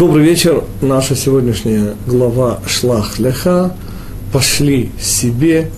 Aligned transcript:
Добрый 0.00 0.24
вечер. 0.24 0.64
Наша 0.80 1.14
сегодняшняя 1.14 1.94
глава 2.06 2.60
Шлах 2.66 3.18
Леха 3.18 3.76
«Пошли 4.32 4.92
себе». 4.98 5.70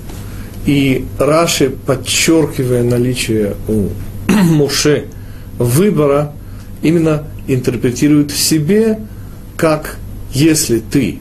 И 0.64 1.06
Раши, 1.18 1.70
подчеркивая 1.70 2.84
наличие 2.84 3.56
у 3.66 3.88
Муше 4.28 5.06
выбора, 5.58 6.34
именно 6.82 7.24
интерпретирует 7.48 8.30
в 8.30 8.38
себе, 8.38 9.00
как 9.56 9.96
если 10.32 10.78
ты 10.78 11.18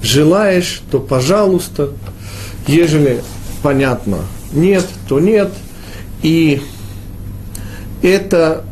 желаешь, 0.00 0.80
то 0.92 1.00
пожалуйста, 1.00 1.90
ежели 2.68 3.20
понятно 3.64 4.18
нет, 4.52 4.86
то 5.08 5.18
нет. 5.18 5.50
И 6.22 6.62
это 8.00 8.64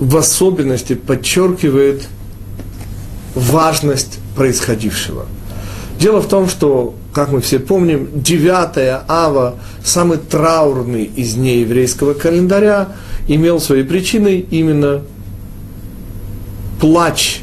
в 0.00 0.16
особенности 0.16 0.94
подчеркивает 0.94 2.08
важность 3.38 4.18
происходившего. 4.36 5.26
Дело 5.98 6.20
в 6.20 6.28
том, 6.28 6.48
что, 6.48 6.94
как 7.12 7.30
мы 7.30 7.40
все 7.40 7.58
помним, 7.58 8.08
9 8.14 9.02
ава, 9.08 9.56
самый 9.84 10.18
траурный 10.18 11.04
из 11.04 11.34
дней 11.34 11.62
еврейского 11.62 12.14
календаря, 12.14 12.88
имел 13.26 13.60
своей 13.60 13.84
причиной 13.84 14.40
именно 14.50 15.02
плач 16.80 17.40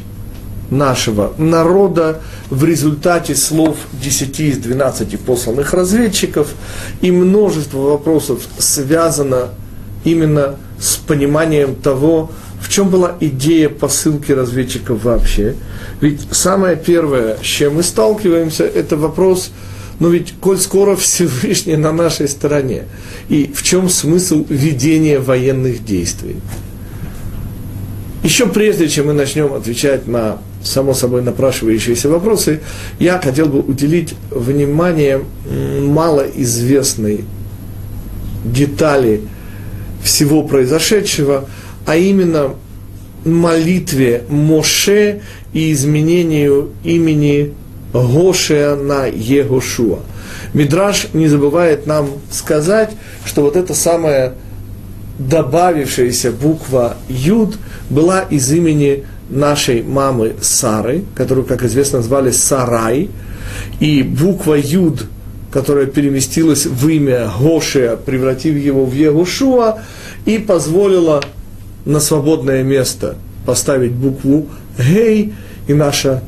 нашего 0.70 1.32
народа 1.38 2.20
в 2.50 2.64
результате 2.64 3.34
слов 3.34 3.76
10 4.02 4.40
из 4.40 4.58
12 4.58 5.20
посланных 5.20 5.72
разведчиков, 5.74 6.48
и 7.00 7.10
множество 7.10 7.78
вопросов 7.78 8.42
связано 8.58 9.50
именно 10.04 10.56
с 10.78 10.96
пониманием 10.96 11.74
того, 11.74 12.30
в 12.60 12.68
чем 12.68 12.88
была 12.88 13.16
идея 13.20 13.68
посылки 13.68 14.32
разведчиков 14.32 15.04
вообще. 15.04 15.54
Ведь 16.00 16.22
самое 16.30 16.76
первое, 16.76 17.36
с 17.36 17.46
чем 17.46 17.76
мы 17.76 17.82
сталкиваемся, 17.82 18.64
это 18.64 18.96
вопрос, 18.96 19.50
ну 20.00 20.10
ведь, 20.10 20.34
коль 20.40 20.58
скоро 20.58 20.96
Всевышний 20.96 21.76
на 21.76 21.92
нашей 21.92 22.28
стороне, 22.28 22.84
и 23.28 23.52
в 23.54 23.62
чем 23.62 23.88
смысл 23.88 24.44
ведения 24.48 25.18
военных 25.18 25.84
действий? 25.84 26.36
Еще 28.22 28.46
прежде, 28.46 28.88
чем 28.88 29.06
мы 29.06 29.12
начнем 29.12 29.52
отвечать 29.52 30.08
на 30.08 30.38
само 30.62 30.94
собой 30.94 31.22
напрашивающиеся 31.22 32.08
вопросы, 32.08 32.60
я 32.98 33.20
хотел 33.20 33.46
бы 33.46 33.60
уделить 33.60 34.14
внимание 34.30 35.22
малоизвестной 35.48 37.24
детали 38.44 39.22
всего 40.02 40.42
произошедшего, 40.42 41.48
а 41.86 41.96
именно 41.96 42.54
молитве 43.24 44.24
Моше 44.28 45.22
и 45.52 45.72
изменению 45.72 46.70
имени 46.84 47.54
Гошея 47.92 48.76
на 48.76 49.06
Егошуа. 49.06 50.00
Мидраш 50.52 51.08
не 51.12 51.28
забывает 51.28 51.86
нам 51.86 52.08
сказать, 52.30 52.90
что 53.24 53.42
вот 53.42 53.56
эта 53.56 53.74
самая 53.74 54.34
добавившаяся 55.18 56.30
буква 56.30 56.96
Юд 57.08 57.56
была 57.88 58.20
из 58.20 58.52
имени 58.52 59.04
нашей 59.30 59.82
мамы 59.82 60.34
Сары, 60.40 61.04
которую, 61.14 61.46
как 61.46 61.62
известно, 61.64 62.02
звали 62.02 62.30
Сарай, 62.30 63.08
и 63.80 64.02
буква 64.02 64.54
Юд, 64.54 65.06
которая 65.50 65.86
переместилась 65.86 66.66
в 66.66 66.88
имя 66.88 67.30
Гошея, 67.40 67.96
превратив 67.96 68.56
его 68.56 68.84
в 68.84 68.92
Егошуа, 68.92 69.78
и 70.26 70.38
позволила 70.38 71.22
на 71.86 72.00
свободное 72.00 72.62
место 72.62 73.16
поставить 73.46 73.92
букву 73.92 74.48
Гей, 74.78 75.32
и 75.66 75.72
наша 75.72 76.22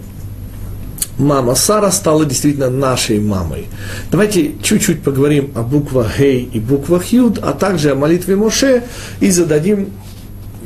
мама 1.19 1.55
Сара 1.55 1.91
стала 1.91 2.25
действительно 2.25 2.71
нашей 2.71 3.21
мамой. 3.21 3.67
Давайте 4.11 4.53
чуть-чуть 4.63 5.03
поговорим 5.03 5.51
о 5.55 5.63
буквах 5.63 6.19
Гей 6.19 6.49
и 6.51 6.61
буквах 6.61 7.07
Юд, 7.07 7.39
а 7.43 7.53
также 7.53 7.91
о 7.91 7.95
молитве 7.97 8.37
Моше 8.37 8.85
и 9.21 9.31
зададим 9.31 9.91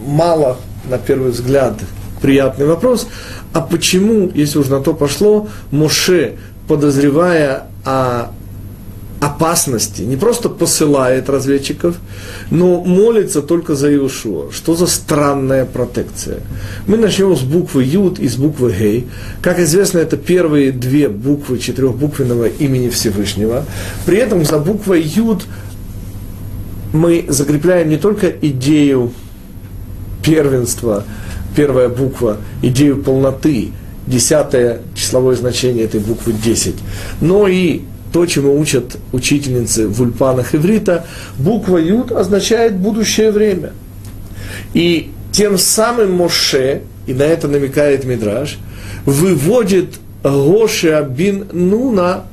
мало, 0.06 0.58
на 0.88 0.98
первый 0.98 1.32
взгляд, 1.32 1.74
приятный 2.20 2.66
вопрос, 2.66 3.08
а 3.52 3.60
почему, 3.60 4.30
если 4.34 4.58
уж 4.58 4.68
на 4.68 4.80
то 4.80 4.94
пошло, 4.94 5.48
Моше, 5.70 6.36
подозревая 6.68 7.64
о 7.84 8.30
опасности, 9.22 10.02
не 10.02 10.16
просто 10.16 10.48
посылает 10.48 11.30
разведчиков, 11.30 11.94
но 12.50 12.82
молится 12.82 13.40
только 13.40 13.76
за 13.76 13.88
Иешуа. 13.88 14.50
Что 14.50 14.74
за 14.74 14.88
странная 14.88 15.64
протекция? 15.64 16.40
Мы 16.88 16.96
начнем 16.96 17.36
с 17.36 17.42
буквы 17.42 17.84
Юд 17.84 18.18
и 18.18 18.28
с 18.28 18.34
буквы 18.34 18.72
Гей. 18.72 19.06
Как 19.40 19.60
известно, 19.60 19.98
это 19.98 20.16
первые 20.16 20.72
две 20.72 21.08
буквы 21.08 21.60
четырехбуквенного 21.60 22.46
имени 22.46 22.88
Всевышнего. 22.88 23.64
При 24.06 24.18
этом 24.18 24.44
за 24.44 24.58
буквой 24.58 25.02
Юд 25.02 25.44
мы 26.92 27.24
закрепляем 27.28 27.90
не 27.90 27.98
только 27.98 28.26
идею 28.28 29.12
первенства, 30.24 31.04
первая 31.54 31.88
буква, 31.88 32.38
идею 32.60 33.00
полноты, 33.00 33.70
десятое 34.08 34.80
числовое 34.96 35.36
значение 35.36 35.84
этой 35.84 36.00
буквы 36.00 36.32
10, 36.32 36.74
но 37.20 37.46
и 37.46 37.82
то, 38.12 38.26
чему 38.26 38.58
учат 38.58 38.98
учительницы 39.12 39.88
в 39.88 40.00
ульпанах 40.02 40.54
иврита, 40.54 41.06
буква 41.38 41.78
Юд 41.78 42.12
означает 42.12 42.76
будущее 42.76 43.32
время. 43.32 43.72
И 44.74 45.10
тем 45.32 45.56
самым 45.56 46.12
Моше, 46.12 46.82
и 47.06 47.14
на 47.14 47.22
это 47.22 47.48
намекает 47.48 48.04
Мидраш, 48.04 48.58
выводит 49.06 49.94
Гошеа 50.22 51.02
бин 51.02 51.46
Нуна, 51.52 52.24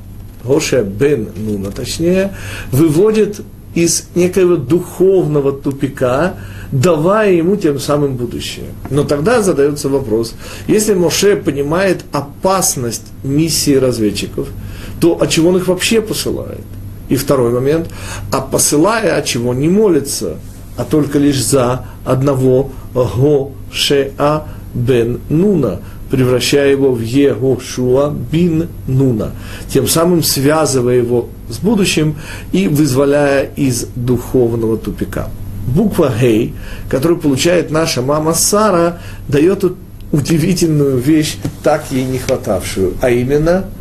Гошеа 0.44 0.82
бен 0.82 1.30
Нуна 1.34 1.70
точнее, 1.70 2.34
выводит 2.70 3.40
из 3.74 4.08
некоего 4.14 4.56
духовного 4.56 5.52
тупика, 5.52 6.34
давая 6.72 7.32
ему 7.32 7.56
тем 7.56 7.78
самым 7.78 8.16
будущее. 8.16 8.66
Но 8.90 9.04
тогда 9.04 9.42
задается 9.42 9.88
вопрос, 9.88 10.34
если 10.66 10.92
Моше 10.92 11.36
понимает 11.36 12.04
опасность 12.12 13.06
миссии 13.22 13.74
разведчиков– 13.76 14.48
то 15.00 15.20
от 15.20 15.30
чего 15.30 15.48
он 15.48 15.56
их 15.56 15.66
вообще 15.66 16.00
посылает? 16.00 16.64
И 17.08 17.16
второй 17.16 17.52
момент, 17.52 17.88
а 18.30 18.40
посылая, 18.40 19.18
от 19.18 19.24
чего 19.24 19.52
не 19.52 19.68
молится, 19.68 20.36
а 20.76 20.84
только 20.84 21.18
лишь 21.18 21.42
за 21.42 21.86
одного 22.04 22.70
Гошеа 22.94 24.44
бен 24.74 25.20
Нуна, 25.28 25.80
превращая 26.10 26.70
его 26.70 26.92
в 26.92 27.00
Егошуа 27.00 28.10
бин 28.10 28.68
Нуна, 28.86 29.32
тем 29.68 29.88
самым 29.88 30.22
связывая 30.22 30.96
его 30.96 31.28
с 31.48 31.58
будущим 31.58 32.16
и 32.52 32.68
вызволяя 32.68 33.50
из 33.56 33.86
духовного 33.96 34.76
тупика. 34.76 35.30
Буква 35.66 36.12
Гей, 36.20 36.54
которую 36.88 37.20
получает 37.20 37.70
наша 37.70 38.02
мама 38.02 38.34
Сара, 38.34 38.98
дает 39.28 39.64
удивительную 40.12 40.98
вещь, 40.98 41.36
так 41.62 41.84
ей 41.90 42.04
не 42.04 42.18
хватавшую, 42.18 42.94
а 43.00 43.10
именно– 43.10 43.64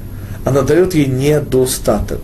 она 0.45 0.61
дает 0.61 0.95
ей 0.95 1.07
недостаток. 1.07 2.19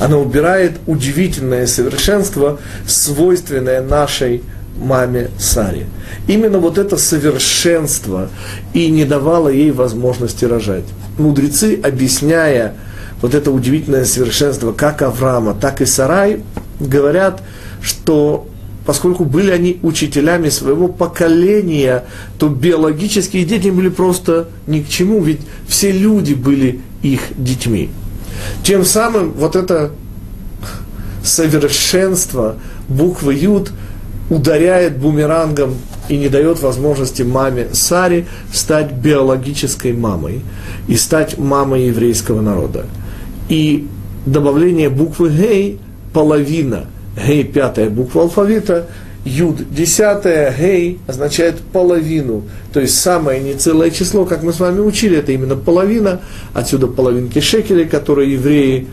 Она 0.00 0.18
убирает 0.18 0.72
удивительное 0.86 1.66
совершенство, 1.66 2.58
свойственное 2.86 3.80
нашей 3.80 4.42
маме 4.76 5.30
Саре. 5.38 5.86
Именно 6.26 6.58
вот 6.58 6.78
это 6.78 6.96
совершенство 6.96 8.28
и 8.72 8.90
не 8.90 9.04
давало 9.04 9.48
ей 9.48 9.70
возможности 9.70 10.44
рожать. 10.44 10.84
Мудрецы, 11.16 11.78
объясняя 11.82 12.74
вот 13.22 13.34
это 13.34 13.50
удивительное 13.50 14.04
совершенство 14.04 14.72
как 14.72 15.02
Авраама, 15.02 15.54
так 15.54 15.80
и 15.80 15.86
Сарай, 15.86 16.42
говорят, 16.80 17.42
что 17.80 18.48
поскольку 18.84 19.24
были 19.24 19.50
они 19.50 19.78
учителями 19.82 20.48
своего 20.48 20.88
поколения, 20.88 22.04
то 22.38 22.48
биологические 22.48 23.44
дети 23.44 23.68
были 23.68 23.88
просто 23.88 24.48
ни 24.66 24.80
к 24.80 24.88
чему, 24.88 25.22
ведь 25.22 25.40
все 25.66 25.90
люди 25.90 26.34
были 26.34 26.80
их 27.04 27.20
детьми. 27.36 27.90
Тем 28.64 28.84
самым 28.84 29.32
вот 29.32 29.54
это 29.54 29.92
совершенство 31.22 32.56
буквы 32.88 33.34
Юд 33.34 33.70
ударяет 34.30 34.98
бумерангом 34.98 35.76
и 36.08 36.16
не 36.16 36.28
дает 36.28 36.60
возможности 36.60 37.22
маме 37.22 37.68
Саре 37.72 38.26
стать 38.52 38.92
биологической 38.92 39.92
мамой 39.92 40.42
и 40.88 40.96
стать 40.96 41.38
мамой 41.38 41.86
еврейского 41.86 42.40
народа. 42.40 42.86
И 43.48 43.86
добавление 44.26 44.88
буквы 44.88 45.30
Гей, 45.30 45.78
половина, 46.12 46.86
Гей, 47.26 47.44
пятая 47.44 47.90
буква 47.90 48.22
алфавита, 48.22 48.86
Юд. 49.24 49.70
Десятая, 49.70 50.54
гей 50.56 51.00
означает 51.06 51.60
половину, 51.60 52.44
то 52.72 52.80
есть 52.80 52.98
самое 53.00 53.40
нецелое 53.40 53.90
число, 53.90 54.26
как 54.26 54.42
мы 54.42 54.52
с 54.52 54.60
вами 54.60 54.80
учили, 54.80 55.18
это 55.18 55.32
именно 55.32 55.56
половина, 55.56 56.20
отсюда 56.52 56.88
половинки 56.88 57.40
шекелей, 57.40 57.86
которые 57.86 58.32
евреи 58.34 58.86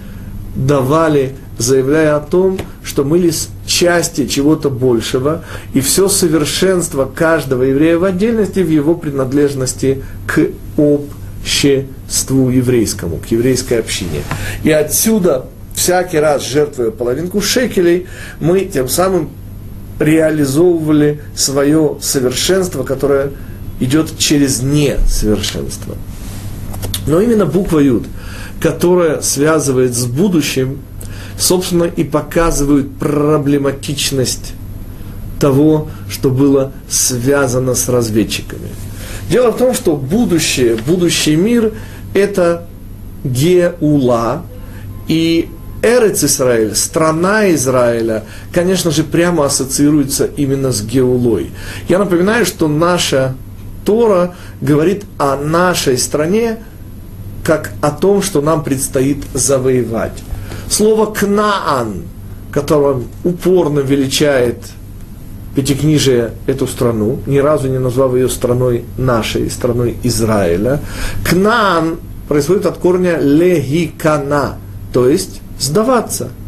давали, 0.56 1.34
заявляя 1.58 2.16
о 2.16 2.22
том, 2.22 2.58
что 2.84 3.04
мы 3.04 3.18
лишь 3.18 3.48
части 3.66 4.26
чего-то 4.26 4.70
большего, 4.70 5.44
и 5.74 5.82
все 5.82 6.08
совершенство 6.08 7.06
каждого 7.06 7.64
еврея 7.64 7.98
в 7.98 8.06
отдельности 8.06 8.60
в 8.60 8.70
его 8.70 8.96
принадлежности 8.96 10.04
к 10.28 10.48
обществу 10.78 12.50
еврейскому, 12.50 13.18
к 13.18 13.28
еврейской 13.28 13.80
общине. 13.80 14.24
И 14.64 14.72
отсюда 14.72 15.46
всякий 15.76 16.20
раз 16.20 16.48
жертвуя 16.48 16.92
половинку 16.92 17.42
шекелей, 17.42 18.08
мы 18.40 18.62
тем 18.62 18.88
самым 18.88 19.30
реализовывали 20.02 21.22
свое 21.36 21.98
совершенство, 22.02 22.84
которое 22.84 23.32
идет 23.80 24.18
через 24.18 24.62
несовершенство. 24.62 25.96
Но 27.08 27.22
именно 27.22 27.46
буква 27.46 27.80
Юд, 27.80 28.06
которая 28.60 29.22
связывает 29.22 29.96
с 29.96 30.06
будущим, 30.06 30.80
собственно, 31.38 31.86
и 31.86 32.04
показывает 32.04 32.92
проблематичность 32.98 34.54
того, 35.40 35.90
что 36.10 36.30
было 36.30 36.72
связано 36.90 37.74
с 37.74 37.90
разведчиками. 37.90 38.70
Дело 39.30 39.52
в 39.52 39.58
том, 39.58 39.74
что 39.74 39.96
будущее, 39.96 40.78
будущий 40.86 41.36
мир– 41.36 41.74
это 42.14 42.68
Геула, 43.24 44.44
и 45.08 45.50
Эрец 45.82 46.24
Израиль, 46.24 46.76
страна 46.76 47.52
Израиля, 47.54 48.24
конечно 48.54 48.92
же, 48.92 49.04
прямо 49.04 49.46
ассоциируется 49.46 50.26
именно 50.26 50.72
с 50.72 50.84
Геулой. 50.84 51.52
Я 51.88 52.00
напоминаю, 52.00 52.46
что 52.46 52.68
наша 52.68 53.36
Тора 53.86 54.36
говорит 54.62 55.06
о 55.18 55.38
нашей 55.38 55.98
стране 55.98 56.60
как 57.44 57.72
о 57.82 57.90
том, 57.90 58.22
что 58.22 58.42
нам 58.42 58.64
предстоит 58.64 59.24
завоевать. 59.34 60.24
Слово 60.70 61.12
«кнаан», 61.12 62.04
которым 62.52 63.08
упорно 63.24 63.80
величает 63.80 64.58
Пятикнижие 65.56 66.32
эту 66.48 66.66
страну, 66.66 67.20
ни 67.26 67.38
разу 67.40 67.68
не 67.68 67.78
назвав 67.78 68.16
ее 68.16 68.30
страной 68.30 68.86
нашей, 68.98 69.50
страной 69.50 69.98
Израиля. 70.04 70.80
Кнаан 71.26 71.98
происходит 72.30 72.66
от 72.66 72.78
корня 72.78 73.18
легикана, 73.20 74.60
то 74.94 75.10
есть 75.10 75.42
сдаваться– 75.62 76.30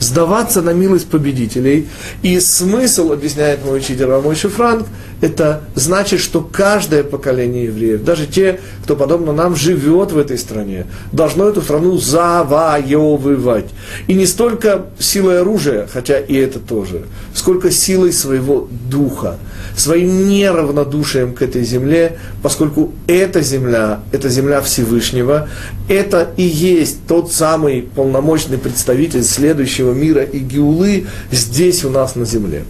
сдаваться 0.00 0.62
на 0.62 0.70
милость 0.70 1.08
победителей. 1.08 1.88
И 2.22 2.38
смысл, 2.40 3.12
объясняет 3.12 3.64
мой 3.64 3.78
учитель 3.78 4.06
Рамойши 4.06 4.48
Франк, 4.48 4.86
это 5.20 5.62
значит, 5.74 6.20
что 6.20 6.40
каждое 6.40 7.02
поколение 7.02 7.64
евреев, 7.64 8.04
даже 8.04 8.26
те, 8.26 8.60
кто 8.84 8.96
подобно 8.96 9.32
нам 9.32 9.56
живет 9.56 10.12
в 10.12 10.18
этой 10.18 10.38
стране, 10.38 10.86
должно 11.12 11.48
эту 11.48 11.62
страну 11.62 11.96
завоевывать. 11.96 13.66
И 14.08 14.14
не 14.14 14.26
столько 14.26 14.86
силой 14.98 15.40
оружия, 15.40 15.88
хотя 15.92 16.18
и 16.18 16.34
это 16.34 16.58
тоже, 16.58 17.06
сколько 17.34 17.70
силой 17.70 18.12
своего 18.12 18.68
духа, 18.90 19.38
своим 19.76 20.28
неравнодушием 20.28 21.34
к 21.34 21.42
этой 21.42 21.64
земле, 21.64 22.18
поскольку 22.42 22.92
эта 23.06 23.40
земля, 23.40 24.00
это 24.12 24.28
земля 24.28 24.60
Всевышнего, 24.60 25.48
это 25.88 26.30
и 26.36 26.42
есть 26.42 27.06
тот 27.06 27.32
самый 27.32 27.82
полномочный 27.82 28.58
представитель 28.58 29.24
следующего 29.24 29.92
мира 29.92 30.22
и 30.22 30.38
Геулы 30.38 31.06
здесь 31.30 31.84
у 31.84 31.90
нас 31.90 32.16
на 32.16 32.24
земле. 32.24 32.64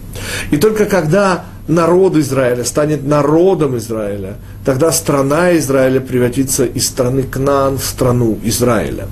И 0.51 0.57
только 0.57 0.85
когда 0.85 1.45
народ 1.67 2.15
Израиля 2.15 2.63
станет 2.63 3.05
народом 3.05 3.77
Израиля, 3.77 4.35
тогда 4.65 4.91
страна 4.91 5.57
Израиля 5.57 5.99
превратится 5.99 6.65
из 6.65 6.87
страны 6.87 7.23
Кнаан 7.23 7.77
в 7.77 7.83
страну 7.83 8.39
Израиля. 8.43 9.07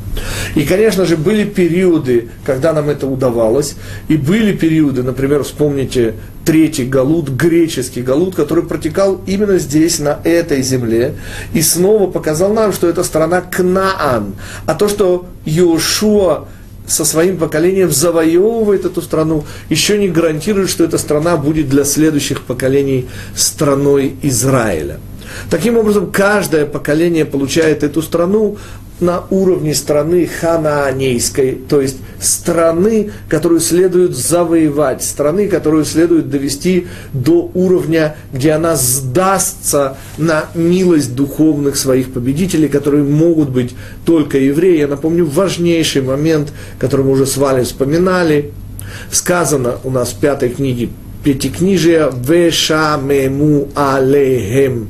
И, 0.56 0.64
конечно 0.64 1.06
же, 1.06 1.18
были 1.18 1.44
периоды, 1.44 2.30
когда 2.46 2.74
нам 2.74 2.90
это 2.90 3.08
удавалось, 3.08 3.76
и 4.08 4.18
были 4.18 4.54
периоды, 4.54 5.04
например, 5.04 5.44
вспомните 5.44 6.16
третий 6.46 6.86
галут, 6.86 7.30
греческий 7.30 8.02
галут, 8.02 8.36
который 8.36 8.64
протекал 8.64 9.20
именно 9.26 9.58
здесь, 9.58 10.00
на 10.00 10.20
этой 10.24 10.62
земле, 10.62 11.16
и 11.54 11.62
снова 11.62 12.10
показал 12.10 12.54
нам, 12.54 12.72
что 12.72 12.88
это 12.88 13.04
страна 13.04 13.42
Кнаан. 13.42 14.36
А 14.66 14.76
то, 14.76 14.88
что 14.88 15.26
Иошуа 15.46 16.48
со 16.88 17.06
своим 17.06 17.38
поколением 17.38 17.92
завоевывает 17.92 18.86
эту 18.86 19.02
страну, 19.02 19.46
еще 19.70 19.98
не 19.98 20.08
гарантирует, 20.08 20.70
что 20.70 20.84
эта 20.84 20.98
страна 20.98 21.38
будет 21.38 21.70
для 21.70 21.84
следующих 21.84 22.42
поколений 22.42 23.08
страной 23.36 24.16
Израиля. 24.22 25.00
Таким 25.50 25.78
образом, 25.78 26.12
каждое 26.12 26.66
поколение 26.66 27.26
получает 27.26 27.84
эту 27.84 28.02
страну 28.02 28.58
на 29.00 29.24
уровне 29.30 29.74
страны 29.74 30.26
ханаанейской, 30.26 31.60
то 31.68 31.82
есть 31.82 31.98
страны, 32.20 33.12
которую 33.28 33.60
следует 33.60 34.16
завоевать, 34.16 35.04
страны, 35.04 35.48
которую 35.48 35.86
следует 35.86 36.30
довести 36.30 36.88
до 37.14 37.52
уровня, 37.54 38.16
где 38.32 38.52
она 38.52 38.76
сдастся 38.76 39.98
на 40.18 40.46
милость 40.56 41.14
духовных 41.14 41.76
своих 41.76 42.14
победителей, 42.14 42.70
которые 42.70 43.04
могут 43.04 43.50
быть 43.50 43.76
только 44.06 44.38
евреи. 44.38 44.80
Я 44.80 44.88
напомню 44.88 45.26
важнейший 45.26 46.02
момент, 46.02 46.54
который 46.80 47.06
мы 47.06 47.12
уже 47.12 47.26
с 47.26 47.38
вами 47.38 47.64
вспоминали. 47.64 48.54
Сказано 49.12 49.76
у 49.84 49.90
нас 49.90 50.12
в 50.12 50.20
пятой 50.20 50.50
книге 50.50 50.90
Пятикнижия 51.24 52.12
«Вешамему 52.12 53.70
алейхем» 53.76 54.90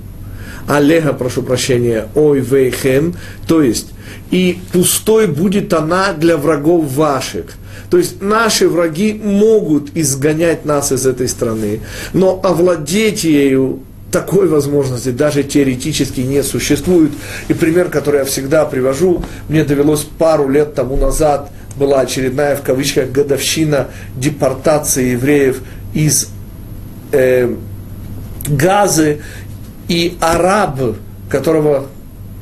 Алеха, 0.68 1.14
прошу 1.14 1.44
прощения, 1.44 2.08
ой 2.16 2.40
вейхем, 2.40 3.16
то 3.48 3.62
есть 3.62 3.95
и 4.32 4.60
пустой 4.72 5.28
будет 5.28 5.74
она 5.74 6.14
для 6.14 6.38
врагов 6.38 6.92
ваших. 6.94 7.46
То 7.90 7.98
есть 7.98 8.22
наши 8.22 8.68
враги 8.68 9.14
могут 9.14 9.96
изгонять 9.96 10.66
нас 10.66 10.92
из 10.92 11.06
этой 11.06 11.28
страны, 11.28 11.82
но 12.14 12.40
овладеть 12.44 13.24
ею 13.24 13.82
такой 14.12 14.48
возможности 14.48 15.10
даже 15.10 15.44
теоретически 15.44 16.22
не 16.22 16.42
существует. 16.42 17.12
И 17.50 17.54
пример, 17.54 17.90
который 17.90 18.20
я 18.20 18.26
всегда 18.26 18.66
привожу, 18.66 19.24
мне 19.50 19.64
довелось 19.64 20.08
пару 20.18 20.48
лет 20.48 20.74
тому 20.74 20.96
назад, 20.96 21.52
была 21.76 22.00
очередная 22.00 22.56
в 22.56 22.62
кавычках 22.62 23.12
годовщина 23.12 23.88
депортации 24.16 25.12
евреев 25.12 25.62
из 25.94 26.30
э, 27.12 27.54
Газы, 28.48 29.22
и 29.88 30.18
араб, 30.20 30.80
которого 31.30 31.88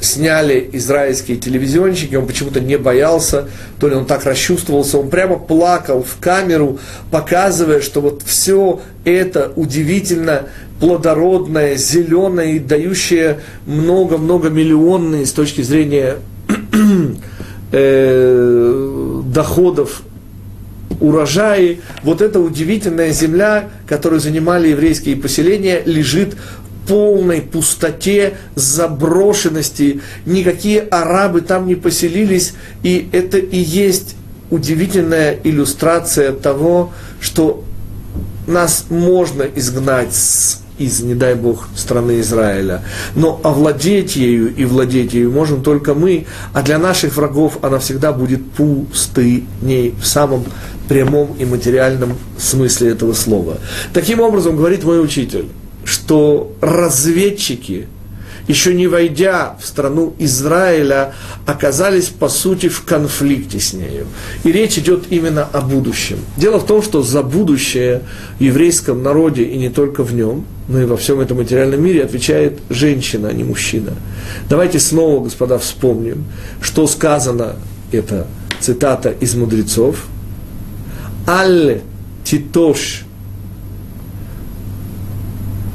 сняли 0.03 0.69
израильские 0.73 1.37
телевизионщики, 1.37 2.15
он 2.15 2.27
почему-то 2.27 2.59
не 2.59 2.77
боялся, 2.77 3.47
то 3.79 3.87
ли 3.87 3.95
он 3.95 4.05
так 4.05 4.25
расчувствовался, 4.25 4.97
он 4.97 5.09
прямо 5.09 5.37
плакал 5.37 6.03
в 6.03 6.19
камеру, 6.19 6.79
показывая, 7.11 7.81
что 7.81 8.01
вот 8.01 8.21
все 8.25 8.81
это 9.05 9.51
удивительно 9.55 10.43
плодородное, 10.79 11.75
зеленое 11.75 12.57
и 12.57 12.59
дающее 12.59 13.39
много-много 13.65 14.49
миллионные 14.49 15.25
с 15.25 15.31
точки 15.31 15.61
зрения 15.61 16.17
э, 17.71 19.21
доходов 19.25 20.03
урожаи, 20.99 21.81
вот 22.03 22.21
эта 22.21 22.39
удивительная 22.39 23.11
земля, 23.11 23.69
которую 23.87 24.19
занимали 24.19 24.69
еврейские 24.69 25.15
поселения, 25.15 25.81
лежит 25.85 26.35
полной 26.87 27.41
пустоте, 27.41 28.35
заброшенности, 28.55 30.01
никакие 30.25 30.81
арабы 30.81 31.41
там 31.41 31.67
не 31.67 31.75
поселились, 31.75 32.53
и 32.83 33.09
это 33.11 33.37
и 33.37 33.57
есть 33.57 34.15
удивительная 34.49 35.37
иллюстрация 35.43 36.33
того, 36.33 36.91
что 37.19 37.63
нас 38.45 38.85
можно 38.89 39.43
изгнать 39.43 40.13
с 40.13 40.63
из, 40.77 41.01
не 41.01 41.15
дай 41.15 41.35
Бог, 41.35 41.67
страны 41.75 42.19
Израиля. 42.19 42.81
Но 43.15 43.39
овладеть 43.43 44.15
ею 44.15 44.53
и 44.55 44.65
владеть 44.65 45.13
ею 45.13 45.31
можем 45.31 45.61
только 45.61 45.93
мы, 45.93 46.25
а 46.53 46.61
для 46.61 46.77
наших 46.77 47.15
врагов 47.15 47.59
она 47.61 47.79
всегда 47.79 48.11
будет 48.11 48.43
пустыней 48.51 49.93
в 50.01 50.05
самом 50.05 50.45
прямом 50.87 51.35
и 51.39 51.45
материальном 51.45 52.17
смысле 52.37 52.89
этого 52.89 53.13
слова. 53.13 53.57
Таким 53.93 54.19
образом, 54.19 54.57
говорит 54.57 54.83
мой 54.83 55.01
учитель, 55.01 55.45
что 55.85 56.53
разведчики, 56.61 57.87
еще 58.47 58.73
не 58.73 58.87
войдя 58.87 59.55
в 59.61 59.65
страну 59.65 60.13
Израиля, 60.19 61.13
оказались, 61.45 62.07
по 62.07 62.27
сути, 62.27 62.67
в 62.67 62.83
конфликте 62.83 63.59
с 63.59 63.73
нею. 63.73 64.05
И 64.43 64.51
речь 64.51 64.77
идет 64.77 65.05
именно 65.09 65.43
о 65.43 65.61
будущем. 65.61 66.17
Дело 66.35 66.59
в 66.59 66.65
том, 66.65 66.81
что 66.81 67.03
за 67.03 67.23
будущее 67.23 68.01
в 68.39 68.43
еврейском 68.43 69.01
народе, 69.01 69.43
и 69.43 69.57
не 69.57 69.69
только 69.69 70.03
в 70.03 70.13
нем, 70.13 70.45
но 70.67 70.81
и 70.81 70.85
во 70.85 70.97
всем 70.97 71.19
этом 71.19 71.37
материальном 71.37 71.83
мире, 71.83 72.03
отвечает 72.03 72.59
женщина, 72.69 73.29
а 73.29 73.33
не 73.33 73.43
мужчина. 73.43 73.93
Давайте 74.49 74.79
снова, 74.79 75.23
господа, 75.23 75.57
вспомним, 75.57 76.25
что 76.61 76.87
сказано, 76.87 77.55
это 77.91 78.27
цитата 78.59 79.09
из 79.09 79.35
мудрецов, 79.35 80.05
«Аль 81.25 81.81
титош 82.25 83.05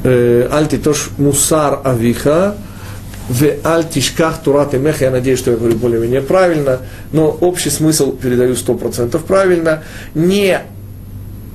Аль 0.03 0.67
титош 0.67 1.09
мусар 1.17 1.79
авиха, 1.83 2.55
в 3.27 3.43
аль 3.63 3.87
тишках 3.87 4.41
турат 4.41 4.73
и 4.73 4.77
мех, 4.77 5.01
я 5.01 5.11
надеюсь, 5.11 5.39
что 5.39 5.51
я 5.51 5.57
говорю 5.57 5.75
более-менее 5.75 6.21
правильно, 6.21 6.79
но 7.11 7.29
общий 7.29 7.69
смысл 7.69 8.11
передаю 8.13 8.55
сто 8.55 8.73
процентов 8.73 9.25
правильно, 9.25 9.83
не 10.15 10.61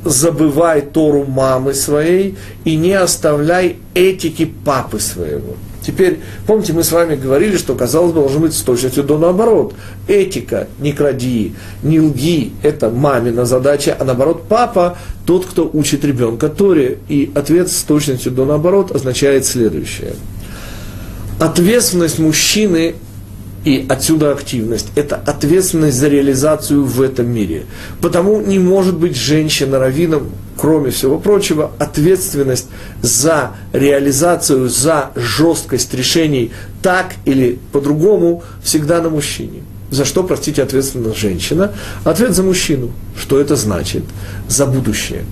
забывай 0.04 0.82
Тору 0.82 1.24
мамы 1.24 1.74
своей 1.74 2.36
и 2.64 2.76
не 2.76 2.92
оставляй 2.92 3.76
этики 3.94 4.44
папы 4.44 5.00
своего. 5.00 5.54
Теперь, 5.85 6.21
помните, 6.47 6.73
мы 6.73 6.83
с 6.83 6.93
вами 6.93 7.14
говорили, 7.14 7.57
что, 7.57 7.75
казалось 7.75 8.12
бы, 8.12 8.21
должно 8.21 8.41
быть 8.41 8.55
с 8.55 8.62
точностью 8.62 9.05
до 9.05 9.19
наоборот. 9.19 9.75
Этика, 10.09 10.69
не 10.79 10.93
кради, 10.93 11.55
не 11.83 12.00
лги, 12.00 12.53
это 12.62 12.91
мамина 12.91 13.45
задача, 13.45 13.97
а 13.99 14.05
наоборот, 14.05 14.45
папа 14.49 14.97
тот, 15.26 15.45
кто 15.45 15.69
учит 15.73 16.05
ребенка 16.05 16.49
Торе. 16.49 16.99
И 17.09 17.31
ответ 17.35 17.71
с 17.71 17.83
точностью 17.83 18.33
до 18.33 18.45
наоборот 18.45 18.93
означает 18.93 19.45
следующее. 19.45 20.14
Ответственность 21.38 22.19
мужчины 22.19 22.95
и 23.64 23.87
отсюда 23.88 24.33
активность. 24.33 24.88
Это 24.94 25.16
ответственность 25.16 25.97
за 25.97 26.09
реализацию 26.09 26.85
в 26.85 27.00
этом 27.00 27.28
мире. 27.28 27.64
Потому 28.00 28.40
не 28.40 28.59
может 28.59 28.97
быть 28.97 29.16
женщина 29.16 29.78
раввином, 29.78 30.30
кроме 30.56 30.90
всего 30.90 31.18
прочего, 31.18 31.73
ответственность 31.78 32.68
за 33.02 33.52
реализацию, 33.73 34.68
за 34.68 35.11
жесткость 35.16 35.94
решений 35.94 36.52
так 36.83 37.14
или 37.25 37.59
по-другому 37.73 38.42
всегда 38.62 39.00
на 39.00 39.09
мужчине. 39.09 39.62
За 39.90 40.04
что, 40.04 40.25
простите, 40.25 40.62
ответственна 40.62 41.14
женщина? 41.14 41.73
Ответ 42.04 42.33
за 42.33 42.42
мужчину. 42.42 42.92
Что 43.16 43.38
это 43.38 43.56
значит? 43.56 44.04
За 44.49 44.66
будущее 44.66 45.25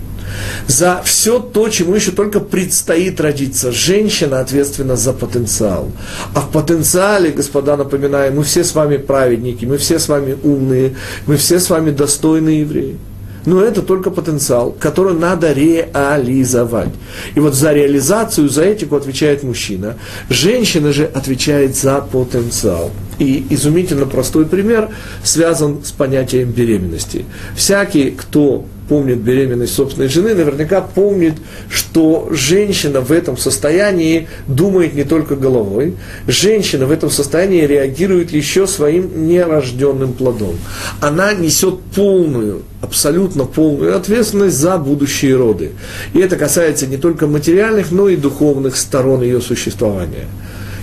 за 0.66 1.00
все 1.04 1.38
то, 1.38 1.68
чему 1.68 1.94
еще 1.94 2.10
только 2.10 2.40
предстоит 2.40 3.20
родиться. 3.20 3.72
Женщина 3.72 4.40
ответственна 4.40 4.96
за 4.96 5.12
потенциал. 5.12 5.90
А 6.34 6.40
в 6.40 6.50
потенциале, 6.50 7.30
господа, 7.30 7.76
напоминаю, 7.76 8.32
мы 8.34 8.42
все 8.44 8.64
с 8.64 8.74
вами 8.74 8.96
праведники, 8.96 9.64
мы 9.64 9.78
все 9.78 9.98
с 9.98 10.08
вами 10.08 10.36
умные, 10.42 10.94
мы 11.26 11.36
все 11.36 11.58
с 11.58 11.70
вами 11.70 11.90
достойные 11.90 12.60
евреи. 12.60 12.96
Но 13.44 13.60
это 13.60 13.82
только 13.82 14.10
потенциал, 14.10 14.74
который 14.78 15.14
надо 15.14 15.52
реализовать. 15.52 16.90
И 17.34 17.40
вот 17.40 17.54
за 17.54 17.72
реализацию, 17.72 18.48
за 18.48 18.62
этику 18.62 18.96
отвечает 18.96 19.42
мужчина. 19.42 19.96
Женщина 20.28 20.92
же 20.92 21.06
отвечает 21.06 21.76
за 21.76 22.00
потенциал. 22.00 22.92
И 23.18 23.44
изумительно 23.50 24.06
простой 24.06 24.46
пример 24.46 24.90
связан 25.24 25.84
с 25.84 25.90
понятием 25.90 26.50
беременности. 26.50 27.24
Всякий, 27.56 28.10
кто 28.10 28.64
помнит 28.88 29.18
беременность 29.18 29.74
собственной 29.74 30.08
жены, 30.08 30.34
наверняка 30.34 30.80
помнит, 30.80 31.34
что 31.68 32.28
женщина 32.30 33.00
в 33.00 33.12
этом 33.12 33.36
состоянии 33.36 34.28
думает 34.46 34.94
не 34.94 35.04
только 35.04 35.36
головой, 35.36 35.94
женщина 36.26 36.86
в 36.86 36.90
этом 36.90 37.10
состоянии 37.10 37.66
реагирует 37.66 38.32
еще 38.32 38.66
своим 38.66 39.26
нерожденным 39.26 40.12
плодом. 40.12 40.56
Она 41.00 41.32
несет 41.32 41.80
полную, 41.94 42.62
абсолютно 42.80 43.44
полную 43.44 43.96
ответственность 43.96 44.56
за 44.56 44.78
будущие 44.78 45.36
роды. 45.36 45.70
И 46.14 46.18
это 46.18 46.36
касается 46.36 46.86
не 46.86 46.96
только 46.96 47.26
материальных, 47.26 47.90
но 47.90 48.08
и 48.08 48.16
духовных 48.16 48.76
сторон 48.76 49.22
ее 49.22 49.40
существования. 49.40 50.26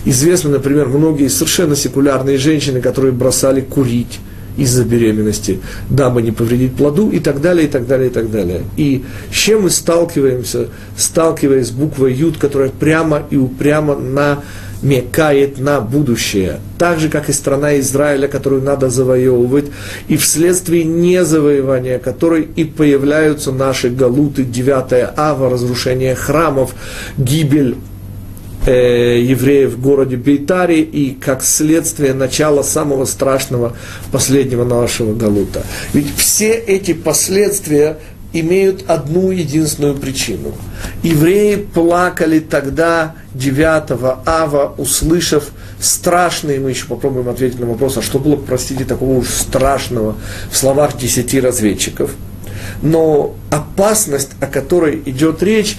Известны, 0.05 0.51
например, 0.51 0.87
многие 0.87 1.27
совершенно 1.27 1.75
секулярные 1.75 2.37
женщины, 2.37 2.81
которые 2.81 3.11
бросали 3.11 3.61
курить, 3.61 4.19
из-за 4.59 4.83
беременности, 4.83 5.59
дабы 5.89 6.21
не 6.21 6.31
повредить 6.31 6.75
плоду 6.75 7.09
и 7.09 7.19
так 7.19 7.41
далее, 7.41 7.67
и 7.67 7.69
так 7.69 7.87
далее, 7.87 8.09
и 8.09 8.13
так 8.13 8.31
далее. 8.31 8.63
И 8.77 9.03
с 9.31 9.35
чем 9.35 9.63
мы 9.63 9.69
сталкиваемся, 9.69 10.67
сталкиваясь 10.97 11.67
с 11.67 11.71
буквой 11.71 12.13
Юд, 12.13 12.37
которая 12.37 12.69
прямо 12.69 13.23
и 13.29 13.37
упрямо 13.37 13.95
на 13.95 14.43
мекает 14.81 15.59
на 15.59 15.81
будущее, 15.81 16.59
так 16.77 16.99
же, 16.99 17.09
как 17.09 17.29
и 17.29 17.33
страна 17.33 17.79
Израиля, 17.79 18.27
которую 18.27 18.61
надо 18.61 18.89
завоевывать, 18.89 19.65
и 20.07 20.17
вследствие 20.17 20.83
незавоевания 20.83 21.99
которой 21.99 22.47
и 22.55 22.63
появляются 22.63 23.51
наши 23.51 23.89
галуты, 23.89 24.43
9 24.43 25.13
ава, 25.17 25.49
разрушение 25.49 26.15
храмов, 26.15 26.75
гибель 27.17 27.75
э, 28.65 29.21
евреев 29.21 29.73
в 29.73 29.81
городе 29.81 30.15
Бейтаре 30.15 30.81
и 30.81 31.11
как 31.11 31.43
следствие 31.43 32.13
начала 32.13 32.61
самого 32.61 33.05
страшного 33.05 33.75
последнего 34.11 34.63
нашего 34.63 35.13
Галута. 35.13 35.63
Ведь 35.93 36.13
все 36.15 36.53
эти 36.53 36.93
последствия 36.93 37.99
имеют 38.31 38.89
одну 38.89 39.31
единственную 39.31 39.95
причину. 39.95 40.53
Евреи 41.01 41.55
плакали 41.55 42.39
тогда 42.39 43.15
9 43.33 44.23
ава, 44.25 44.75
услышав 44.77 45.45
страшные, 45.79 46.59
мы 46.59 46.69
еще 46.69 46.85
попробуем 46.85 47.29
ответить 47.29 47.59
на 47.59 47.65
вопрос, 47.65 47.97
а 47.97 48.01
что 48.01 48.19
было, 48.19 48.35
простите, 48.35 48.85
такого 48.85 49.17
уж 49.17 49.29
страшного 49.29 50.15
в 50.51 50.57
словах 50.57 50.97
десяти 50.97 51.39
разведчиков. 51.39 52.11
Но 52.81 53.35
опасность, 53.49 54.31
о 54.39 54.45
которой 54.45 55.01
идет 55.05 55.41
речь, 55.41 55.77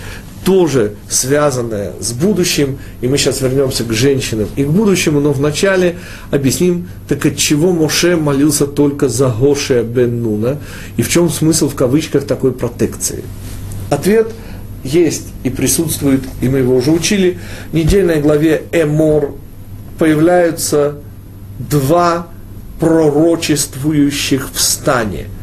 тоже 0.50 0.95
связанное 1.09 1.92
с 2.00 2.11
будущим, 2.11 2.78
и 3.00 3.07
мы 3.07 3.19
сейчас 3.19 3.40
вернемся 3.40 3.85
к 3.85 3.92
женщинам 3.92 4.49
и 4.57 4.64
к 4.64 4.69
будущему, 4.69 5.21
но 5.21 5.30
вначале 5.30 5.95
объясним, 6.33 6.88
так 7.07 7.25
от 7.25 7.37
чего 7.37 7.71
Моше 7.71 8.16
молился 8.16 8.66
только 8.66 9.09
за 9.09 9.28
Гошея 9.28 9.85
бен 9.85 10.21
Нуна, 10.25 10.59
и 10.97 11.02
в 11.02 11.09
чем 11.09 11.30
смысл 11.30 11.69
в 11.69 11.76
кавычках 11.76 12.25
такой 12.25 12.50
протекции. 12.50 13.23
Ответ 13.90 14.33
есть 14.83 15.28
и 15.45 15.50
присутствует, 15.50 16.23
и 16.40 16.49
мы 16.49 16.59
его 16.59 16.75
уже 16.75 16.90
учили, 16.90 17.38
в 17.71 17.75
недельной 17.76 18.21
главе 18.21 18.64
Эмор 18.73 19.37
появляются 20.00 20.97
два 21.61 22.26
пророчествующих 22.80 24.49
в 24.52 24.61
стане– 24.61 25.26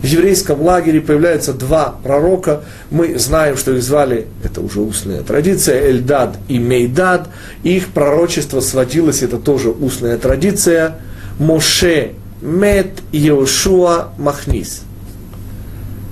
в 0.00 0.04
еврейском 0.04 0.62
лагере 0.62 1.00
появляются 1.00 1.52
два 1.52 1.96
пророка. 2.02 2.62
Мы 2.90 3.18
знаем, 3.18 3.56
что 3.56 3.74
их 3.74 3.82
звали, 3.82 4.26
это 4.44 4.60
уже 4.60 4.80
устная 4.80 5.22
традиция, 5.22 5.90
Эльдад 5.90 6.36
и 6.48 6.58
Мейдад. 6.58 7.28
Их 7.64 7.88
пророчество 7.88 8.60
сводилось, 8.60 9.22
это 9.22 9.38
тоже 9.38 9.70
устная 9.70 10.16
традиция, 10.18 10.98
Моше 11.38 12.12
Мет 12.40 13.02
Йошуа 13.10 14.10
Махнис. 14.18 14.82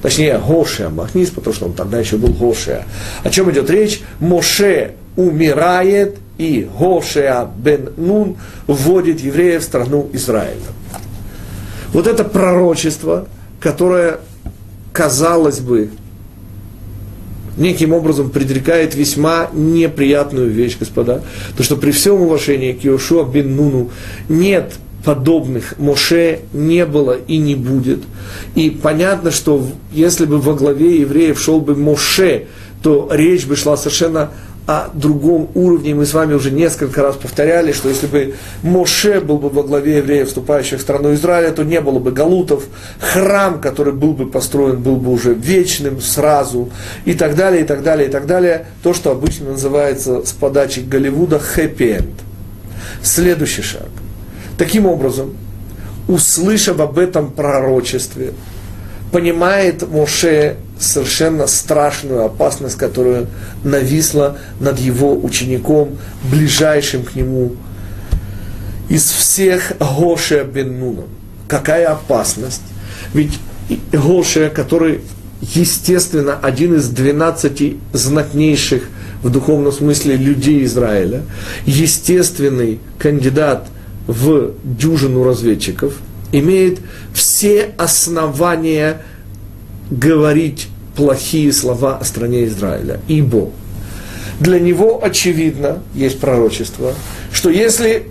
Точнее, 0.02 0.38
Гошея 0.38 0.88
Махнис, 0.88 1.31
потому 1.31 1.55
что 1.55 1.66
он 1.66 1.73
тогда 1.73 1.99
еще 1.99 2.16
был 2.16 2.31
Гошея. 2.31 2.85
О 3.23 3.31
чем 3.31 3.50
идет 3.50 3.71
речь? 3.71 4.02
Моше 4.21 4.93
умирает, 5.16 6.16
и 6.38 6.69
Гошея 6.78 7.49
бен 7.57 7.90
Нун 7.97 8.37
вводит 8.66 9.21
евреев 9.21 9.62
в 9.62 9.64
страну 9.64 10.09
Израиля. 10.12 10.61
Вот 11.93 12.07
это 12.07 12.25
пророчество, 12.25 13.26
которая, 13.61 14.21
казалось 14.93 15.61
бы, 15.61 15.91
неким 17.57 17.93
образом 17.93 18.31
предрекает 18.31 18.95
весьма 18.95 19.49
неприятную 19.53 20.51
вещь, 20.51 20.77
господа. 20.79 21.23
То, 21.57 21.63
что 21.63 21.77
при 21.77 21.91
всем 21.91 22.21
уважении 22.21 22.73
к 22.73 22.85
Иошуа 22.85 23.25
бен 23.25 23.57
Нуну 23.57 23.91
нет 24.29 24.75
подобных 25.05 25.79
Моше 25.79 26.41
не 26.53 26.85
было 26.85 27.17
и 27.29 27.39
не 27.39 27.55
будет. 27.55 28.01
И 28.55 28.71
понятно, 28.71 29.31
что 29.31 29.67
если 29.93 30.27
бы 30.27 30.39
во 30.39 30.55
главе 30.55 31.01
евреев 31.01 31.41
шел 31.41 31.61
бы 31.61 31.77
Моше, 31.77 32.47
то 32.83 33.09
речь 33.13 33.47
бы 33.47 33.57
шла 33.57 33.77
совершенно 33.77 34.31
о 34.66 34.88
другом 34.92 35.49
уровне. 35.54 35.94
Мы 35.94 36.06
с 36.06 36.12
вами 36.12 36.35
уже 36.35 36.50
несколько 36.50 37.02
раз 37.02 37.16
повторяли, 37.16 37.73
что 37.73 37.88
если 37.88 38.06
бы 38.06 38.35
Моше 38.62 39.20
был 39.20 39.38
бы 39.38 39.49
во 39.49 39.62
главе 39.62 39.99
евреев, 39.99 40.26
вступающих 40.26 40.80
в 40.80 40.82
страну 40.82 41.14
Израиля, 41.14 41.52
то 41.52 41.62
не 41.62 41.80
было 41.80 42.00
бы 42.00 42.11
галутов. 42.11 42.64
Храм, 42.99 43.61
который 43.61 43.92
был 43.92 44.12
бы 44.12 44.26
построен, 44.26 44.82
был 44.82 44.96
бы 44.96 45.12
уже 45.12 45.35
вечным 45.35 46.00
сразу. 46.00 46.70
И 47.04 47.14
так 47.14 47.37
далее, 47.37 47.62
и 47.62 47.64
так 47.64 47.82
далее, 47.82 48.08
и 48.08 48.11
так 48.11 48.26
далее. 48.26 48.66
То, 48.82 48.92
что 48.92 49.12
обычно 49.12 49.50
называется 49.50 50.25
с 50.25 50.32
подачи 50.32 50.80
Голливуда 50.80 51.38
хэппи-энд. 51.38 52.14
Следующий 53.02 53.62
шаг. 53.62 53.88
Таким 54.58 54.87
образом, 54.87 55.37
услышав 56.08 56.80
об 56.80 56.99
этом 56.99 57.30
пророчестве, 57.30 58.32
понимает 59.13 59.89
Моше 59.89 60.57
совершенно 60.79 61.47
страшную 61.47 62.25
опасность, 62.25 62.77
которая 62.77 63.27
нависла 63.65 64.39
над 64.61 64.79
его 64.79 65.15
учеником, 65.17 65.97
ближайшим 66.31 67.05
к 67.05 67.15
нему. 67.15 67.57
Из 68.89 69.05
всех 69.05 69.73
Гошия 69.79 70.45
бен. 70.45 71.01
Какая 71.49 71.93
опасность? 71.93 72.63
Ведь 73.15 73.39
Гошия, 73.93 74.51
который, 74.51 75.01
естественно, 75.41 76.39
один 76.41 76.75
из 76.75 76.89
двенадцати 76.89 77.79
знатнейших 77.93 78.89
в 79.23 79.31
духовном 79.31 79.73
смысле 79.73 80.17
людей 80.17 80.65
Израиля, 80.65 81.23
естественный 81.65 82.81
кандидат 82.99 83.67
в 84.07 84.53
дюжину 84.63 85.25
разведчиков, 85.25 85.95
имеет 86.33 86.80
все 87.14 87.71
основания 87.78 89.02
говорить 89.90 90.68
плохие 90.97 91.52
слова 91.52 91.99
о 91.99 92.04
стране 92.04 92.47
Израиля. 92.47 93.00
Ибо 93.09 93.50
Для 94.40 94.59
него 94.59 95.02
очевидно, 95.02 95.78
есть 95.95 96.18
пророчество, 96.21 96.95
что 97.33 97.50
если 97.50 98.09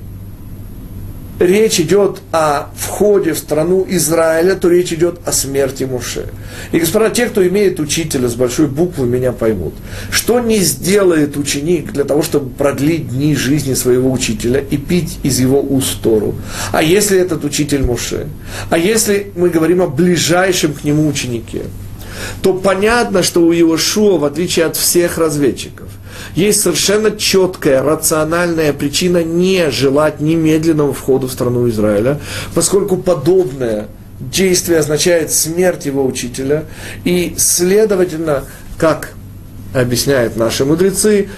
речь 1.39 1.79
идет 1.79 2.21
о 2.31 2.69
входе 2.75 3.33
в 3.33 3.37
страну 3.37 3.85
Израиля, 3.89 4.55
то 4.55 4.69
речь 4.69 4.93
идет 4.93 5.19
о 5.25 5.31
смерти 5.31 5.83
Муше. 5.83 6.27
И, 6.71 6.79
господа, 6.79 7.09
те, 7.09 7.27
кто 7.27 7.45
имеет 7.47 7.79
учителя 7.79 8.27
с 8.27 8.35
большой 8.35 8.67
буквы, 8.67 9.05
меня 9.05 9.31
поймут. 9.31 9.73
Что 10.11 10.39
не 10.39 10.59
сделает 10.59 11.37
ученик 11.37 11.91
для 11.91 12.03
того, 12.03 12.21
чтобы 12.21 12.49
продлить 12.49 13.09
дни 13.09 13.35
жизни 13.35 13.73
своего 13.73 14.11
учителя 14.11 14.59
и 14.59 14.77
пить 14.77 15.19
из 15.23 15.39
его 15.39 15.61
уст 15.61 16.01
Тору? 16.01 16.35
А 16.71 16.81
если 16.81 17.19
этот 17.19 17.43
учитель 17.43 17.83
Муше? 17.83 18.27
А 18.69 18.77
если 18.77 19.31
мы 19.35 19.49
говорим 19.49 19.81
о 19.81 19.87
ближайшем 19.87 20.73
к 20.73 20.83
нему 20.83 21.07
ученике? 21.07 21.63
то 22.41 22.53
понятно, 22.53 23.23
что 23.23 23.41
у 23.41 23.51
Иошуа, 23.51 24.17
в 24.17 24.25
отличие 24.25 24.65
от 24.65 24.75
всех 24.75 25.17
разведчиков, 25.17 25.84
есть 26.35 26.61
совершенно 26.61 27.11
четкая, 27.11 27.81
рациональная 27.81 28.73
причина 28.73 29.23
не 29.23 29.71
желать 29.71 30.19
немедленного 30.19 30.93
входа 30.93 31.27
в 31.27 31.31
страну 31.31 31.67
Израиля, 31.69 32.19
поскольку 32.53 32.97
подобное 32.97 33.87
действие 34.19 34.79
означает 34.79 35.31
смерть 35.31 35.85
его 35.85 36.05
учителя, 36.05 36.65
и, 37.03 37.35
следовательно, 37.37 38.43
как 38.77 39.13
объясняют 39.73 40.35
наши 40.35 40.65
мудрецы, 40.65 41.29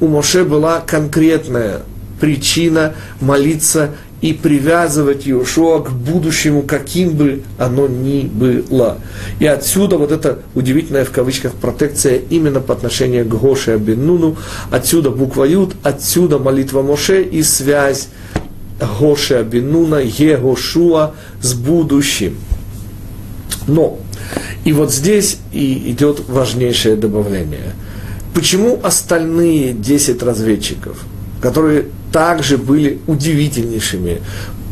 у 0.00 0.08
Моше 0.08 0.44
была 0.44 0.80
конкретная 0.80 1.80
причина 2.20 2.94
молиться 3.20 3.90
и 4.20 4.32
привязывать 4.32 5.28
Иошуа 5.28 5.80
к 5.80 5.92
будущему, 5.92 6.62
каким 6.62 7.10
бы 7.10 7.42
оно 7.56 7.86
ни 7.86 8.22
было. 8.22 8.98
И 9.38 9.46
отсюда 9.46 9.96
вот 9.96 10.10
эта 10.10 10.40
удивительная 10.54 11.04
в 11.04 11.10
кавычках 11.10 11.52
протекция 11.52 12.20
именно 12.30 12.60
по 12.60 12.74
отношению 12.74 13.24
к 13.24 13.28
Гоше 13.28 13.72
Абинуну, 13.72 14.36
отсюда 14.70 15.10
буква 15.10 15.44
Юд, 15.44 15.74
отсюда 15.82 16.38
молитва 16.38 16.82
Моше 16.82 17.22
и 17.22 17.42
связь 17.42 18.08
Гоше 18.98 19.34
Абинуна, 19.34 19.96
Егошуа 19.96 21.14
с 21.40 21.54
будущим. 21.54 22.36
Но, 23.68 23.98
и 24.64 24.72
вот 24.72 24.92
здесь 24.92 25.38
и 25.52 25.90
идет 25.90 26.22
важнейшее 26.26 26.96
добавление. 26.96 27.74
Почему 28.34 28.80
остальные 28.82 29.74
10 29.74 30.22
разведчиков, 30.22 31.04
которые 31.40 31.86
также 32.12 32.58
были 32.58 32.98
удивительнейшими 33.06 34.20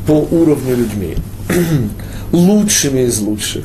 по 0.07 0.13
уровню 0.13 0.77
людьми, 0.77 1.17
лучшими 2.33 3.01
из 3.01 3.19
лучших. 3.21 3.65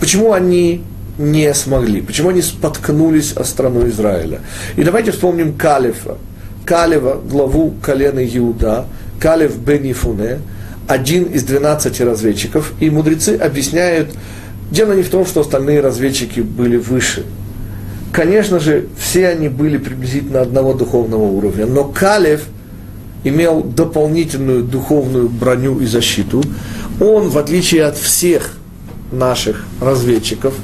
Почему 0.00 0.32
они 0.32 0.82
не 1.18 1.52
смогли? 1.54 2.00
Почему 2.00 2.30
они 2.30 2.42
споткнулись 2.42 3.32
о 3.32 3.44
страну 3.44 3.86
Израиля? 3.88 4.40
И 4.76 4.82
давайте 4.82 5.12
вспомним 5.12 5.54
Калифа. 5.54 6.16
Калева, 6.64 7.20
главу 7.28 7.74
колена 7.82 8.24
Иуда, 8.24 8.86
Калев 9.18 9.58
бен 9.58 9.90
Ифуне, 9.90 10.38
один 10.86 11.24
из 11.24 11.44
12 11.44 12.00
разведчиков, 12.02 12.72
и 12.80 12.90
мудрецы 12.90 13.36
объясняют, 13.36 14.10
дело 14.70 14.92
не 14.92 15.02
в 15.02 15.08
том, 15.08 15.26
что 15.26 15.40
остальные 15.40 15.80
разведчики 15.80 16.40
были 16.40 16.76
выше. 16.76 17.24
Конечно 18.12 18.58
же, 18.58 18.86
все 18.98 19.28
они 19.28 19.48
были 19.48 19.78
приблизительно 19.78 20.40
одного 20.40 20.74
духовного 20.74 21.22
уровня, 21.22 21.66
но 21.66 21.84
Калев– 21.84 22.44
имел 23.24 23.62
дополнительную 23.62 24.62
духовную 24.62 25.28
броню 25.28 25.80
и 25.80 25.86
защиту, 25.86 26.42
он, 27.00 27.28
в 27.28 27.38
отличие 27.38 27.84
от 27.84 27.96
всех 27.96 28.52
наших 29.12 29.64
разведчиков, 29.80 30.54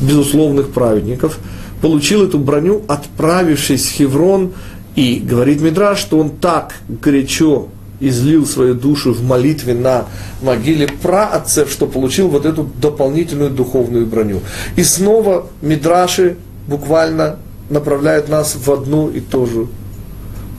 безусловных 0.00 0.70
праведников, 0.70 1.38
получил 1.80 2.24
эту 2.24 2.38
броню, 2.38 2.82
отправившись 2.88 3.86
в 3.86 3.92
Хеврон, 3.92 4.52
и 4.94 5.22
говорит 5.24 5.60
Мидраш, 5.60 5.98
что 5.98 6.18
он 6.18 6.30
так 6.30 6.74
горячо 6.88 7.68
излил 8.00 8.46
свою 8.46 8.74
душу 8.74 9.12
в 9.12 9.22
молитве 9.22 9.74
на 9.74 10.06
могиле 10.42 10.88
праотцев, 10.88 11.70
что 11.70 11.86
получил 11.86 12.28
вот 12.28 12.46
эту 12.46 12.68
дополнительную 12.80 13.50
духовную 13.50 14.06
броню. 14.06 14.40
И 14.76 14.84
снова 14.84 15.48
Мидраши 15.62 16.36
буквально 16.68 17.36
направляют 17.70 18.28
нас 18.28 18.54
в 18.54 18.70
одну 18.70 19.08
и 19.08 19.20
ту 19.20 19.46
же 19.46 19.66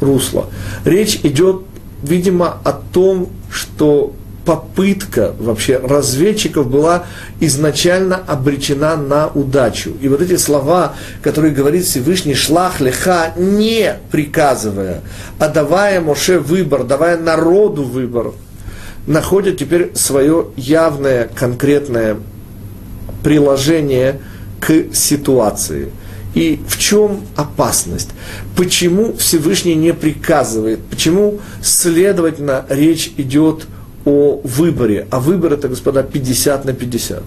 русло. 0.01 0.47
Речь 0.83 1.19
идет, 1.23 1.61
видимо, 2.03 2.57
о 2.63 2.73
том, 2.73 3.29
что 3.51 4.13
попытка 4.45 5.33
вообще 5.37 5.77
разведчиков 5.77 6.67
была 6.67 7.05
изначально 7.39 8.15
обречена 8.15 8.95
на 8.95 9.27
удачу. 9.27 9.91
И 10.01 10.07
вот 10.07 10.21
эти 10.21 10.37
слова, 10.37 10.95
которые 11.21 11.53
говорит 11.53 11.85
Всевышний 11.85 12.33
Шлах 12.33 12.81
Леха, 12.81 13.33
не 13.37 13.95
приказывая, 14.11 15.01
а 15.37 15.49
давая 15.49 16.01
Моше 16.01 16.39
выбор, 16.39 16.83
давая 16.83 17.17
народу 17.17 17.83
выбор, 17.83 18.31
находят 19.05 19.57
теперь 19.57 19.91
свое 19.93 20.47
явное, 20.55 21.29
конкретное 21.35 22.17
приложение 23.23 24.19
к 24.59 24.93
ситуации– 24.93 25.89
и 26.33 26.59
в 26.67 26.77
чем 26.77 27.21
опасность? 27.35 28.09
Почему 28.55 29.15
Всевышний 29.17 29.75
не 29.75 29.93
приказывает? 29.93 30.79
Почему, 30.89 31.39
следовательно, 31.61 32.65
речь 32.69 33.11
идет 33.17 33.65
о 34.05 34.39
выборе? 34.43 35.07
А 35.09 35.19
выбор 35.19 35.53
это, 35.53 35.67
господа, 35.67 36.03
50 36.03 36.65
на 36.65 36.73
50. 36.73 37.23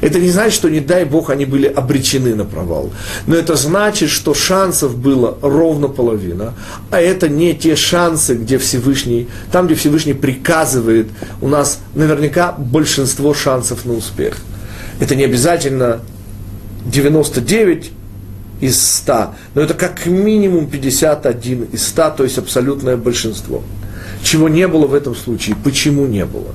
Это 0.00 0.18
не 0.18 0.30
значит, 0.30 0.54
что, 0.54 0.68
не 0.68 0.80
дай 0.80 1.04
Бог, 1.04 1.30
они 1.30 1.44
были 1.44 1.66
обречены 1.66 2.34
на 2.34 2.44
провал. 2.44 2.90
Но 3.26 3.36
это 3.36 3.54
значит, 3.54 4.10
что 4.10 4.34
шансов 4.34 4.96
было 4.96 5.38
ровно 5.42 5.88
половина. 5.88 6.54
А 6.90 7.00
это 7.00 7.28
не 7.28 7.54
те 7.54 7.76
шансы, 7.76 8.34
где 8.34 8.58
Всевышний, 8.58 9.28
там, 9.52 9.66
где 9.66 9.74
Всевышний 9.74 10.14
приказывает, 10.14 11.08
у 11.40 11.48
нас 11.48 11.80
наверняка 11.94 12.52
большинство 12.52 13.32
шансов 13.34 13.84
на 13.84 13.92
успех. 13.92 14.38
Это 15.00 15.14
не 15.14 15.24
обязательно 15.24 16.00
99 16.84 17.92
из 18.60 18.80
100, 18.80 19.34
но 19.54 19.62
это 19.62 19.74
как 19.74 20.06
минимум 20.06 20.68
51 20.68 21.64
из 21.72 21.88
100, 21.88 22.10
то 22.10 22.24
есть 22.24 22.38
абсолютное 22.38 22.96
большинство. 22.96 23.62
Чего 24.22 24.48
не 24.48 24.66
было 24.68 24.86
в 24.86 24.94
этом 24.94 25.14
случае? 25.14 25.56
Почему 25.62 26.06
не 26.06 26.24
было? 26.24 26.52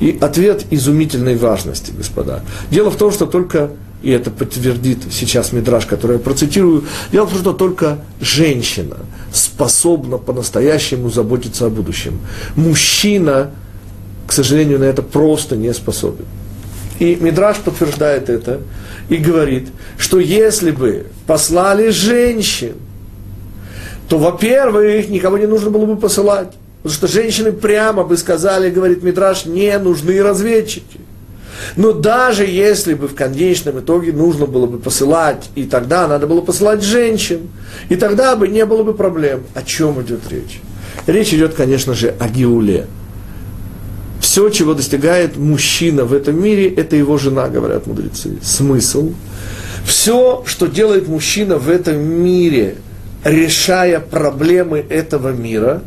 И 0.00 0.16
ответ 0.20 0.64
изумительной 0.70 1.36
важности, 1.36 1.92
господа. 1.96 2.42
Дело 2.70 2.90
в 2.90 2.96
том, 2.96 3.12
что 3.12 3.26
только, 3.26 3.70
и 4.02 4.10
это 4.10 4.30
подтвердит 4.30 4.98
сейчас 5.10 5.52
Мидраш, 5.52 5.86
который 5.86 6.14
я 6.14 6.18
процитирую, 6.18 6.84
дело 7.12 7.26
в 7.26 7.30
том, 7.30 7.40
что 7.40 7.52
только 7.52 7.98
женщина 8.20 8.96
способна 9.32 10.18
по-настоящему 10.18 11.10
заботиться 11.10 11.66
о 11.66 11.70
будущем. 11.70 12.18
Мужчина, 12.56 13.50
к 14.26 14.32
сожалению, 14.32 14.78
на 14.78 14.84
это 14.84 15.02
просто 15.02 15.56
не 15.56 15.72
способен. 15.74 16.24
И 16.98 17.16
Мидраш 17.16 17.58
подтверждает 17.58 18.30
это 18.30 18.60
и 19.08 19.16
говорит, 19.16 19.68
что 19.98 20.18
если 20.18 20.70
бы 20.70 21.06
послали 21.26 21.90
женщин, 21.90 22.74
то, 24.08 24.18
во-первых, 24.18 25.08
никого 25.08 25.36
не 25.38 25.46
нужно 25.46 25.70
было 25.70 25.84
бы 25.84 25.96
посылать. 25.96 26.52
Потому 26.82 26.94
что 26.94 27.08
женщины 27.08 27.52
прямо 27.52 28.04
бы 28.04 28.16
сказали, 28.16 28.70
говорит 28.70 29.02
Мидраш, 29.02 29.44
не 29.46 29.76
нужны 29.78 30.22
разведчики. 30.22 31.00
Но 31.74 31.92
даже 31.92 32.44
если 32.44 32.94
бы 32.94 33.08
в 33.08 33.14
конечном 33.14 33.80
итоге 33.80 34.12
нужно 34.12 34.46
было 34.46 34.66
бы 34.66 34.78
посылать, 34.78 35.50
и 35.54 35.64
тогда 35.64 36.06
надо 36.06 36.26
было 36.26 36.40
посылать 36.40 36.82
женщин, 36.82 37.48
и 37.88 37.96
тогда 37.96 38.36
бы 38.36 38.46
не 38.46 38.64
было 38.64 38.82
бы 38.82 38.94
проблем. 38.94 39.42
О 39.54 39.62
чем 39.62 40.00
идет 40.02 40.20
речь? 40.30 40.60
Речь 41.06 41.32
идет, 41.32 41.54
конечно 41.54 41.94
же, 41.94 42.14
о 42.18 42.28
Геуле. 42.28 42.86
Все, 44.20 44.48
чего 44.48 44.74
достигает 44.74 45.36
мужчина 45.36 46.04
в 46.04 46.12
этом 46.12 46.42
мире, 46.42 46.68
это 46.68 46.96
его 46.96 47.18
жена, 47.18 47.48
говорят 47.48 47.86
мудрецы. 47.86 48.38
Смысл. 48.42 49.12
Все, 49.84 50.42
что 50.46 50.66
делает 50.66 51.08
мужчина 51.08 51.58
в 51.58 51.68
этом 51.70 52.02
мире, 52.02 52.76
решая 53.24 54.00
проблемы 54.00 54.84
этого 54.88 55.32
мира, 55.32 55.82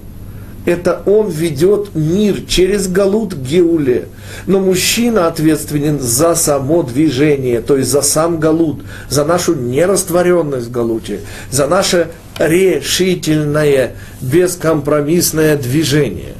это 0.65 1.01
он 1.05 1.29
ведет 1.29 1.95
мир 1.95 2.41
через 2.47 2.87
Галут 2.87 3.33
Геуле. 3.33 4.07
Но 4.45 4.59
мужчина 4.59 5.27
ответственен 5.27 5.99
за 5.99 6.35
само 6.35 6.83
движение, 6.83 7.61
то 7.61 7.77
есть 7.77 7.89
за 7.89 8.01
сам 8.01 8.39
Галут, 8.39 8.83
за 9.09 9.25
нашу 9.25 9.55
нерастворенность 9.55 10.67
в 10.67 10.71
Галуте, 10.71 11.21
за 11.49 11.67
наше 11.67 12.09
решительное, 12.37 13.95
бескомпромиссное 14.21 15.57
движение. 15.57 16.35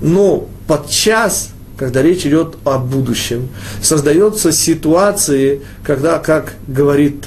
Но 0.00 0.48
подчас, 0.68 1.50
когда 1.76 2.02
речь 2.02 2.24
идет 2.24 2.56
о 2.64 2.78
будущем, 2.78 3.48
создаются 3.82 4.52
ситуации, 4.52 5.62
когда, 5.82 6.20
как 6.20 6.54
говорит 6.68 7.26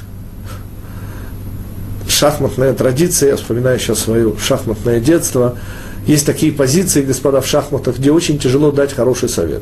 шахматная 2.08 2.74
традиция, 2.74 3.32
я 3.32 3.36
вспоминаю 3.36 3.80
сейчас 3.80 4.00
свое 4.00 4.34
шахматное 4.38 5.02
детство, 5.02 5.58
Есть 6.08 6.26
такие 6.26 6.52
позиции, 6.52 7.04
господа, 7.04 7.42
в 7.42 7.48
шахматах, 7.48 8.00
где 8.00 8.12
очень 8.12 8.40
тяжело 8.40 8.72
дать 8.72 8.92
хороший 8.92 9.30
совет. 9.30 9.62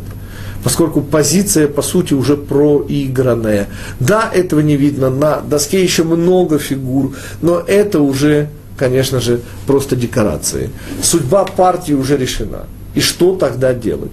Поскольку 0.64 1.02
позиция, 1.02 1.68
по 1.68 1.82
сути, 1.82 2.14
уже 2.14 2.38
проигранная. 2.38 3.68
Да, 4.00 4.30
этого 4.34 4.62
не 4.62 4.78
видно, 4.78 5.10
на 5.10 5.42
доске 5.42 5.84
еще 5.84 6.04
много 6.04 6.58
фигур, 6.58 7.14
но 7.42 7.60
это 7.60 8.00
уже, 8.00 8.48
конечно 8.78 9.20
же, 9.20 9.42
просто 9.68 9.98
декорации. 9.98 10.70
Судьба 11.02 11.44
партии 11.44 11.94
уже 11.94 12.16
решена. 12.16 12.68
И 12.96 13.02
что 13.02 13.36
тогда 13.36 13.74
делать? 13.74 14.12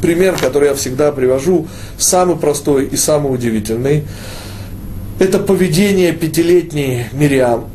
Пример, 0.00 0.36
который 0.40 0.68
я 0.68 0.74
всегда 0.74 1.12
привожу, 1.12 1.68
самый 1.96 2.36
простой 2.36 2.86
и 2.86 2.96
самый 2.96 3.32
удивительный, 3.32 4.04
это 5.18 5.38
поведение 5.38 6.12
пятилетней 6.12 7.06
Мириам, 7.12 7.66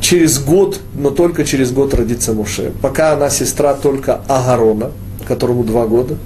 через 0.00 0.40
год, 0.40 0.80
но 0.94 1.10
только 1.10 1.44
через 1.44 1.70
год 1.70 1.94
родится 1.94 2.32
Муше. 2.32 2.72
Пока 2.82 3.12
она 3.12 3.30
сестра 3.30 3.74
только 3.74 4.22
Агарона, 4.26 4.90
которому 5.28 5.62
два 5.62 5.86
года. 5.86 6.16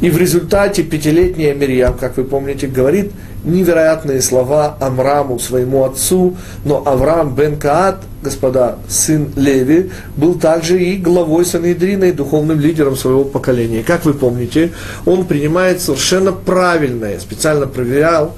И 0.00 0.08
в 0.08 0.16
результате 0.16 0.82
пятилетняя 0.82 1.54
Мирьям, 1.54 1.94
как 1.98 2.16
вы 2.16 2.24
помните, 2.24 2.66
говорит 2.66 3.12
невероятные 3.44 4.22
слова 4.22 4.76
Амраму, 4.80 5.38
своему 5.38 5.84
отцу, 5.84 6.36
но 6.64 6.82
Авраам 6.86 7.34
бен 7.34 7.58
Каат, 7.58 8.02
господа, 8.22 8.78
сын 8.88 9.30
Леви, 9.36 9.90
был 10.16 10.34
также 10.34 10.82
и 10.82 10.96
главой 10.96 11.44
Санедрина, 11.44 12.04
и 12.04 12.12
духовным 12.12 12.60
лидером 12.60 12.96
своего 12.96 13.24
поколения. 13.24 13.82
Как 13.82 14.04
вы 14.04 14.14
помните, 14.14 14.72
он 15.04 15.26
принимает 15.26 15.80
совершенно 15.82 16.32
правильное, 16.32 17.18
специально 17.20 17.66
проверял, 17.66 18.36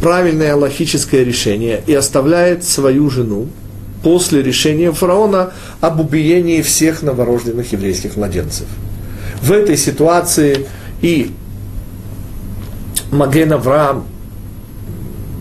правильное 0.00 0.54
логическое 0.54 1.24
решение 1.24 1.82
и 1.86 1.94
оставляет 1.94 2.64
свою 2.64 3.10
жену, 3.10 3.48
после 4.02 4.42
решения 4.42 4.92
фараона 4.92 5.52
об 5.80 6.00
убиении 6.00 6.62
всех 6.62 7.02
новорожденных 7.02 7.72
еврейских 7.72 8.16
младенцев. 8.16 8.66
В 9.42 9.52
этой 9.52 9.76
ситуации 9.76 10.66
и 11.02 11.32
Маген 13.10 13.52
Авраам, 13.52 14.04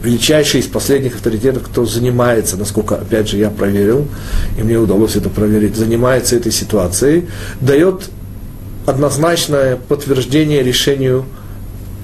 величайший 0.03 0.61
из 0.61 0.67
последних 0.67 1.15
авторитетов, 1.15 1.63
кто 1.63 1.85
занимается, 1.85 2.55
насколько, 2.57 2.95
опять 2.95 3.27
же, 3.27 3.37
я 3.37 3.49
проверил, 3.49 4.07
и 4.57 4.63
мне 4.63 4.77
удалось 4.77 5.15
это 5.15 5.29
проверить, 5.29 5.75
занимается 5.75 6.35
этой 6.35 6.51
ситуацией, 6.51 7.27
дает 7.59 8.09
однозначное 8.85 9.75
подтверждение 9.75 10.63
решению 10.63 11.25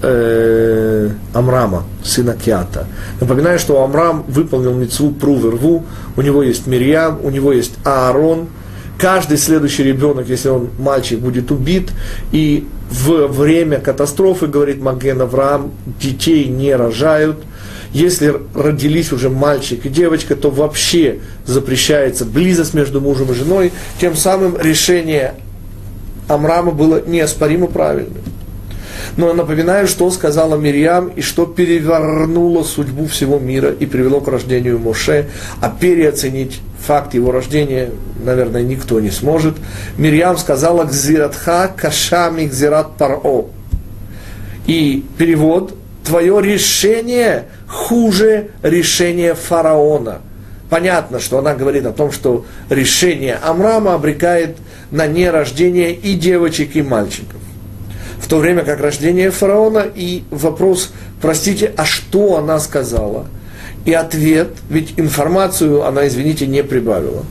э, 0.02 1.10
Амрама, 1.32 1.84
сына 2.02 2.34
Киата. 2.34 2.86
Напоминаю, 3.20 3.58
что 3.58 3.82
Амрам 3.82 4.24
выполнил 4.28 4.74
мецву 4.74 5.10
Пру 5.12 5.38
рву, 5.50 5.86
у 6.16 6.22
него 6.22 6.42
есть 6.42 6.66
Мирьям, 6.66 7.20
у 7.22 7.30
него 7.30 7.52
есть 7.52 7.74
Аарон, 7.84 8.48
каждый 8.98 9.38
следующий 9.38 9.82
ребенок, 9.82 10.28
если 10.28 10.48
он 10.48 10.70
мальчик, 10.78 11.18
будет 11.18 11.50
убит, 11.50 11.90
и 12.32 12.66
в 12.90 13.26
время 13.26 13.80
катастрофы, 13.80 14.46
говорит 14.46 14.80
Маген 14.80 15.20
Авраам, 15.20 15.72
детей 16.00 16.46
не 16.46 16.74
рожают, 16.74 17.38
если 17.92 18.34
родились 18.54 19.12
уже 19.12 19.30
мальчик 19.30 19.86
и 19.86 19.88
девочка, 19.88 20.34
то 20.34 20.50
вообще 20.50 21.20
запрещается 21.46 22.24
близость 22.24 22.74
между 22.74 23.00
мужем 23.00 23.30
и 23.30 23.34
женой, 23.34 23.72
тем 24.00 24.16
самым 24.16 24.56
решение 24.60 25.34
Амрама 26.28 26.72
было 26.72 27.02
неоспоримо 27.06 27.66
правильным. 27.66 28.22
Но 29.16 29.32
напоминаю, 29.32 29.86
что 29.86 30.10
сказала 30.10 30.56
Мирьям 30.56 31.08
и 31.08 31.20
что 31.20 31.46
перевернуло 31.46 32.64
судьбу 32.64 33.06
всего 33.06 33.38
мира 33.38 33.70
и 33.70 33.86
привело 33.86 34.20
к 34.20 34.28
рождению 34.28 34.78
Моше, 34.78 35.26
а 35.60 35.68
переоценить 35.68 36.60
факт 36.84 37.14
его 37.14 37.30
рождения, 37.30 37.90
наверное, 38.24 38.62
никто 38.62 38.98
не 38.98 39.10
сможет. 39.10 39.54
Мирьям 39.96 40.36
сказала 40.36 40.84
«Гзиратха 40.84 41.72
кашами 41.74 42.46
гзират 42.46 42.96
паро». 42.96 43.46
И 44.66 45.04
перевод 45.16 45.74
«Твое 46.04 46.42
решение 46.42 47.44
хуже 47.68 48.48
решения 48.62 49.34
фараона». 49.34 50.22
Понятно, 50.68 51.20
что 51.20 51.38
она 51.38 51.54
говорит 51.54 51.86
о 51.86 51.92
том, 51.92 52.10
что 52.10 52.44
решение 52.68 53.36
Амрама 53.36 53.94
обрекает 53.94 54.56
на 54.90 55.06
нерождение 55.06 55.94
и 55.94 56.14
девочек, 56.14 56.74
и 56.74 56.82
мальчиков 56.82 57.43
в 58.24 58.26
то 58.26 58.38
время 58.38 58.64
как 58.64 58.80
рождение 58.80 59.30
фараона, 59.30 59.84
и 59.94 60.22
вопрос, 60.30 60.92
простите, 61.20 61.74
а 61.76 61.84
что 61.84 62.38
она 62.38 62.58
сказала? 62.58 63.26
И 63.84 63.92
ответ, 63.92 64.48
ведь 64.70 64.94
информацию 64.96 65.84
она, 65.84 66.08
извините, 66.08 66.46
не 66.46 66.64
прибавила. 66.64 67.22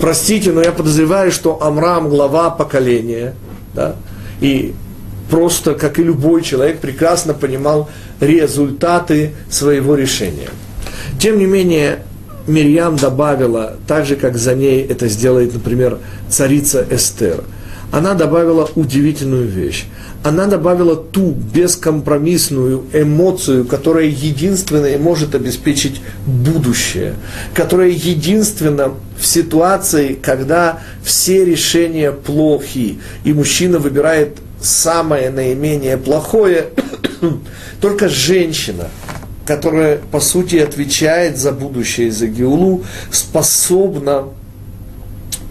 Простите, 0.00 0.50
но 0.50 0.62
я 0.62 0.72
подозреваю, 0.72 1.30
что 1.30 1.62
Амрам 1.62 2.08
глава 2.08 2.50
поколения, 2.50 3.36
да, 3.72 3.94
и 4.40 4.74
просто, 5.30 5.74
как 5.74 6.00
и 6.00 6.02
любой 6.02 6.42
человек, 6.42 6.80
прекрасно 6.80 7.32
понимал 7.32 7.88
результаты 8.18 9.30
своего 9.48 9.94
решения. 9.94 10.48
Тем 11.20 11.38
не 11.38 11.46
менее, 11.46 12.00
Мирьям 12.48 12.96
добавила, 12.96 13.76
так 13.86 14.06
же, 14.06 14.16
как 14.16 14.38
за 14.38 14.56
ней 14.56 14.84
это 14.84 15.06
сделает, 15.06 15.54
например, 15.54 15.98
царица 16.28 16.84
Эстер– 16.90 17.44
она 17.94 18.14
добавила 18.14 18.68
удивительную 18.74 19.46
вещь. 19.46 19.84
Она 20.24 20.46
добавила 20.46 20.96
ту 20.96 21.30
бескомпромиссную 21.30 22.86
эмоцию, 22.92 23.64
которая 23.66 24.06
единственная 24.06 24.98
может 24.98 25.36
обеспечить 25.36 26.00
будущее, 26.26 27.14
которая 27.54 27.90
единственная 27.90 28.90
в 29.16 29.24
ситуации, 29.24 30.14
когда 30.14 30.80
все 31.04 31.44
решения 31.44 32.10
плохи, 32.10 32.98
и 33.22 33.32
мужчина 33.32 33.78
выбирает 33.78 34.38
самое 34.60 35.30
наименее 35.30 35.96
плохое, 35.96 36.70
только 37.80 38.08
женщина, 38.08 38.88
которая, 39.46 40.00
по 40.10 40.18
сути, 40.18 40.56
отвечает 40.56 41.38
за 41.38 41.52
будущее, 41.52 42.10
за 42.10 42.26
Геулу, 42.26 42.82
способна 43.12 44.24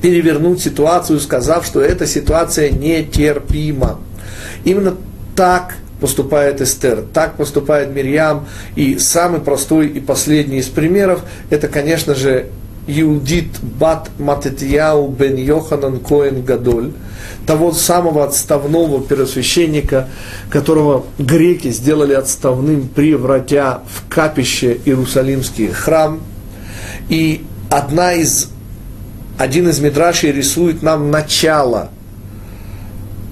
перевернуть 0.04 0.62
ситуацию, 0.62 1.18
сказав, 1.22 1.66
что 1.66 1.80
эта 1.80 2.06
ситуация 2.06 2.70
нетерпима. 2.70 4.02
Именно 4.66 4.98
так 5.34 5.76
поступает 6.02 6.60
Эстер, 6.60 7.06
так 7.14 7.38
поступает 7.38 7.96
Мирьям. 7.96 8.46
И 8.76 8.98
самый 8.98 9.40
простой 9.40 9.88
и 9.88 10.02
последний 10.02 10.58
из 10.58 10.68
примеров, 10.68 11.22
это, 11.50 11.70
конечно 11.70 12.16
же, 12.16 12.48
Иудит 12.86 13.62
Бат 13.62 14.10
Матетьяу 14.20 15.08
бен 15.08 15.38
Йоханан 15.38 16.00
Коэн 16.02 16.44
Гадоль, 16.44 16.92
того 17.48 17.72
самого 17.72 18.26
отставного 18.26 19.02
первосвященника, 19.02 20.10
которого 20.50 21.06
греки 21.18 21.70
сделали 21.70 22.12
отставным, 22.12 22.90
превратя 22.90 23.80
в 23.88 24.14
капище 24.14 24.80
Иерусалимский 24.84 25.70
храм. 25.70 26.20
И 27.08 27.46
одна 27.70 28.12
из 28.12 28.50
один 29.38 29.70
из 29.70 29.80
Мидрашей 29.80 30.32
рисует 30.32 30.84
нам 30.84 31.12
начало 31.12 31.90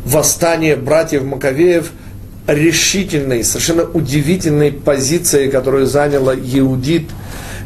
восстания 0.05 0.75
братьев 0.75 1.23
Маковеев 1.23 1.91
решительной, 2.47 3.43
совершенно 3.43 3.83
удивительной 3.83 4.71
позиции, 4.71 5.49
которую 5.49 5.85
заняла 5.85 6.33
Иудит, 6.35 7.09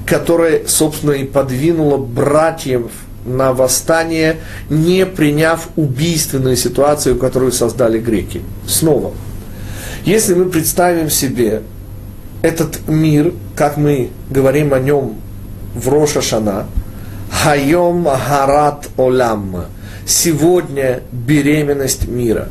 которая, 0.05 0.67
собственно, 0.67 1.11
и 1.11 1.23
подвинула 1.23 1.97
братьев 1.97 2.91
на 3.25 3.53
восстание, 3.53 4.37
не 4.69 5.05
приняв 5.05 5.69
убийственную 5.75 6.57
ситуацию, 6.57 7.17
которую 7.17 7.51
создали 7.51 7.99
греки. 7.99 8.41
Снова, 8.67 9.13
если 10.03 10.35
мы 10.35 10.45
представим 10.45 11.09
себе 11.09 11.63
этот 12.43 12.87
мир, 12.87 13.33
как 13.55 13.77
мы 13.77 14.11
говорим 14.29 14.73
о 14.73 14.79
нем 14.79 15.15
в 15.73 15.89
Роша 15.89 16.21
Шана, 16.21 16.67
Хайом 17.29 18.03
Гарат 18.03 18.87
Олам. 18.97 19.65
Сегодня 20.05 21.01
беременность 21.11 22.07
мира. 22.07 22.49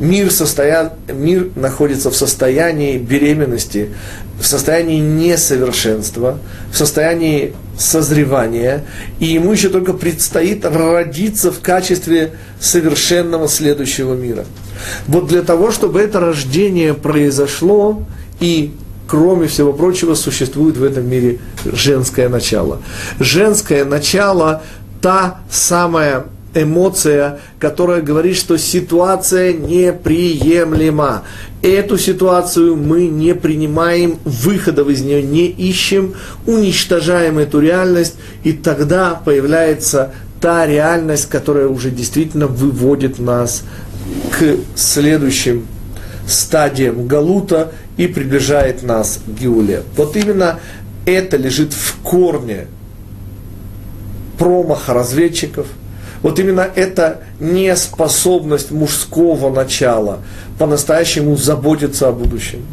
Мир, 0.00 0.30
состоя... 0.30 0.92
мир 1.08 1.50
находится 1.54 2.10
в 2.10 2.16
состоянии 2.16 2.98
беременности, 2.98 3.90
в 4.38 4.46
состоянии 4.46 4.98
несовершенства, 4.98 6.38
в 6.72 6.76
состоянии 6.76 7.54
созревания, 7.78 8.84
и 9.20 9.26
ему 9.26 9.52
еще 9.52 9.68
только 9.68 9.92
предстоит 9.92 10.64
родиться 10.64 11.52
в 11.52 11.60
качестве 11.60 12.32
совершенного 12.60 13.48
следующего 13.48 14.14
мира. 14.14 14.44
Вот 15.06 15.28
для 15.28 15.42
того, 15.42 15.70
чтобы 15.70 16.00
это 16.00 16.20
рождение 16.20 16.94
произошло, 16.94 18.02
и 18.40 18.74
кроме 19.06 19.46
всего 19.46 19.72
прочего, 19.72 20.14
существует 20.14 20.76
в 20.76 20.84
этом 20.84 21.08
мире 21.08 21.38
женское 21.64 22.28
начало. 22.28 22.82
Женское 23.18 23.84
начало– 23.84 24.62
та 25.00 25.40
самая 25.50 26.24
эмоция, 26.54 27.38
которая 27.58 28.00
говорит, 28.00 28.36
что 28.36 28.56
ситуация 28.56 29.52
неприемлема. 29.52 31.22
Эту 31.62 31.98
ситуацию 31.98 32.76
мы 32.76 33.06
не 33.06 33.34
принимаем, 33.34 34.18
выходов 34.24 34.88
из 34.88 35.02
нее 35.02 35.22
не 35.22 35.46
ищем, 35.46 36.14
уничтожаем 36.46 37.38
эту 37.38 37.60
реальность, 37.60 38.16
и 38.42 38.52
тогда 38.52 39.14
появляется 39.14 40.12
та 40.40 40.66
реальность, 40.66 41.28
которая 41.28 41.68
уже 41.68 41.90
действительно 41.90 42.46
выводит 42.46 43.18
нас 43.18 43.62
к 44.30 44.56
следующим 44.74 45.66
стадиям 46.26 47.06
Галута 47.06 47.72
и 47.96 48.06
приближает 48.06 48.82
нас 48.82 49.20
к 49.24 49.40
Геуле. 49.40 49.82
Вот 49.96 50.16
именно 50.16 50.60
это 51.04 51.36
лежит 51.36 51.72
в 51.72 51.96
корне 52.02 52.66
промаха 54.38 54.92
разведчиков. 54.92 55.66
Вот 56.22 56.38
именно 56.38 56.66
эта 56.74 57.22
неспособность 57.40 58.70
мужского 58.70 59.50
начала 59.54 60.20
по-настоящему 60.58 61.36
заботиться 61.36 62.08
о 62.08 62.12
будущем. 62.12 62.64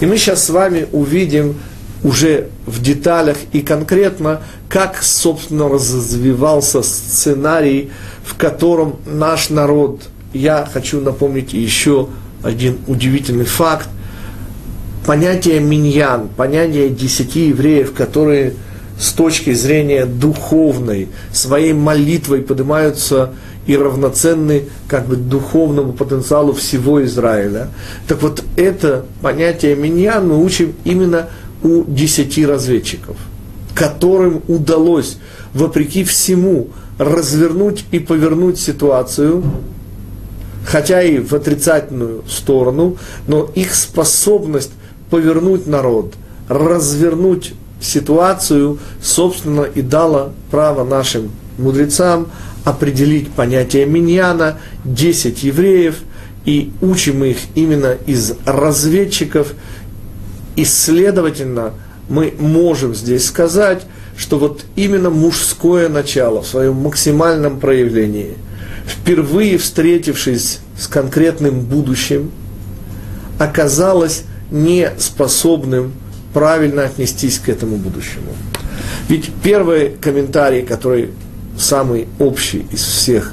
И 0.00 0.06
мы 0.06 0.16
сейчас 0.16 0.44
с 0.44 0.50
вами 0.50 0.86
увидим 0.92 1.56
уже 2.02 2.48
в 2.66 2.82
деталях 2.82 3.36
и 3.52 3.60
конкретно, 3.62 4.42
как, 4.68 5.02
собственно, 5.02 5.68
развивался 5.68 6.82
сценарий, 6.82 7.90
в 8.24 8.36
котором 8.36 8.96
наш 9.06 9.50
народ, 9.50 10.02
я 10.32 10.68
хочу 10.70 11.00
напомнить 11.00 11.52
еще 11.52 12.08
один 12.42 12.78
удивительный 12.86 13.44
факт, 13.44 13.88
понятие 15.06 15.60
миньян, 15.60 16.28
понятие 16.36 16.90
десяти 16.90 17.48
евреев, 17.48 17.94
которые 17.94 18.54
с 18.98 19.12
точки 19.12 19.52
зрения 19.52 20.04
духовной, 20.04 21.08
своей 21.32 21.72
молитвой 21.72 22.42
поднимаются 22.42 23.32
и 23.66 23.76
равноценны 23.76 24.64
как 24.88 25.06
бы 25.06 25.16
духовному 25.16 25.92
потенциалу 25.92 26.52
всего 26.52 27.04
Израиля. 27.04 27.68
Так 28.08 28.22
вот, 28.22 28.42
это 28.56 29.04
понятие 29.22 29.76
миньян 29.76 30.28
мы 30.28 30.42
учим 30.42 30.74
именно 30.84 31.28
у 31.62 31.84
десяти 31.84 32.46
разведчиков, 32.46 33.16
которым 33.74 34.42
удалось, 34.48 35.18
вопреки 35.52 36.04
всему, 36.04 36.68
развернуть 36.98 37.84
и 37.90 37.98
повернуть 37.98 38.58
ситуацию, 38.58 39.42
хотя 40.64 41.02
и 41.02 41.18
в 41.18 41.34
отрицательную 41.34 42.24
сторону, 42.28 42.96
но 43.26 43.50
их 43.54 43.74
способность 43.74 44.72
повернуть 45.10 45.66
народ, 45.66 46.14
развернуть 46.48 47.54
ситуацию, 47.80 48.78
собственно, 49.02 49.62
и 49.62 49.82
дала 49.82 50.30
право 50.50 50.84
нашим 50.84 51.30
мудрецам 51.58 52.28
определить 52.64 53.30
понятие 53.30 53.86
миньяна, 53.86 54.58
10 54.84 55.42
евреев, 55.42 55.96
и 56.44 56.72
учим 56.80 57.24
их 57.24 57.38
именно 57.54 57.96
из 58.06 58.34
разведчиков, 58.44 59.54
и, 60.54 60.64
следовательно, 60.64 61.72
мы 62.08 62.32
можем 62.38 62.94
здесь 62.94 63.26
сказать, 63.26 63.82
что 64.16 64.38
вот 64.38 64.64
именно 64.76 65.10
мужское 65.10 65.88
начало 65.88 66.42
в 66.42 66.46
своем 66.46 66.74
максимальном 66.76 67.60
проявлении, 67.60 68.34
впервые 68.86 69.58
встретившись 69.58 70.60
с 70.78 70.86
конкретным 70.86 71.60
будущим, 71.60 72.30
оказалось 73.38 74.24
не 74.50 74.90
способным 74.98 75.92
правильно 76.32 76.84
отнестись 76.84 77.38
к 77.38 77.48
этому 77.48 77.76
будущему. 77.76 78.32
Ведь 79.08 79.30
первый 79.42 79.90
комментарий, 80.00 80.62
который 80.62 81.10
самый 81.58 82.08
общий 82.18 82.66
из 82.70 82.82
всех, 82.82 83.32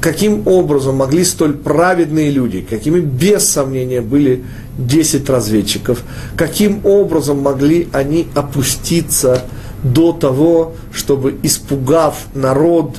каким 0.00 0.46
образом 0.46 0.96
могли 0.96 1.24
столь 1.24 1.54
праведные 1.54 2.30
люди, 2.30 2.60
какими 2.60 3.00
без 3.00 3.48
сомнения 3.48 4.00
были 4.00 4.44
10 4.76 5.30
разведчиков, 5.30 6.02
каким 6.36 6.84
образом 6.84 7.40
могли 7.40 7.88
они 7.92 8.26
опуститься 8.34 9.44
до 9.82 10.12
того, 10.12 10.74
чтобы, 10.92 11.36
испугав 11.42 12.16
народ, 12.34 12.96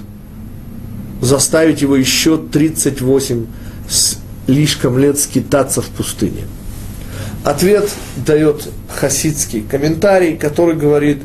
заставить 1.22 1.82
его 1.82 1.96
еще 1.96 2.38
38 2.38 3.46
слишком 4.48 4.98
лет 4.98 5.20
скитаться 5.20 5.82
в 5.82 5.88
пустыне. 5.88 6.46
Ответ 7.44 7.90
дает 8.26 8.70
хасидский 8.88 9.66
комментарий, 9.70 10.38
который 10.38 10.76
говорит, 10.76 11.24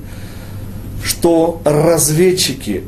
что 1.04 1.62
разведчики, 1.64 2.82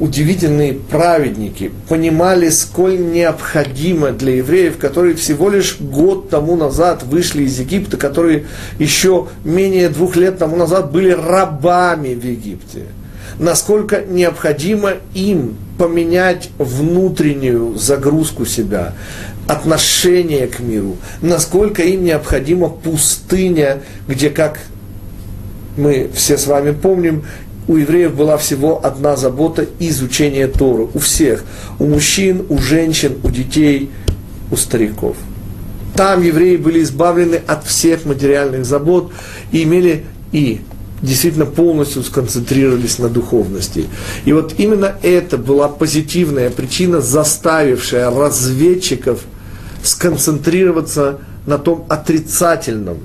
удивительные 0.00 0.72
праведники, 0.74 1.70
понимали, 1.88 2.48
сколь 2.48 2.98
необходимо 2.98 4.10
для 4.10 4.36
евреев, 4.36 4.78
которые 4.78 5.14
всего 5.14 5.48
лишь 5.48 5.76
год 5.78 6.28
тому 6.28 6.56
назад 6.56 7.04
вышли 7.04 7.44
из 7.44 7.60
Египта, 7.60 7.96
которые 7.96 8.46
еще 8.80 9.28
менее 9.44 9.88
двух 9.88 10.16
лет 10.16 10.38
тому 10.38 10.56
назад 10.56 10.90
были 10.90 11.10
рабами 11.10 12.14
в 12.14 12.24
Египте, 12.24 12.86
насколько 13.38 14.02
необходимо 14.02 14.94
им 15.14 15.56
поменять 15.78 16.50
внутреннюю 16.58 17.76
загрузку 17.76 18.46
себя, 18.46 18.94
отношение 19.46 20.46
к 20.46 20.60
миру, 20.60 20.96
насколько 21.20 21.82
им 21.82 22.04
необходима 22.04 22.68
пустыня, 22.68 23.82
где, 24.06 24.30
как 24.30 24.60
мы 25.76 26.10
все 26.14 26.38
с 26.38 26.46
вами 26.46 26.72
помним, 26.72 27.24
у 27.68 27.76
евреев 27.76 28.14
была 28.14 28.36
всего 28.38 28.84
одна 28.84 29.16
забота– 29.16 29.66
изучение 29.78 30.48
Торы. 30.48 30.88
У 30.94 30.98
всех. 30.98 31.44
У 31.78 31.86
мужчин, 31.86 32.44
у 32.48 32.58
женщин, 32.58 33.18
у 33.22 33.30
детей, 33.30 33.90
у 34.50 34.56
стариков. 34.56 35.16
Там 35.94 36.22
евреи 36.22 36.56
были 36.56 36.82
избавлены 36.82 37.40
от 37.46 37.64
всех 37.64 38.04
материальных 38.04 38.64
забот 38.64 39.12
и 39.52 39.62
имели 39.62 40.04
и 40.32 40.60
действительно 41.02 41.46
полностью 41.46 42.02
сконцентрировались 42.02 42.98
на 42.98 43.08
духовности. 43.08 43.86
И 44.24 44.32
вот 44.32 44.54
именно 44.58 44.94
это 45.02 45.36
была 45.36 45.68
позитивная 45.68 46.50
причина, 46.50 47.00
заставившая 47.00 48.10
разведчиков 48.10 49.20
сконцентрироваться 49.82 51.18
на 51.46 51.58
том 51.58 51.84
отрицательном, 51.88 52.98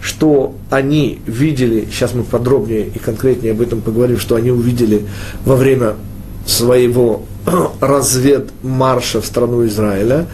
что 0.00 0.54
они 0.70 1.20
видели, 1.26 1.86
сейчас 1.90 2.14
мы 2.14 2.24
подробнее 2.24 2.88
и 2.88 2.98
конкретнее 2.98 3.52
об 3.52 3.60
этом 3.60 3.82
поговорим, 3.82 4.18
что 4.18 4.36
они 4.36 4.50
увидели 4.50 5.06
во 5.44 5.56
время 5.56 5.94
своего 6.46 7.24
разведмарша 7.80 9.20
в 9.20 9.26
страну 9.26 9.66
Израиля, 9.66 10.26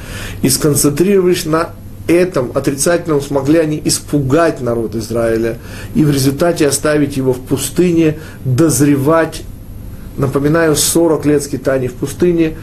и 0.42 0.48
сконцентрировались 0.48 1.44
на 1.44 1.70
этом 2.12 2.50
отрицательном 2.54 3.20
смогли 3.20 3.58
они 3.58 3.80
испугать 3.84 4.60
народ 4.60 4.94
Израиля 4.96 5.58
и 5.94 6.04
в 6.04 6.10
результате 6.10 6.66
оставить 6.66 7.16
его 7.16 7.32
в 7.32 7.40
пустыне, 7.40 8.18
дозревать, 8.44 9.42
напоминаю, 10.16 10.76
40 10.76 11.26
лет 11.26 11.42
скитаний 11.42 11.88
в 11.88 11.94
пустыне, 11.94 12.56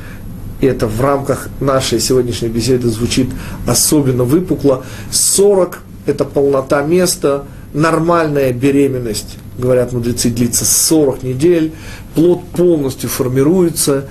и 0.60 0.65
это 0.65 0.88
в 0.88 0.99
рамках 1.01 1.49
нашей 1.60 1.99
сегодняшней 1.99 2.49
беседы 2.49 2.89
звучит 2.89 3.29
особенно 3.67 4.23
выпукло, 4.23 4.83
40– 5.12 5.79
это 6.05 6.25
полнота 6.25 6.81
места, 6.81 7.45
нормальная 7.73 8.51
беременность, 8.53 9.38
говорят 9.57 9.91
мудрецы, 9.91 10.29
длится 10.29 10.65
40 10.65 11.23
недель, 11.23 11.73
плод 12.15 12.43
полностью 12.49 13.10
формируется, 13.10 14.05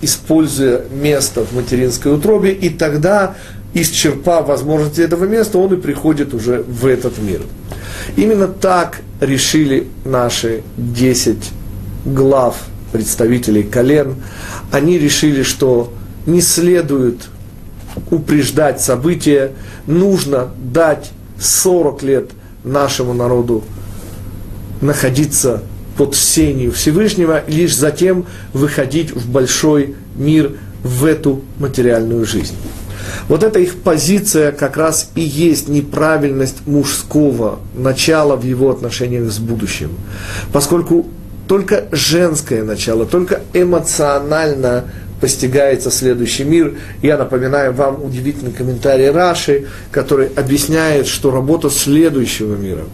используя 0.00 0.84
место 0.92 1.44
в 1.44 1.54
материнской 1.54 2.14
утробе, 2.14 2.52
и 2.52 2.70
тогда 2.70 3.34
исчерпав 3.74 4.48
возможности 4.48 5.00
этого 5.00 5.24
места, 5.24 5.58
он 5.58 5.74
и 5.74 5.76
приходит 5.76 6.34
уже 6.34 6.62
в 6.62 6.86
этот 6.86 7.18
мир. 7.18 7.42
Именно 8.16 8.48
так 8.48 9.00
решили 9.20 9.86
наши 10.04 10.62
10 10.76 11.36
глав 12.04 12.56
представителей 12.92 13.62
колен. 13.62 14.16
Они 14.72 14.98
решили, 14.98 15.42
что 15.42 15.92
не 16.26 16.40
следует 16.40 17.28
упреждать 18.10 18.80
события, 18.80 19.52
нужно 19.86 20.48
дать 20.58 21.12
40 21.38 22.02
лет 22.02 22.30
нашему 22.64 23.14
народу 23.14 23.64
находиться 24.80 25.62
под 25.96 26.14
сенью 26.14 26.72
Всевышнего, 26.72 27.42
лишь 27.46 27.76
затем 27.76 28.26
выходить 28.52 29.14
в 29.14 29.30
большой 29.30 29.96
мир, 30.14 30.52
в 30.82 31.04
эту 31.04 31.42
материальную 31.58 32.24
жизнь. 32.24 32.54
Вот 33.28 33.42
эта 33.42 33.58
их 33.58 33.76
позиция 33.76 34.52
как 34.52 34.76
раз 34.76 35.10
и 35.14 35.20
есть 35.20 35.68
неправильность 35.68 36.66
мужского 36.66 37.58
начала 37.74 38.36
в 38.36 38.44
его 38.44 38.70
отношениях 38.70 39.30
с 39.30 39.38
будущим. 39.38 39.90
Поскольку 40.52 41.06
только 41.48 41.88
женское 41.90 42.62
начало, 42.62 43.06
только 43.06 43.40
эмоционально 43.52 44.84
постигается 45.20 45.90
следующий 45.90 46.44
мир. 46.44 46.74
Я 47.02 47.18
напоминаю 47.18 47.72
вам 47.72 48.02
удивительный 48.02 48.52
комментарий 48.52 49.10
Раши, 49.10 49.66
который 49.90 50.28
объясняет, 50.28 51.06
что 51.06 51.30
работа 51.30 51.70
следующего 51.70 52.56
мира, 52.56 52.84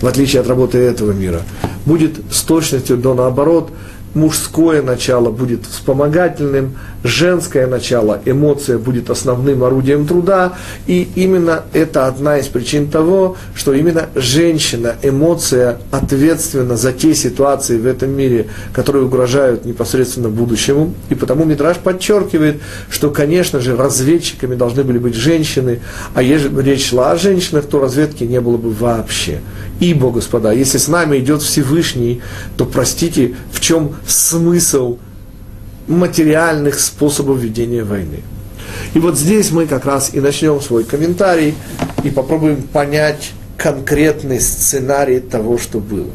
в 0.00 0.06
отличие 0.06 0.40
от 0.40 0.48
работы 0.48 0.78
этого 0.78 1.12
мира, 1.12 1.42
будет 1.84 2.16
с 2.30 2.42
точностью 2.42 2.96
до 2.96 3.14
наоборот, 3.14 3.70
мужское 4.16 4.82
начало 4.82 5.30
будет 5.30 5.66
вспомогательным, 5.66 6.76
женское 7.04 7.66
начало, 7.66 8.18
эмоция 8.24 8.78
будет 8.78 9.10
основным 9.10 9.62
орудием 9.62 10.06
труда, 10.06 10.54
и 10.86 11.08
именно 11.14 11.64
это 11.72 12.06
одна 12.06 12.38
из 12.38 12.46
причин 12.46 12.88
того, 12.88 13.36
что 13.54 13.74
именно 13.74 14.06
женщина, 14.14 14.96
эмоция 15.02 15.78
ответственна 15.90 16.76
за 16.76 16.92
те 16.92 17.14
ситуации 17.14 17.78
в 17.78 17.86
этом 17.86 18.10
мире, 18.10 18.46
которые 18.72 19.04
угрожают 19.04 19.66
непосредственно 19.66 20.30
будущему, 20.30 20.94
и 21.10 21.14
потому 21.14 21.44
Мидраш 21.44 21.76
подчеркивает, 21.76 22.60
что, 22.90 23.10
конечно 23.10 23.60
же, 23.60 23.76
разведчиками 23.76 24.54
должны 24.54 24.82
были 24.82 24.98
быть 24.98 25.14
женщины, 25.14 25.80
а 26.14 26.22
если 26.22 26.48
бы 26.48 26.62
речь 26.62 26.88
шла 26.88 27.12
о 27.12 27.16
женщинах, 27.16 27.66
то 27.66 27.80
разведки 27.80 28.24
не 28.24 28.40
было 28.40 28.56
бы 28.56 28.70
вообще. 28.70 29.40
Ибо, 29.78 30.10
господа, 30.10 30.52
если 30.52 30.78
с 30.78 30.88
нами 30.88 31.18
идет 31.18 31.42
Всевышний, 31.42 32.22
то 32.56 32.64
простите, 32.64 33.34
в 33.52 33.60
чем 33.60 33.94
смысл 34.06 34.98
материальных 35.86 36.78
способов 36.80 37.38
ведения 37.38 37.84
войны. 37.84 38.22
И 38.94 38.98
вот 38.98 39.18
здесь 39.18 39.50
мы 39.50 39.66
как 39.66 39.84
раз 39.84 40.10
и 40.12 40.20
начнем 40.20 40.60
свой 40.60 40.84
комментарий 40.84 41.54
и 42.02 42.10
попробуем 42.10 42.62
понять 42.62 43.32
конкретный 43.56 44.40
сценарий 44.40 45.20
того, 45.20 45.58
что 45.58 45.78
было. 45.78 46.12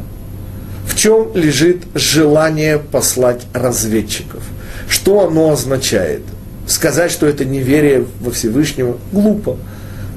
В 0.86 0.95
чем 0.95 1.32
лежит 1.36 1.84
желание 1.95 2.77
послать 2.77 3.45
разведчиков? 3.54 4.43
Что 4.88 5.27
оно 5.27 5.51
означает? 5.51 6.21
Сказать, 6.67 7.12
что 7.12 7.25
это 7.25 7.45
неверие 7.45 8.06
во 8.19 8.32
Всевышнего, 8.32 8.97
глупо. 9.12 9.58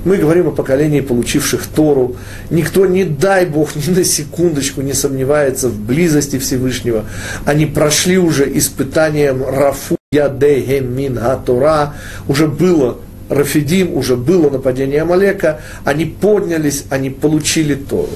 Мы 0.05 0.19
говорим 0.19 0.49
о 0.49 0.51
поколении, 0.51 1.01
получивших 1.01 1.67
Тору. 1.67 2.17
Никто, 2.51 2.85
не 2.87 3.05
дай 3.05 3.47
Бог, 3.47 3.75
ни 3.75 3.91
на 3.91 4.05
секундочку 4.05 4.83
не 4.83 4.93
сомневается 4.93 5.69
в 5.69 5.79
близости 5.79 6.39
Всевышнего. 6.39 7.07
Они 7.47 7.65
прошли 7.65 8.19
уже 8.19 8.51
испытанием 8.57 9.43
Рафу 9.43 9.97
Ядехем 10.13 10.95
Мин 10.95 11.19
Тора. 11.47 11.95
Уже 12.29 12.49
было 12.49 12.99
Рафидим, 13.31 13.97
уже 13.97 14.17
было 14.17 14.51
нападение 14.51 15.01
Амалека. 15.03 15.61
Они 15.85 16.05
поднялись, 16.05 16.85
они 16.91 17.09
получили 17.09 17.75
Тору. 17.75 18.11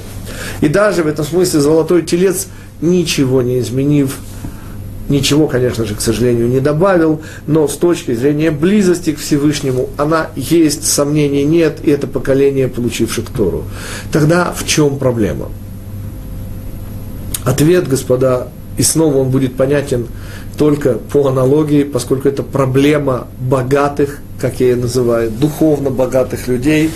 И 0.60 0.68
даже 0.68 1.02
в 1.02 1.06
этом 1.06 1.24
смысле 1.24 1.60
Золотой 1.60 2.02
Телец, 2.02 2.48
ничего 2.82 3.40
не 3.40 3.60
изменив, 3.60 4.18
Ничего, 5.08 5.46
конечно 5.46 5.86
же, 5.86 5.94
к 5.94 6.00
сожалению, 6.02 6.48
не 6.48 6.60
добавил, 6.60 7.22
но 7.46 7.66
с 7.66 7.76
точки 7.76 8.14
зрения 8.14 8.50
близости 8.50 9.12
к 9.12 9.18
Всевышнему 9.18 9.88
она 9.96 10.28
есть, 10.36 10.86
сомнений 10.86 11.44
нет, 11.44 11.78
и 11.82 11.90
это 11.90 12.06
поколение, 12.06 12.68
получивших 12.68 13.30
Тору. 13.30 13.64
Тогда 14.12 14.52
в 14.52 14.66
чем 14.66 14.98
проблема? 14.98 15.48
Ответ, 17.44 17.88
господа, 17.88 18.48
и 18.76 18.82
снова 18.82 19.18
он 19.18 19.30
будет 19.30 19.56
понятен 19.56 20.08
только 20.58 20.94
по 20.94 21.26
аналогии, 21.28 21.84
поскольку 21.84 22.28
это 22.28 22.42
проблема 22.42 23.28
богатых, 23.38 24.20
как 24.38 24.60
я 24.60 24.68
ее 24.68 24.76
называю, 24.76 25.30
духовно 25.30 25.90
богатых 25.90 26.48
людей. 26.48 26.90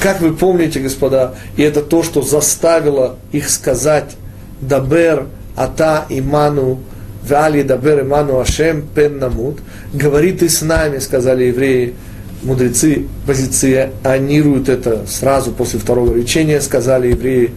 Как 0.00 0.20
вы 0.20 0.34
помните, 0.34 0.80
господа, 0.80 1.34
и 1.56 1.62
это 1.62 1.82
то, 1.82 2.02
что 2.02 2.22
заставило 2.22 3.16
их 3.30 3.48
сказать 3.48 4.16
«Дабер, 4.60 5.26
Ата, 5.54 6.06
Иману, 6.08 6.80
Вали 7.28 7.62
дабер 7.62 8.02
иману 8.02 8.40
Ашем 8.40 8.84
пен 8.94 9.18
намут. 9.18 9.58
Говори 9.92 10.32
ты 10.32 10.48
с 10.48 10.62
нами, 10.62 10.98
сказали 10.98 11.44
евреи, 11.44 11.94
мудрецы 12.42 13.06
позиционируют 13.26 14.68
это 14.68 15.06
сразу 15.06 15.52
после 15.52 15.78
второго 15.78 16.14
речения, 16.14 16.60
сказали 16.60 17.08
евреи, 17.08 17.52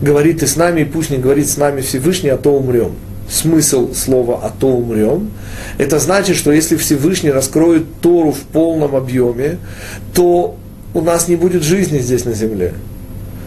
говори 0.00 0.32
ты 0.32 0.46
с 0.46 0.56
нами, 0.56 0.84
пусть 0.84 1.10
не 1.10 1.18
говорит 1.18 1.48
с 1.48 1.56
нами 1.56 1.80
Всевышний, 1.80 2.30
а 2.30 2.36
то 2.36 2.52
умрем. 2.54 2.92
Смысл 3.30 3.94
слова 3.94 4.40
«а 4.42 4.50
то 4.50 4.66
умрем»– 4.66 5.30
это 5.78 5.98
значит, 5.98 6.36
что 6.36 6.52
если 6.52 6.76
Всевышний 6.76 7.30
раскроет 7.30 7.84
Тору 8.02 8.32
в 8.32 8.40
полном 8.40 8.94
объеме, 8.94 9.56
то 10.12 10.56
у 10.92 11.00
нас 11.00 11.28
не 11.28 11.36
будет 11.36 11.62
жизни 11.62 11.98
здесь 11.98 12.26
на 12.26 12.34
земле. 12.34 12.74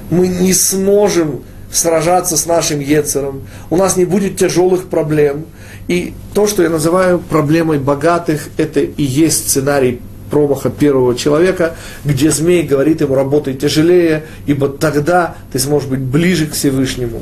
Мы 0.10 0.28
не 0.28 0.54
сможем 0.54 1.41
сражаться 1.76 2.38
с 2.38 2.46
нашим 2.46 2.80
Ецером, 2.80 3.42
у 3.70 3.76
нас 3.76 3.98
не 3.98 4.06
будет 4.06 4.38
тяжелых 4.38 4.88
проблем. 4.88 5.46
И 5.88 6.14
то, 6.34 6.48
что 6.48 6.64
я 6.64 6.70
называю 6.70 7.20
проблемой 7.20 7.80
богатых, 7.80 8.50
это 8.58 8.80
и 8.80 9.04
есть 9.04 9.50
сценарий 9.50 10.02
промаха 10.32 10.70
первого 10.70 11.16
человека, 11.16 11.76
где 12.04 12.32
змей 12.32 12.64
говорит 12.64 13.02
ему, 13.02 13.16
работай 13.16 13.54
тяжелее, 13.54 14.24
ибо 14.48 14.70
тогда 14.70 15.36
ты 15.52 15.60
сможешь 15.60 15.88
быть 15.88 16.00
ближе 16.00 16.48
к 16.48 16.54
Всевышнему. 16.54 17.22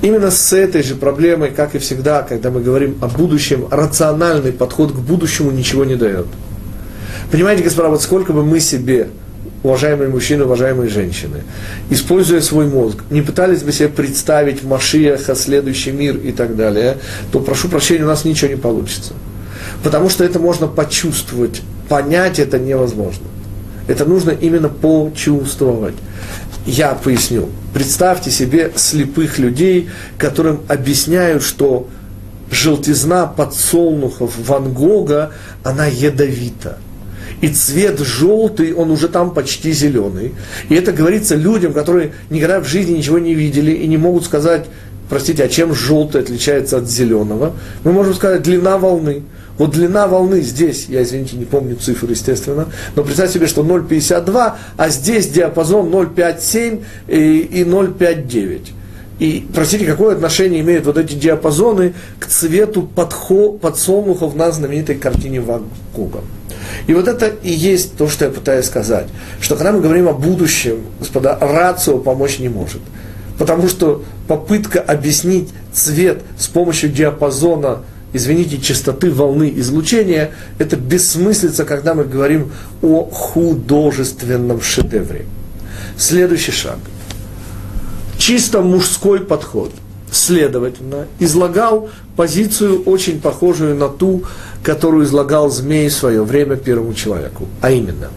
Именно 0.00 0.30
с 0.30 0.52
этой 0.52 0.82
же 0.82 0.96
проблемой, 0.96 1.50
как 1.50 1.74
и 1.74 1.78
всегда, 1.78 2.22
когда 2.22 2.50
мы 2.50 2.60
говорим 2.60 2.98
о 3.00 3.08
будущем, 3.08 3.68
рациональный 3.70 4.52
подход 4.52 4.92
к 4.92 4.96
будущему 4.96 5.50
ничего 5.50 5.84
не 5.84 5.96
дает. 5.96 6.26
Понимаете, 7.30 7.62
господа, 7.62 7.88
вот 7.88 8.02
сколько 8.02 8.32
бы 8.32 8.44
мы 8.44 8.60
себе 8.60 9.08
уважаемые 9.64 10.10
мужчины, 10.10 10.44
уважаемые 10.44 10.90
женщины, 10.90 11.42
используя 11.88 12.42
свой 12.42 12.66
мозг, 12.66 12.98
не 13.10 13.22
пытались 13.22 13.62
бы 13.62 13.72
себе 13.72 13.88
представить 13.88 14.62
Машиаха, 14.62 15.34
следующий 15.34 15.90
мир 15.90 16.16
и 16.18 16.32
так 16.32 16.54
далее, 16.54 16.98
то, 17.32 17.40
прошу 17.40 17.68
прощения, 17.68 18.04
у 18.04 18.08
нас 18.08 18.24
ничего 18.26 18.50
не 18.50 18.56
получится. 18.56 19.14
Потому 19.82 20.10
что 20.10 20.22
это 20.22 20.38
можно 20.38 20.66
почувствовать, 20.66 21.62
понять 21.88 22.38
это 22.38 22.58
невозможно. 22.58 23.26
Это 23.88 24.04
нужно 24.04 24.30
именно 24.30 24.68
почувствовать. 24.68 25.94
Я 26.66 26.94
поясню. 26.94 27.48
Представьте 27.72 28.30
себе 28.30 28.70
слепых 28.76 29.38
людей, 29.38 29.88
которым 30.18 30.60
объясняют, 30.68 31.42
что 31.42 31.88
желтизна 32.50 33.26
подсолнухов 33.26 34.32
Ван 34.46 34.74
Гога, 34.74 35.32
она 35.62 35.86
ядовита 35.86 36.78
и 37.44 37.48
цвет 37.48 37.98
желтый, 37.98 38.72
он 38.72 38.90
уже 38.90 39.06
там 39.08 39.34
почти 39.34 39.70
зеленый. 39.72 40.32
И 40.70 40.74
это 40.74 40.92
говорится 40.92 41.34
людям, 41.34 41.74
которые 41.74 42.12
никогда 42.30 42.58
в 42.58 42.66
жизни 42.66 42.96
ничего 42.96 43.18
не 43.18 43.34
видели 43.34 43.70
и 43.70 43.86
не 43.86 43.98
могут 43.98 44.24
сказать, 44.24 44.64
простите, 45.10 45.44
а 45.44 45.48
чем 45.48 45.74
желтый 45.74 46.22
отличается 46.22 46.78
от 46.78 46.88
зеленого? 46.88 47.52
Мы 47.84 47.92
можем 47.92 48.14
сказать, 48.14 48.40
длина 48.40 48.78
волны. 48.78 49.24
Вот 49.58 49.72
длина 49.72 50.06
волны 50.06 50.40
здесь, 50.40 50.86
я, 50.88 51.02
извините, 51.02 51.36
не 51.36 51.44
помню 51.44 51.76
цифры, 51.76 52.12
естественно, 52.12 52.68
но 52.96 53.04
представьте 53.04 53.34
себе, 53.34 53.46
что 53.46 53.62
0,52, 53.62 54.52
а 54.78 54.88
здесь 54.88 55.28
диапазон 55.28 55.90
0,57 55.90 56.82
и, 57.08 57.40
и 57.40 57.62
0,59. 57.62 58.68
И, 59.18 59.46
простите, 59.54 59.84
какое 59.84 60.14
отношение 60.14 60.62
имеют 60.62 60.86
вот 60.86 60.96
эти 60.96 61.12
диапазоны 61.12 61.92
к 62.18 62.26
цвету 62.26 62.82
подхо, 62.82 63.52
подсолнухов 63.52 64.34
на 64.34 64.50
знаменитой 64.50 64.94
картине 64.94 65.42
Ван 65.42 65.64
Гога? 65.94 66.20
И 66.86 66.94
вот 66.94 67.08
это 67.08 67.26
и 67.26 67.50
есть 67.50 67.96
то, 67.96 68.08
что 68.08 68.24
я 68.26 68.30
пытаюсь 68.30 68.66
сказать. 68.66 69.06
Что 69.40 69.56
когда 69.56 69.72
мы 69.72 69.80
говорим 69.80 70.08
о 70.08 70.12
будущем, 70.12 70.82
господа, 70.98 71.38
рацио 71.40 71.98
помочь 71.98 72.38
не 72.38 72.48
может. 72.48 72.82
Потому 73.38 73.68
что 73.68 74.04
попытка 74.28 74.80
объяснить 74.80 75.50
цвет 75.72 76.22
с 76.38 76.46
помощью 76.46 76.90
диапазона, 76.90 77.80
извините, 78.12 78.58
частоты 78.58 79.10
волны 79.10 79.52
излучения, 79.56 80.30
это 80.58 80.76
бессмыслица, 80.76 81.64
когда 81.64 81.94
мы 81.94 82.04
говорим 82.04 82.52
о 82.82 83.04
художественном 83.04 84.60
шедевре. 84.60 85.26
Следующий 85.96 86.52
шаг. 86.52 86.78
Чисто 88.18 88.62
мужской 88.62 89.20
подход– 89.20 89.72
следовательно, 90.14 91.06
излагал 91.18 91.90
позицию, 92.16 92.82
очень 92.84 93.20
похожую 93.20 93.74
на 93.74 93.88
ту, 93.88 94.24
которую 94.62 95.04
излагал 95.04 95.50
змей 95.50 95.88
в 95.88 95.92
свое 95.92 96.22
время 96.22 96.56
первому 96.56 96.94
человеку. 96.94 97.46
А 97.60 97.70
именно, 97.70 98.10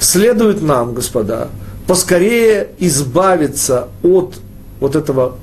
следует 0.00 0.60
нам, 0.62 0.94
господа, 0.94 1.48
поскорее 1.86 2.68
избавиться 2.78 3.88
от 4.02 4.34
вот 4.80 4.96
этого 4.96 5.36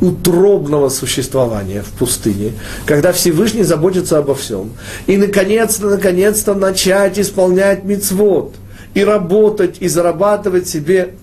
утробного 0.00 0.88
существования 0.88 1.82
в 1.82 1.90
пустыне, 1.98 2.52
когда 2.86 3.12
Всевышний 3.12 3.62
заботится 3.62 4.18
обо 4.18 4.34
всем, 4.34 4.72
и 5.06 5.16
наконец-то, 5.16 5.88
наконец-то 5.88 6.54
начать 6.54 7.18
исполнять 7.18 7.84
мицвод, 7.84 8.54
и 8.94 9.04
работать, 9.04 9.76
и 9.80 9.88
зарабатывать 9.88 10.68
себе 10.68 11.14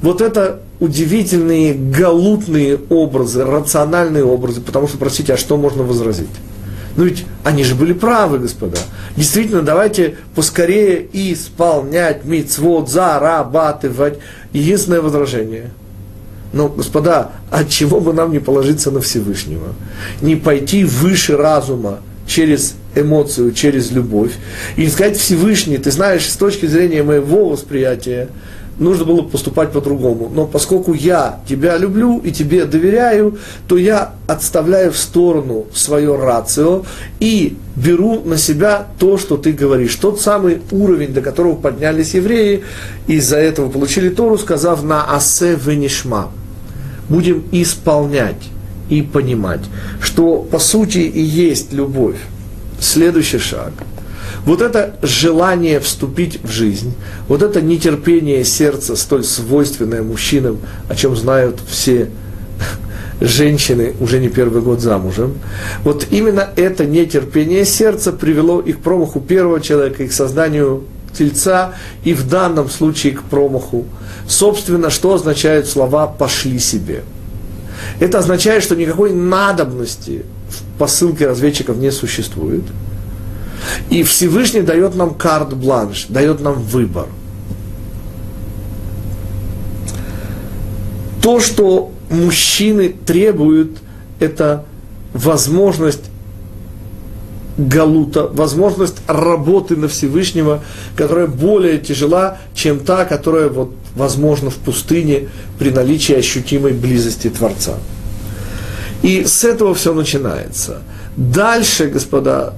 вот 0.00 0.20
это 0.20 0.60
удивительные 0.80 1.74
галутные 1.74 2.78
образы, 2.90 3.44
рациональные 3.44 4.24
образы, 4.24 4.60
потому 4.60 4.88
что, 4.88 4.98
простите, 4.98 5.34
а 5.34 5.36
что 5.36 5.56
можно 5.56 5.82
возразить? 5.82 6.28
Ну 6.96 7.04
ведь 7.04 7.24
они 7.42 7.64
же 7.64 7.74
были 7.74 7.92
правы, 7.92 8.38
господа. 8.38 8.78
Действительно, 9.16 9.62
давайте 9.62 10.16
поскорее 10.34 11.06
исполнять 11.12 12.24
мицвод, 12.24 12.88
зарабатывать. 12.88 14.18
Единственное 14.52 15.00
возражение. 15.00 15.70
Но, 16.52 16.68
господа, 16.68 17.32
от 17.50 17.68
чего 17.68 17.98
бы 17.98 18.12
нам 18.12 18.30
не 18.30 18.38
положиться 18.38 18.92
на 18.92 19.00
Всевышнего? 19.00 19.74
Не 20.20 20.36
пойти 20.36 20.84
выше 20.84 21.36
разума 21.36 21.98
через 22.28 22.76
эмоцию, 22.94 23.52
через 23.52 23.90
любовь. 23.90 24.32
И 24.76 24.88
сказать 24.88 25.16
Всевышний, 25.16 25.78
ты 25.78 25.90
знаешь, 25.90 26.30
с 26.30 26.36
точки 26.36 26.66
зрения 26.66 27.02
моего 27.02 27.48
восприятия, 27.48 28.28
нужно 28.78 29.04
было 29.04 29.22
поступать 29.22 29.72
по-другому. 29.72 30.30
Но 30.34 30.46
поскольку 30.46 30.92
я 30.92 31.40
тебя 31.48 31.76
люблю 31.78 32.18
и 32.18 32.30
тебе 32.32 32.64
доверяю, 32.64 33.38
то 33.68 33.76
я 33.76 34.14
отставляю 34.26 34.92
в 34.92 34.98
сторону 34.98 35.66
свое 35.74 36.16
рацио 36.16 36.84
и 37.20 37.56
беру 37.76 38.20
на 38.24 38.36
себя 38.36 38.86
то, 38.98 39.18
что 39.18 39.36
ты 39.36 39.52
говоришь. 39.52 39.94
Тот 39.96 40.20
самый 40.20 40.60
уровень, 40.70 41.12
до 41.12 41.20
которого 41.20 41.54
поднялись 41.54 42.14
евреи, 42.14 42.64
из-за 43.06 43.38
этого 43.38 43.70
получили 43.70 44.08
Тору, 44.08 44.38
сказав 44.38 44.82
на 44.82 45.14
асе 45.14 45.54
венишма. 45.54 46.30
Будем 47.08 47.44
исполнять 47.52 48.50
и 48.88 49.02
понимать, 49.02 49.60
что 50.00 50.38
по 50.38 50.58
сути 50.58 50.98
и 50.98 51.20
есть 51.20 51.72
любовь. 51.72 52.16
Следующий 52.80 53.38
шаг– 53.38 53.72
вот 54.44 54.60
это 54.60 54.96
желание 55.02 55.80
вступить 55.80 56.42
в 56.42 56.50
жизнь, 56.50 56.94
вот 57.28 57.42
это 57.42 57.62
нетерпение 57.62 58.44
сердца, 58.44 58.94
столь 58.96 59.24
свойственное 59.24 60.02
мужчинам, 60.02 60.58
о 60.88 60.94
чем 60.94 61.16
знают 61.16 61.60
все 61.66 62.10
женщины 63.20 63.94
уже 64.00 64.18
не 64.18 64.28
первый 64.28 64.60
год 64.60 64.80
замужем, 64.80 65.34
вот 65.82 66.08
именно 66.10 66.48
это 66.56 66.84
нетерпение 66.84 67.64
сердца 67.64 68.12
привело 68.12 68.60
их 68.60 68.78
к 68.78 68.82
промаху 68.82 69.20
первого 69.20 69.60
человека, 69.60 70.02
их 70.02 70.12
созданию 70.12 70.84
тельца 71.16 71.74
и 72.02 72.12
в 72.12 72.28
данном 72.28 72.68
случае 72.68 73.12
к 73.12 73.22
промаху. 73.22 73.86
Собственно, 74.28 74.90
что 74.90 75.14
означают 75.14 75.68
слова 75.68 76.06
«пошли 76.06 76.58
себе»? 76.58 77.02
Это 78.00 78.18
означает, 78.18 78.62
что 78.62 78.74
никакой 78.74 79.12
надобности 79.12 80.24
в 80.48 80.78
посылке 80.78 81.26
разведчиков 81.26 81.76
не 81.78 81.90
существует– 81.90 82.64
и 83.90 84.02
Всевышний 84.02 84.62
дает 84.62 84.94
нам 84.94 85.14
карт-бланш, 85.14 86.06
дает 86.08 86.40
нам 86.40 86.54
выбор. 86.54 87.06
То, 91.22 91.40
что 91.40 91.90
мужчины 92.10 92.94
требуют, 93.06 93.78
это 94.20 94.64
возможность 95.12 96.04
галута, 97.56 98.26
возможность 98.26 98.96
работы 99.06 99.76
на 99.76 99.88
Всевышнего, 99.88 100.62
которая 100.96 101.26
более 101.26 101.78
тяжела, 101.78 102.38
чем 102.54 102.80
та, 102.80 103.04
которая 103.04 103.48
вот, 103.48 103.72
возможна 103.94 104.50
в 104.50 104.56
пустыне 104.56 105.28
при 105.58 105.70
наличии 105.70 106.14
ощутимой 106.14 106.72
близости 106.72 107.30
Творца. 107.30 107.74
И 109.02 109.24
с 109.24 109.44
этого 109.44 109.74
все 109.74 109.94
начинается. 109.94 110.82
Дальше, 111.16 111.86
господа, 111.86 112.54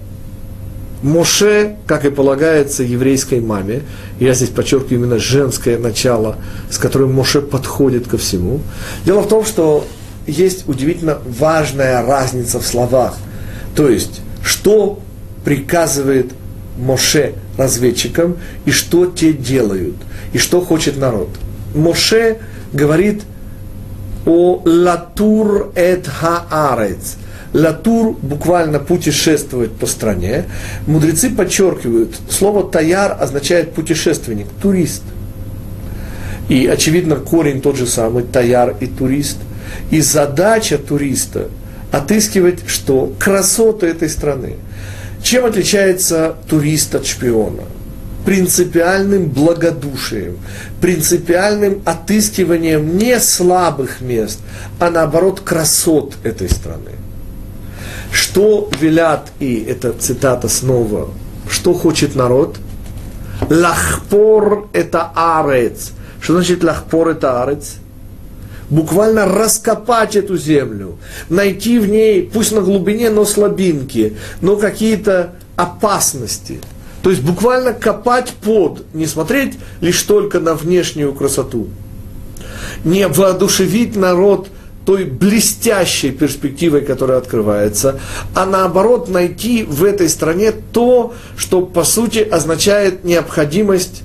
Моше, 1.03 1.77
как 1.87 2.05
и 2.05 2.11
полагается 2.11 2.83
еврейской 2.83 3.41
маме, 3.41 3.83
я 4.19 4.35
здесь 4.35 4.49
подчеркиваю 4.49 5.01
именно 5.01 5.19
женское 5.19 5.79
начало, 5.79 6.37
с 6.71 6.79
которым 6.79 7.13
Моше 7.13 7.43
подходит 7.43 8.07
ко 8.09 8.17
всему. 8.17 8.61
Дело 9.05 9.21
в 9.21 9.29
том, 9.29 9.45
что 9.45 9.87
есть 10.27 10.69
удивительно 10.69 11.19
важная 11.27 12.05
разница 12.05 12.61
в 12.61 12.67
словах. 12.67 13.17
То 13.75 13.89
есть, 13.89 14.21
что 14.43 15.01
приказывает 15.45 16.33
Моше 16.79 17.35
разведчикам 17.59 18.37
и 18.65 18.71
что 18.71 19.07
те 19.07 19.33
делают, 19.33 19.97
и 20.33 20.39
что 20.39 20.61
хочет 20.61 20.97
народ. 20.97 21.29
Моше 21.75 22.39
говорит 22.73 23.23
о 24.25 24.63
латур 24.65 25.73
эт 25.75 26.09
хаарец– 26.09 27.17
Латур 27.53 28.17
буквально 28.21 28.79
путешествовать 28.79 29.73
по 29.73 29.87
стране. 29.87 30.45
Мудрецы 30.87 31.31
подчеркивают, 31.31 32.17
слово 32.29 32.69
таяр 32.69 33.17
означает 33.19 33.73
путешественник, 33.73 34.47
турист. 34.61 35.03
И, 36.49 36.67
очевидно, 36.67 37.17
корень 37.17 37.61
тот 37.61 37.77
же 37.77 37.87
самый, 37.87 38.25
таяр 38.25 38.77
и 38.81 38.87
турист. 38.87 39.39
И 39.91 40.01
задача 40.01 40.79
туриста 40.79 41.49
отыскивать, 41.91 42.61
что 42.67 43.13
красоты 43.19 43.87
этой 43.87 44.09
страны. 44.09 44.57
Чем 45.23 45.45
отличается 45.45 46.37
турист 46.49 46.95
от 46.95 47.07
шпиона? 47.07 47.63
принципиальным 48.27 49.29
благодушием, 49.29 50.39
принципиальным 50.81 51.81
отыскиванием 51.85 52.99
не 52.99 53.21
слабых 53.21 54.01
мест, 54.01 54.41
а 54.81 54.91
наоборот 54.91 55.41
красот 55.41 56.17
этой 56.25 56.51
страны. 56.51 56.91
Что 58.13 58.71
велят, 58.81 59.33
и 59.41 59.65
это 59.69 59.93
цитата 59.93 60.49
снова, 60.49 61.11
что 61.49 61.75
хочет 61.75 62.15
народ? 62.15 62.59
Лахпор 63.49 64.69
это 64.73 65.11
арец. 65.15 65.93
Что 66.21 66.35
значит 66.35 66.65
лахпор 66.65 67.09
это 67.09 67.43
арец? 67.43 67.77
Буквально 68.69 69.27
раскопать 69.27 70.17
эту 70.17 70.37
землю, 70.37 70.99
найти 71.29 71.79
в 71.79 71.89
ней, 71.89 72.23
пусть 72.23 72.51
на 72.51 72.63
глубине, 72.63 73.11
но 73.11 73.25
слабинки, 73.25 74.17
но 74.41 74.57
какие-то 74.57 75.35
опасности. 75.55 76.61
То 77.03 77.11
есть 77.11 77.23
буквально 77.23 77.73
копать 77.73 78.33
под, 78.43 78.93
не 78.93 79.07
смотреть 79.07 79.55
лишь 79.81 80.03
только 80.03 80.41
на 80.41 80.55
внешнюю 80.55 81.13
красоту. 81.13 81.69
Не 82.85 83.07
воодушевить 83.07 83.95
народ 83.95 84.49
той 84.87 85.05
блестящей 85.05 86.12
перспективой, 86.12 86.82
которая 86.82 87.18
открывается, 87.18 87.99
а 88.34 88.47
наоборот 88.47 89.09
найти 89.09 89.64
в 89.64 89.82
этой 89.82 90.09
стране 90.09 90.53
то, 90.53 91.12
что 91.37 91.61
по 91.61 91.82
сути 91.82 92.20
означает 92.20 93.03
необходимость 93.03 94.05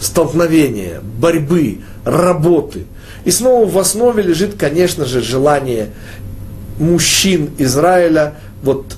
столкновения, 0.00 1.00
борьбы, 1.18 1.78
работы. 2.04 2.84
И 3.24 3.32
снова 3.32 3.68
в 3.68 3.76
основе 3.76 4.22
лежит, 4.22 4.54
конечно 4.56 5.06
же, 5.06 5.20
желание 5.20 5.90
мужчин 6.78 7.50
Израиля 7.58 8.34
вот 8.62 8.96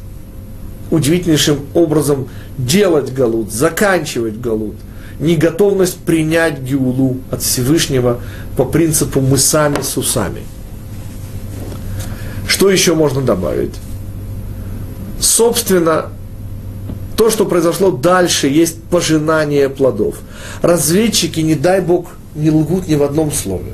удивительнейшим 0.90 1.60
образом 1.72 2.28
делать 2.58 3.14
галут, 3.14 3.50
заканчивать 3.50 4.38
галут, 4.38 4.76
неготовность 5.18 5.96
принять 5.96 6.60
геулу 6.60 7.16
от 7.30 7.42
Всевышнего 7.42 8.20
по 8.58 8.66
принципу 8.66 9.22
мы 9.22 9.38
сами 9.38 9.80
с 9.80 9.96
усами– 9.96 10.42
что 12.55 12.70
еще 12.70 12.94
можно 12.94 13.20
добавить? 13.20 13.74
Собственно, 15.18 16.11
то, 17.16 17.28
что 17.28 17.46
произошло 17.46 17.90
дальше, 17.90 18.46
есть 18.46 18.80
пожинание 18.84 19.68
плодов. 19.68 20.20
Разведчики, 20.62 21.40
не 21.40 21.57
дай 21.57 21.80
Бог, 21.80 22.12
не 22.36 22.52
лгут 22.52 22.86
ни 22.86 22.94
в 22.94 23.02
одном 23.02 23.32
слове. 23.32 23.72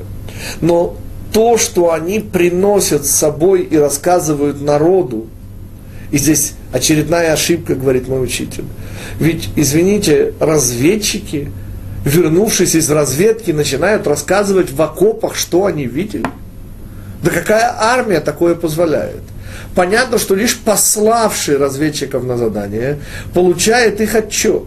Но 0.61 0.97
то, 1.31 1.59
что 1.59 1.93
они 1.93 2.21
приносят 2.21 3.05
с 3.05 3.11
собой 3.11 3.61
и 3.61 3.77
рассказывают 3.77 4.61
народу, 4.61 5.27
и 6.09 6.17
здесь 6.17 6.53
очередная 6.73 7.33
ошибка, 7.33 7.75
говорит 7.75 8.07
мой 8.07 8.23
учитель. 8.23 8.65
Ведь, 9.19 9.49
извините, 9.55 10.33
разведчики, 10.39 11.51
вернувшись 12.03 12.73
из 12.73 12.89
разведки, 12.89 13.51
начинают 13.51 14.07
рассказывать 14.07 14.71
в 14.71 14.81
окопах, 14.81 15.35
что 15.35 15.67
они 15.67 15.85
видели– 15.85 16.25
да 17.23 17.29
какая 17.29 17.75
армия 17.77 18.19
такое 18.19 18.55
позволяет? 18.55 19.21
Понятно, 19.75 20.17
что 20.17 20.35
лишь 20.35 20.57
пославший 20.57 21.57
разведчиков 21.57 22.23
на 22.23 22.37
задание 22.37 22.99
получает 23.33 24.01
их 24.01 24.15
отчет. 24.15 24.63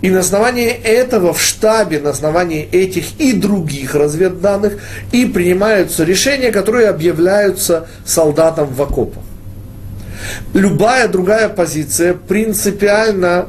И 0.00 0.10
на 0.10 0.20
основании 0.20 0.68
этого 0.68 1.32
в 1.32 1.40
штабе, 1.40 1.98
на 1.98 2.10
основании 2.10 2.68
этих 2.70 3.18
и 3.18 3.32
других 3.32 3.94
разведданных, 3.94 4.74
и 5.12 5.24
принимаются 5.24 6.04
решения, 6.04 6.52
которые 6.52 6.88
объявляются 6.88 7.88
солдатам 8.04 8.66
в 8.66 8.82
окопах. 8.82 9.22
Любая 10.52 11.08
другая 11.08 11.48
позиция 11.48 12.14
принципиально 12.14 13.48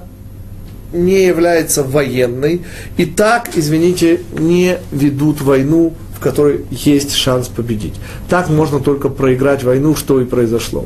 не 0.94 1.26
является 1.26 1.84
военной, 1.84 2.62
и 2.96 3.06
так, 3.06 3.50
извините, 3.56 4.22
не 4.32 4.78
ведут 4.92 5.42
войну 5.42 5.94
которой 6.26 6.66
есть 6.72 7.14
шанс 7.14 7.50
победить. 7.50 7.94
Так 8.30 8.50
можно 8.50 8.80
только 8.80 9.10
проиграть 9.10 9.64
войну, 9.64 9.96
что 9.96 10.20
и 10.20 10.26
произошло. 10.26 10.86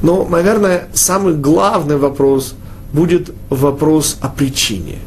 Но, 0.00 0.24
наверное, 0.30 0.84
самый 0.94 1.34
главный 1.34 1.96
вопрос 1.96 2.54
будет 2.92 3.32
вопрос 3.48 4.16
о 4.20 4.28
причине. 4.28 4.98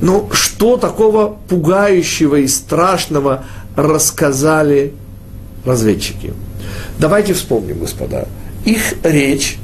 Но 0.00 0.28
что 0.30 0.76
такого 0.76 1.36
пугающего 1.48 2.36
и 2.36 2.46
страшного 2.46 3.44
рассказали 3.74 4.94
разведчики? 5.64 6.32
Давайте 7.00 7.34
вспомним, 7.34 7.80
господа. 7.80 8.28
Их 8.64 8.94
речь 9.02 9.58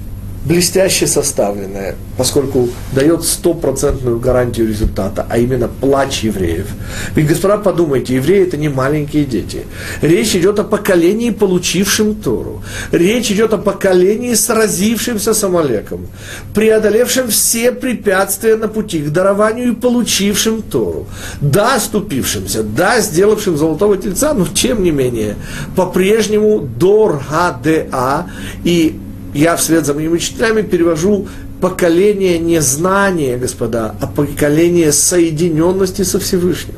блестяще 0.47 1.07
составленная, 1.07 1.97
поскольку 2.17 2.69
дает 2.93 3.25
стопроцентную 3.25 4.21
гарантию 4.21 4.69
результата, 4.69 5.27
а 5.29 5.39
именно 5.39 5.69
плач 5.69 6.21
евреев. 6.21 6.67
Ведь, 7.15 7.27
господа, 7.27 7.59
подумайте, 7.59 8.15
евреи 8.15 8.47
это 8.47 8.57
не 8.57 8.69
маленькие 8.69 9.25
дети. 9.25 9.65
Речь 10.03 10.37
идет 10.37 10.59
о 10.61 10.65
поколении, 10.65 11.31
получившем 11.31 12.15
Тору. 12.15 12.63
Речь 12.93 13.31
идет 13.31 13.53
о 13.55 13.59
поколении, 13.59 14.35
сразившемся 14.35 15.35
с 15.35 15.43
Амалеком, 15.43 16.07
преодолевшем 16.55 17.29
все 17.29 17.73
препятствия 17.73 18.57
на 18.57 18.69
пути 18.69 19.01
к 19.01 19.11
дарованию 19.11 19.73
и 19.73 19.75
получившим 19.75 20.63
Тору. 20.63 21.07
Да, 21.41 21.81
ступившимся, 21.81 22.63
да, 22.63 23.01
сделавшим 23.01 23.57
золотого 23.57 23.97
тельца, 23.97 24.33
но 24.33 24.47
тем 24.47 24.85
не 24.85 24.93
менее, 24.93 25.37
по-прежнему 25.75 26.61
Дор 26.61 27.21
ХДА 27.21 28.27
и 28.63 29.01
я 29.37 29.57
вслед 29.57 29.85
за 29.87 29.95
моими 29.95 30.15
учителями 30.15 30.63
перевожу 30.63 31.29
поколение 31.61 32.39
не 32.39 32.61
знания, 32.61 33.37
господа, 33.37 33.95
а 34.01 34.07
поколение 34.07 34.93
соединенности 34.93 36.03
со 36.03 36.19
Всевышним. 36.19 36.75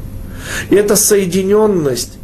И 0.71 0.75
эта 0.75 0.97
соединенность, 0.97 2.15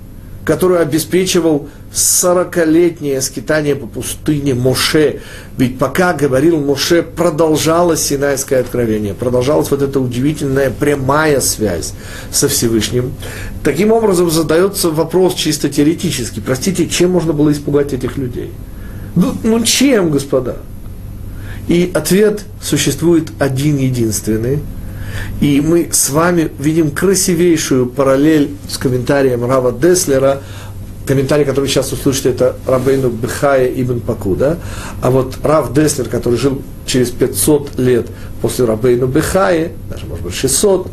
которую 0.44 0.80
обеспечивал 0.80 1.68
сорокалетнее 1.92 3.20
скитание 3.20 3.76
по 3.76 3.86
пустыне 3.86 4.54
Моше. 4.54 5.20
Ведь 5.56 5.78
пока 5.78 6.12
говорил 6.12 6.58
Моше, 6.58 7.02
продолжалось 7.02 8.02
Синайское 8.02 8.60
откровение, 8.60 9.14
продолжалась 9.14 9.70
вот 9.70 9.80
эта 9.80 10.00
удивительная 10.00 10.70
прямая 10.70 11.40
связь 11.40 11.92
со 12.32 12.48
Всевышним. 12.48 13.12
Таким 13.62 13.92
образом 13.92 14.28
задается 14.28 14.90
вопрос 14.90 15.34
чисто 15.34 15.68
теоретически. 15.68 16.40
Простите, 16.40 16.88
чем 16.88 17.12
можно 17.12 17.32
было 17.32 17.52
испугать 17.52 17.92
этих 17.92 18.16
людей? 18.16 18.50
Ну, 19.16 19.34
ну 19.42 19.62
чем, 19.62 20.10
господа? 20.10 20.56
И 21.68 21.90
ответ 21.94 22.44
существует 22.60 23.30
один 23.38 23.76
единственный. 23.76 24.60
И 25.40 25.60
мы 25.60 25.88
с 25.90 26.10
вами 26.10 26.50
видим 26.58 26.90
красивейшую 26.90 27.86
параллель 27.86 28.50
с 28.68 28.76
комментарием 28.76 29.44
Рава 29.48 29.72
Деслера. 29.72 30.40
Комментарий, 31.06 31.44
который 31.44 31.68
сейчас 31.68 31.92
услышите, 31.92 32.30
это 32.30 32.56
Рабейну 32.66 33.10
Бехая 33.10 33.66
Ибн 33.66 34.00
Пакуда. 34.00 34.58
А 35.02 35.10
вот 35.10 35.38
Рав 35.42 35.72
Деслер, 35.72 36.08
который 36.08 36.38
жил 36.38 36.62
через 36.86 37.10
500 37.10 37.78
лет 37.78 38.06
после 38.40 38.64
Рабейну 38.64 39.06
Бехая, 39.06 39.72
даже, 39.90 40.06
может 40.06 40.24
быть, 40.24 40.34
600, 40.34 40.90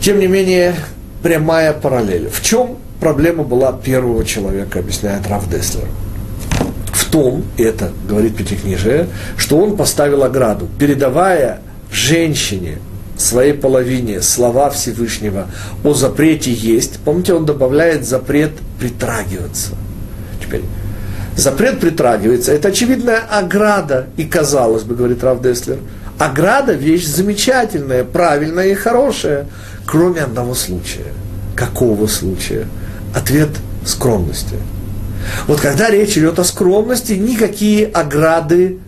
тем 0.00 0.18
не 0.18 0.26
менее, 0.26 0.74
прямая 1.22 1.74
параллель. 1.74 2.30
В 2.30 2.42
чем 2.42 2.78
проблема 2.98 3.44
была 3.44 3.72
первого 3.72 4.24
человека, 4.24 4.78
объясняет 4.78 5.26
Рав 5.28 5.48
Деслер? 5.50 5.86
Том, 7.10 7.44
и 7.56 7.62
это 7.62 7.90
говорит 8.08 8.36
Пятикнижие, 8.36 9.08
что 9.36 9.58
он 9.58 9.76
поставил 9.76 10.22
ограду, 10.22 10.68
передавая 10.78 11.60
женщине, 11.92 12.78
своей 13.16 13.52
половине 13.52 14.22
слова 14.22 14.70
Всевышнего 14.70 15.46
о 15.84 15.92
запрете 15.92 16.52
есть. 16.52 16.98
Помните, 17.04 17.34
он 17.34 17.44
добавляет 17.44 18.06
запрет 18.06 18.52
притрагиваться. 18.78 19.72
Теперь, 20.42 20.62
запрет 21.36 21.80
притрагивается, 21.80 22.52
это 22.52 22.68
очевидная 22.68 23.20
ограда, 23.30 24.06
и 24.16 24.24
казалось 24.24 24.84
бы, 24.84 24.94
говорит 24.94 25.22
Рав 25.22 25.42
Деслер, 25.42 25.78
ограда 26.18 26.72
вещь 26.72 27.06
замечательная, 27.06 28.04
правильная 28.04 28.68
и 28.68 28.74
хорошая, 28.74 29.46
кроме 29.86 30.22
одного 30.22 30.54
случая. 30.54 31.12
Какого 31.54 32.06
случая? 32.06 32.66
Ответ 33.14 33.50
скромности. 33.84 34.56
Вот 35.46 35.60
когда 35.60 35.90
речь 35.90 36.16
идет 36.16 36.38
о 36.38 36.44
скромности, 36.44 37.12
никакие 37.12 37.86
ограды 37.86 38.78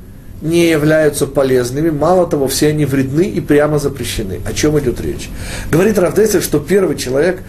не 0.43 0.69
являются 0.69 1.27
полезными, 1.27 1.91
мало 1.91 2.27
того, 2.27 2.49
все 2.49 2.69
они 2.69 2.85
вредны 2.85 3.23
и 3.23 3.41
прямо 3.41 3.79
запрещены. 3.79 4.41
О 4.45 4.53
чем 4.53 4.79
идет 4.79 5.01
речь? 5.01 5.31
Говорит 5.71 5.99
Равдесер, 5.99 6.43
что 6.43 6.59
первый 6.59 6.97
человек, 6.97 7.43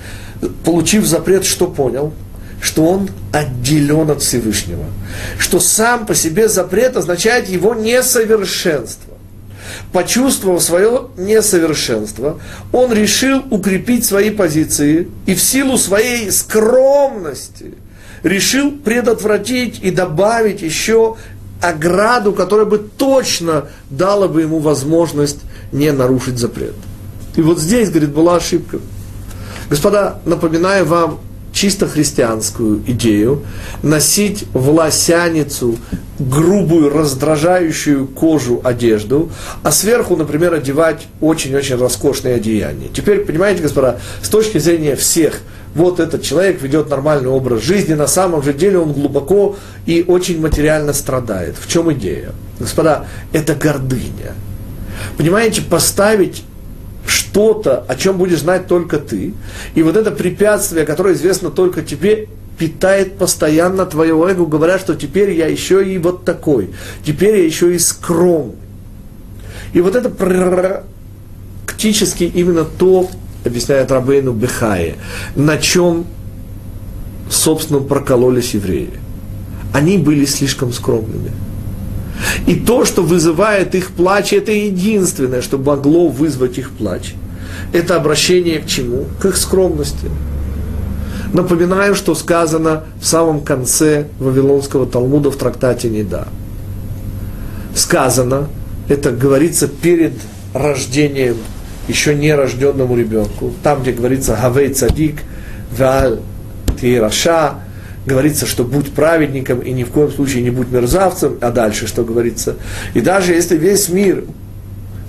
получив 0.64 1.06
запрет, 1.06 1.44
что 1.44 1.68
понял? 1.68 2.14
Что 2.62 2.86
он 2.86 3.10
отделен 3.34 4.12
от 4.12 4.22
Всевышнего. 4.22 4.86
Что 5.38 5.60
сам 5.60 6.06
по 6.06 6.16
себе 6.16 6.48
запрет 6.48 6.96
означает 6.96 7.50
его 7.50 7.74
несовершенство. 7.74 9.14
Почувствовав 9.92 10.62
свое 10.62 11.08
несовершенство, 11.18 12.40
он 12.72 12.94
решил 12.94 13.44
укрепить 13.50 14.06
свои 14.06 14.30
позиции 14.30 15.08
и 15.26 15.34
в 15.34 15.42
силу 15.42 15.78
своей 15.78 16.32
скромности– 16.32 17.74
решил 18.24 18.72
предотвратить 18.72 19.80
и 19.82 19.92
добавить 19.92 20.62
еще 20.62 21.16
ограду, 21.62 22.34
которая 22.34 22.66
бы 22.66 22.78
точно 22.78 23.66
дала 23.90 24.28
бы 24.28 24.42
ему 24.42 24.60
возможность 24.60 25.40
не 25.72 25.92
нарушить 25.92 26.38
запрет. 26.38 26.76
И 27.36 27.42
вот 27.42 27.60
здесь, 27.60 27.90
говорит, 27.90 28.12
была 28.12 28.38
ошибка. 28.38 28.80
Господа, 29.70 30.20
напоминаю 30.26 30.86
вам 30.86 31.20
чисто 31.54 31.88
христианскую 31.88 32.84
идею 32.88 33.44
носить 33.82 34.46
в 34.54 34.70
лосяницу 34.72 35.78
грубую, 36.20 36.90
раздражающую 36.90 38.08
кожу 38.08 38.60
одежду, 38.64 39.30
а 39.62 39.72
сверху, 39.72 40.16
например, 40.16 40.54
одевать 40.54 41.08
очень-очень 41.22 41.76
роскошные 41.76 42.36
одеяния. 42.36 42.90
Теперь, 42.94 43.20
понимаете, 43.20 43.62
господа, 43.62 44.00
с 44.22 44.30
точки 44.30 44.58
зрения 44.58 44.96
всех 44.96 45.42
вот 45.76 46.00
этот 46.00 46.22
человек 46.22 46.62
ведет 46.62 46.90
нормальный 46.90 47.30
образ 47.30 47.64
жизни, 47.64 47.94
на 47.94 48.08
самом 48.08 48.44
же 48.44 48.54
деле 48.54 48.78
он 48.80 48.94
глубоко 48.94 49.56
и 49.86 50.06
очень 50.08 50.40
материально 50.40 50.94
страдает. 50.94 51.56
В 51.60 51.68
чем 51.68 51.92
идея? 51.94 52.32
Господа, 52.60 53.08
это 53.32 53.56
гордыня. 53.56 54.34
Понимаете, 55.18 55.62
поставить 55.62 56.44
что-то, 57.08 57.84
о 57.88 57.96
чем 57.96 58.18
будешь 58.18 58.40
знать 58.40 58.68
только 58.68 59.00
ты, 59.00 59.34
и 59.74 59.84
вот 59.84 59.98
это 59.98 60.12
препятствие, 60.12 60.86
которое 60.86 61.16
известно 61.16 61.50
только 61.50 61.82
тебе, 61.82 62.28
питает 62.58 63.18
постоянно 63.18 63.86
твое 63.86 64.14
эго, 64.14 64.46
говоря, 64.46 64.78
что 64.78 64.94
теперь 64.96 65.32
я 65.32 65.48
еще 65.48 65.84
и 65.84 65.98
вот 65.98 66.24
такой, 66.24 66.70
теперь 67.04 67.38
я 67.38 67.46
еще 67.46 67.74
и 67.74 67.80
скромный. 67.80 68.56
И 69.74 69.82
вот 69.82 69.96
это 69.96 70.10
практически 71.66 72.26
именно 72.26 72.64
то, 72.64 73.10
объясняет 73.46 73.92
Рабейну 73.92 74.34
Бехае, 74.34 74.96
на 75.36 75.58
чем, 75.58 76.06
собственно, 77.30 77.80
прокололись 77.80 78.54
евреи. 78.54 78.92
Они 79.74 79.98
были 79.98 80.26
слишком 80.26 80.72
скромными. 80.72 81.32
И 82.46 82.56
то, 82.56 82.86
что 82.86 83.02
вызывает 83.02 83.76
их 83.76 83.92
плач, 83.92 84.34
это 84.34 84.52
единственное, 84.52 85.42
что 85.42 85.58
могло 85.58 86.08
вызвать 86.08 86.58
их 86.58 86.72
плач. 86.72 87.16
Это 87.74 87.96
обращение 87.96 88.60
к 88.60 88.68
чему? 88.68 89.06
К 89.20 89.26
их 89.26 89.38
скромности. 89.38 90.10
Напоминаю, 91.34 91.96
что 91.96 92.14
сказано 92.14 92.84
в 93.02 93.06
самом 93.06 93.42
конце 93.42 94.08
Вавилонского 94.20 94.86
Талмуда 94.86 95.32
в 95.32 95.36
трактате 95.36 95.90
Неда. 95.90 96.28
Сказано, 97.76 98.48
это 98.88 99.12
говорится 99.12 99.68
перед 99.68 100.14
рождением 100.54 101.38
еще 101.88 102.16
не 102.16 102.34
рожденному 102.34 102.98
ребенку, 102.98 103.54
там, 103.64 103.82
где 103.82 103.92
говорится 103.92 104.38
«Гавей 104.42 104.74
цадик», 104.74 105.22
«Валь 105.78 106.20
тираша», 106.80 107.56
говорится, 108.06 108.46
что 108.46 108.64
будь 108.64 108.92
праведником 108.92 109.60
и 109.60 109.72
ни 109.72 109.84
в 109.84 109.90
коем 109.90 110.12
случае 110.12 110.44
не 110.44 110.50
будь 110.50 110.70
мерзавцем, 110.70 111.38
а 111.42 111.52
дальше 111.52 111.88
что 111.88 112.04
говорится. 112.04 112.58
И 112.94 113.02
даже 113.02 113.34
если 113.34 113.58
весь 113.58 113.90
мир 113.90 114.26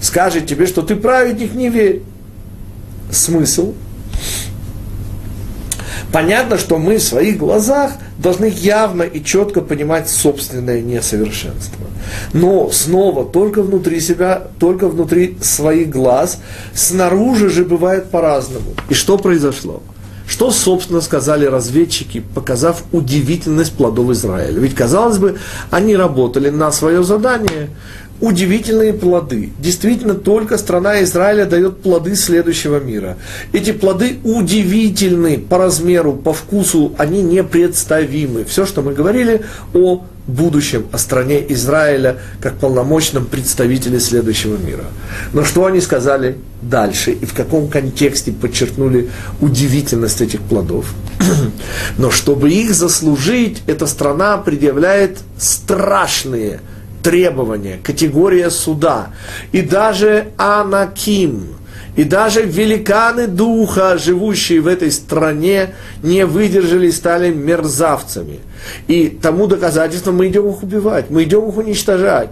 скажет 0.00 0.46
тебе, 0.46 0.66
что 0.66 0.82
ты 0.82 0.96
праведник, 0.96 1.54
не 1.54 1.68
верь. 1.68 2.02
Смысл? 3.10 3.74
Понятно, 6.14 6.58
что 6.58 6.78
мы 6.78 6.98
в 6.98 7.02
своих 7.02 7.38
глазах 7.38 7.94
должны 8.18 8.44
явно 8.44 9.02
и 9.02 9.20
четко 9.24 9.60
понимать 9.60 10.08
собственное 10.08 10.80
несовершенство. 10.80 11.88
Но 12.32 12.70
снова 12.70 13.24
только 13.24 13.64
внутри 13.64 13.98
себя, 13.98 14.44
только 14.60 14.86
внутри 14.86 15.36
своих 15.40 15.90
глаз, 15.90 16.38
снаружи 16.72 17.50
же 17.50 17.64
бывает 17.64 18.10
по-разному. 18.10 18.76
И 18.88 18.94
что 18.94 19.18
произошло? 19.18 19.82
Что, 20.28 20.52
собственно, 20.52 21.00
сказали 21.00 21.46
разведчики, 21.46 22.22
показав 22.32 22.84
удивительность 22.92 23.72
плодов 23.72 24.10
Израиля? 24.10 24.60
Ведь, 24.60 24.76
казалось 24.76 25.18
бы, 25.18 25.38
они 25.70 25.96
работали 25.96 26.48
на 26.48 26.70
свое 26.70 27.02
задание, 27.02 27.70
удивительные 28.20 28.92
плоды. 28.92 29.50
Действительно, 29.58 30.14
только 30.14 30.58
страна 30.58 31.02
Израиля 31.02 31.46
дает 31.46 31.78
плоды 31.78 32.14
следующего 32.14 32.78
мира. 32.78 33.16
Эти 33.52 33.72
плоды 33.72 34.18
удивительны 34.24 35.38
по 35.38 35.58
размеру, 35.58 36.12
по 36.12 36.32
вкусу, 36.32 36.94
они 36.96 37.22
непредставимы. 37.22 38.44
Все, 38.44 38.66
что 38.66 38.82
мы 38.82 38.94
говорили 38.94 39.42
о 39.74 40.04
будущем, 40.26 40.86
о 40.90 40.96
стране 40.96 41.44
Израиля, 41.52 42.16
как 42.40 42.54
полномочном 42.54 43.26
представителе 43.26 44.00
следующего 44.00 44.56
мира. 44.56 44.84
Но 45.34 45.44
что 45.44 45.66
они 45.66 45.80
сказали 45.80 46.38
дальше 46.62 47.12
и 47.12 47.26
в 47.26 47.34
каком 47.34 47.68
контексте 47.68 48.32
подчеркнули 48.32 49.10
удивительность 49.40 50.22
этих 50.22 50.40
плодов? 50.40 50.94
Но 51.98 52.10
чтобы 52.10 52.50
их 52.50 52.74
заслужить, 52.74 53.62
эта 53.66 53.86
страна 53.86 54.38
предъявляет 54.38 55.18
страшные– 55.36 56.60
требование, 57.04 57.78
категория 57.82 58.50
суда. 58.50 59.08
И 59.52 59.60
даже 59.60 60.28
Анаким, 60.38 61.48
и 61.96 62.02
даже 62.02 62.42
великаны 62.42 63.26
духа, 63.28 63.98
живущие 63.98 64.60
в 64.60 64.66
этой 64.66 64.90
стране, 64.90 65.74
не 66.02 66.24
выдержали 66.24 66.88
и 66.88 66.92
стали 66.92 67.32
мерзавцами. 67.32 68.40
И 68.88 69.08
тому 69.08 69.46
доказательством 69.46 70.16
мы 70.16 70.28
идем 70.28 70.48
их 70.48 70.62
убивать, 70.62 71.10
мы 71.10 71.24
идем 71.24 71.46
их 71.48 71.56
уничтожать. 71.56 72.30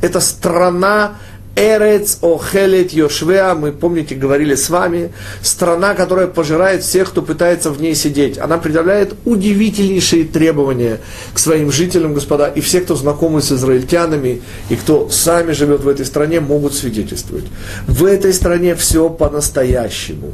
Это 0.00 0.20
страна 0.20 1.14
Эрец 1.56 2.18
Охелет 2.20 2.92
Йошвеа, 2.92 3.54
мы, 3.54 3.70
помните, 3.70 4.16
говорили 4.16 4.56
с 4.56 4.68
вами, 4.70 5.12
страна, 5.40 5.94
которая 5.94 6.26
пожирает 6.26 6.82
всех, 6.82 7.10
кто 7.10 7.22
пытается 7.22 7.70
в 7.70 7.80
ней 7.80 7.94
сидеть. 7.94 8.38
Она 8.38 8.58
предъявляет 8.58 9.14
удивительнейшие 9.24 10.24
требования 10.24 10.98
к 11.32 11.38
своим 11.38 11.70
жителям, 11.70 12.12
господа, 12.12 12.48
и 12.48 12.60
все, 12.60 12.80
кто 12.80 12.96
знакомы 12.96 13.40
с 13.40 13.52
израильтянами, 13.52 14.42
и 14.68 14.74
кто 14.74 15.08
сами 15.10 15.52
живет 15.52 15.82
в 15.82 15.88
этой 15.88 16.04
стране, 16.06 16.40
могут 16.40 16.74
свидетельствовать. 16.74 17.44
В 17.86 18.04
этой 18.04 18.34
стране 18.34 18.74
все 18.74 19.08
по-настоящему. 19.08 20.32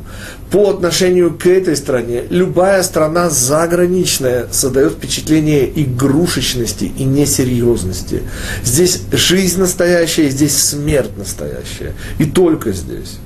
По 0.50 0.70
отношению 0.70 1.36
к 1.36 1.46
этой 1.46 1.76
стране, 1.76 2.24
любая 2.30 2.82
страна 2.82 3.28
заграничная 3.28 4.46
создает 4.50 4.94
впечатление 4.94 5.70
игрушечности 5.82 6.90
и 6.96 7.04
несерьезности. 7.04 8.22
Здесь 8.64 9.02
жизнь 9.12 9.60
настоящая, 9.60 10.30
здесь 10.30 10.56
смерть 10.56 11.09
смерть 11.11 11.16
настоящая. 11.18 11.94
И 12.18 12.24
только 12.24 12.72
здесь. 12.72 13.18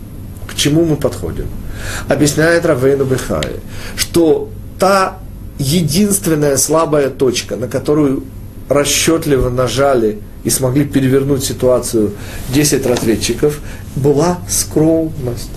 К 0.47 0.55
чему 0.55 0.85
мы 0.85 0.97
подходим? 0.97 1.47
Объясняет 2.09 2.65
Равейну 2.67 3.05
Бехай, 3.05 3.57
что 3.97 4.51
та 4.79 5.19
единственная 5.59 6.57
слабая 6.57 7.11
точка, 7.11 7.57
на 7.57 7.69
которую 7.69 8.25
расчетливо 8.69 9.51
нажали 9.51 10.19
и 10.45 10.51
смогли 10.51 10.85
перевернуть 10.85 11.45
ситуацию 11.45 12.13
10 12.55 12.87
разведчиков, 12.87 13.61
была 13.97 14.39
скромность. 14.49 15.51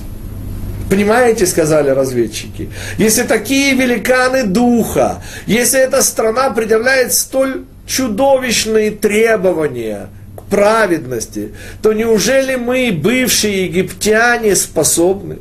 Понимаете, 0.90 1.46
сказали 1.46 1.90
разведчики, 1.90 2.70
если 2.98 3.24
такие 3.24 3.76
великаны 3.76 4.44
духа, 4.44 5.22
если 5.46 5.82
эта 5.82 6.02
страна 6.02 6.50
предъявляет 6.52 7.14
столь 7.14 7.66
чудовищные 7.86 8.92
требования 8.92 10.08
праведности, 10.50 11.52
то 11.82 11.94
неужели 11.94 12.56
мы, 12.56 12.92
бывшие 12.92 13.66
египтяне, 13.66 14.56
способны? 14.56 15.38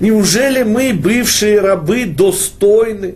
Неужели 0.00 0.62
мы, 0.62 0.92
бывшие 0.92 1.60
рабы, 1.60 2.04
достойны? 2.04 3.14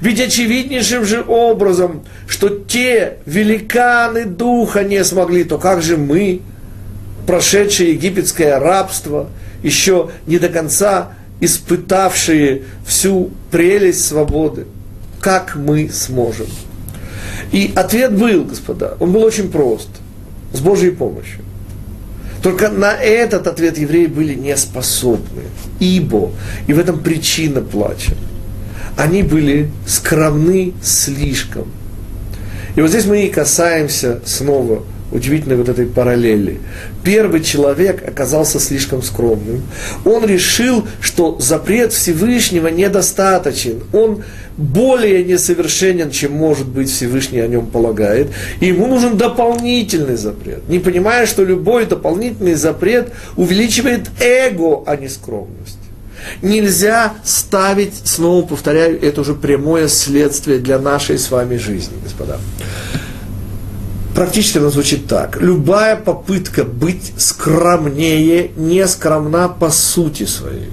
Ведь 0.00 0.20
очевиднейшим 0.20 1.04
же 1.04 1.24
образом, 1.26 2.04
что 2.28 2.50
те 2.50 3.16
великаны 3.26 4.24
духа 4.24 4.84
не 4.84 5.02
смогли, 5.04 5.44
то 5.44 5.58
как 5.58 5.82
же 5.82 5.96
мы, 5.96 6.40
прошедшие 7.26 7.92
египетское 7.94 8.60
рабство, 8.60 9.28
еще 9.62 10.10
не 10.26 10.38
до 10.38 10.48
конца 10.48 11.12
испытавшие 11.40 12.62
всю 12.86 13.30
прелесть 13.50 14.06
свободы, 14.06 14.66
как 15.20 15.56
мы 15.56 15.90
сможем? 15.90 16.46
И 17.50 17.72
ответ 17.74 18.12
был, 18.12 18.44
господа, 18.44 18.96
он 19.00 19.12
был 19.12 19.22
очень 19.24 19.50
прост– 19.50 19.88
с 20.52 20.60
Божьей 20.60 20.90
помощью. 20.90 21.40
Только 22.42 22.68
на 22.68 22.92
этот 22.92 23.46
ответ 23.46 23.78
евреи 23.78 24.06
были 24.06 24.34
не 24.34 24.56
способны. 24.56 25.42
Ибо, 25.80 26.30
и 26.66 26.72
в 26.72 26.78
этом 26.78 27.00
причина 27.00 27.60
плача, 27.60 28.14
они 28.96 29.22
были 29.22 29.70
скромны 29.86 30.72
слишком. 30.82 31.66
И 32.76 32.80
вот 32.80 32.90
здесь 32.90 33.06
мы 33.06 33.26
и 33.26 33.30
касаемся 33.30 34.20
снова 34.24 34.84
удивительной 35.10 35.56
вот 35.56 35.68
этой 35.68 35.86
параллели. 35.86 36.60
Первый 37.02 37.42
человек 37.42 38.06
оказался 38.06 38.60
слишком 38.60 39.02
скромным. 39.02 39.62
Он 40.04 40.24
решил, 40.26 40.86
что 41.00 41.38
запрет 41.40 41.92
Всевышнего 41.92 42.68
недостаточен. 42.68 43.82
Он 43.92 44.24
более 44.56 45.24
несовершенен, 45.24 46.10
чем 46.10 46.32
может 46.32 46.66
быть 46.66 46.90
Всевышний 46.90 47.40
о 47.40 47.48
нем 47.48 47.66
полагает. 47.66 48.28
И 48.60 48.66
ему 48.66 48.86
нужен 48.86 49.16
дополнительный 49.16 50.16
запрет. 50.16 50.68
Не 50.68 50.78
понимая, 50.78 51.26
что 51.26 51.44
любой 51.44 51.86
дополнительный 51.86 52.54
запрет 52.54 53.12
увеличивает 53.36 54.08
эго, 54.20 54.82
а 54.86 54.96
не 54.96 55.08
скромность. 55.08 55.78
Нельзя 56.42 57.14
ставить, 57.24 57.94
снова 58.04 58.44
повторяю, 58.44 59.00
это 59.00 59.20
уже 59.20 59.34
прямое 59.34 59.88
следствие 59.88 60.58
для 60.58 60.78
нашей 60.78 61.16
с 61.16 61.30
вами 61.30 61.56
жизни, 61.56 61.94
господа 62.02 62.38
практически 64.14 64.58
оно 64.58 64.70
звучит 64.70 65.06
так. 65.06 65.40
Любая 65.40 65.96
попытка 65.96 66.64
быть 66.64 67.12
скромнее 67.16 68.50
не 68.56 68.86
скромна 68.86 69.48
по 69.48 69.70
сути 69.70 70.24
своей. 70.24 70.70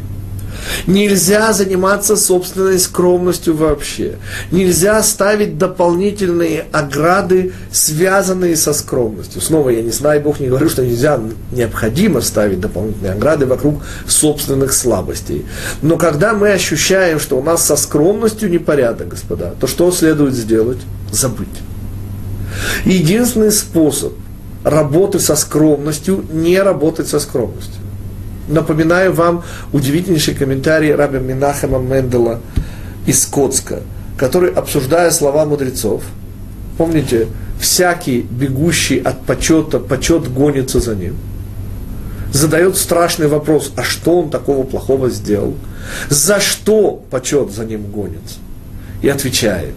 Нельзя 0.87 1.53
заниматься 1.53 2.15
собственной 2.15 2.79
скромностью 2.79 3.55
вообще. 3.55 4.15
Нельзя 4.51 5.01
ставить 5.03 5.57
дополнительные 5.57 6.65
ограды, 6.71 7.53
связанные 7.71 8.55
со 8.55 8.73
скромностью. 8.73 9.41
Снова, 9.41 9.69
я 9.69 9.81
не 9.81 9.91
знаю, 9.91 10.21
Бог 10.21 10.39
не 10.39 10.47
говорю, 10.47 10.69
что 10.69 10.85
нельзя, 10.85 11.19
необходимо 11.51 12.21
ставить 12.21 12.59
дополнительные 12.59 13.13
ограды 13.13 13.45
вокруг 13.45 13.83
собственных 14.07 14.73
слабостей. 14.73 15.45
Но 15.81 15.97
когда 15.97 16.33
мы 16.33 16.51
ощущаем, 16.51 17.19
что 17.19 17.37
у 17.37 17.43
нас 17.43 17.65
со 17.65 17.75
скромностью 17.75 18.49
непорядок, 18.49 19.09
господа, 19.09 19.53
то 19.59 19.67
что 19.67 19.91
следует 19.91 20.33
сделать? 20.33 20.79
Забыть. 21.11 21.47
Единственный 22.85 23.51
способ 23.51 24.13
работы 24.63 25.19
со 25.19 25.35
скромностью– 25.35 26.25
не 26.31 26.59
работать 26.61 27.07
со 27.07 27.19
скромностью. 27.19 27.81
Напоминаю 28.47 29.13
вам 29.13 29.43
удивительнейший 29.73 30.35
комментарий 30.35 30.93
раби 30.93 31.19
Минахема 31.19 31.79
Мендела 31.79 32.41
из 33.05 33.23
Скотска, 33.23 33.81
который, 34.17 34.51
обсуждая 34.51 35.11
слова 35.11 35.45
мудрецов, 35.45 36.03
помните, 36.77 37.27
всякий 37.59 38.21
бегущий 38.21 38.99
от 38.99 39.21
почета, 39.21 39.79
почет 39.79 40.31
гонится 40.31 40.79
за 40.79 40.95
ним, 40.95 41.15
задает 42.31 42.77
страшный 42.77 43.27
вопрос, 43.27 43.71
а 43.75 43.83
что 43.83 44.21
он 44.21 44.29
такого 44.29 44.63
плохого 44.63 45.09
сделал? 45.09 45.55
За 46.09 46.39
что 46.39 47.03
почет 47.09 47.51
за 47.51 47.65
ним 47.65 47.89
гонится? 47.91 48.37
И 49.05 49.07
отвечает, 49.07 49.75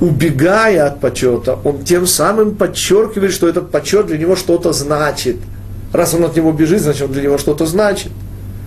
убегая 0.00 0.86
от 0.86 0.98
почета, 0.98 1.58
он 1.62 1.84
тем 1.84 2.06
самым 2.06 2.54
подчеркивает, 2.54 3.30
что 3.34 3.46
этот 3.46 3.70
почет 3.70 4.06
для 4.06 4.16
него 4.16 4.34
что-то 4.34 4.72
значит. 4.72 5.36
Раз 5.92 6.14
он 6.14 6.24
от 6.24 6.34
него 6.36 6.52
бежит, 6.52 6.80
значит, 6.80 7.02
он 7.02 7.12
для 7.12 7.24
него 7.24 7.36
что-то 7.36 7.66
значит. 7.66 8.12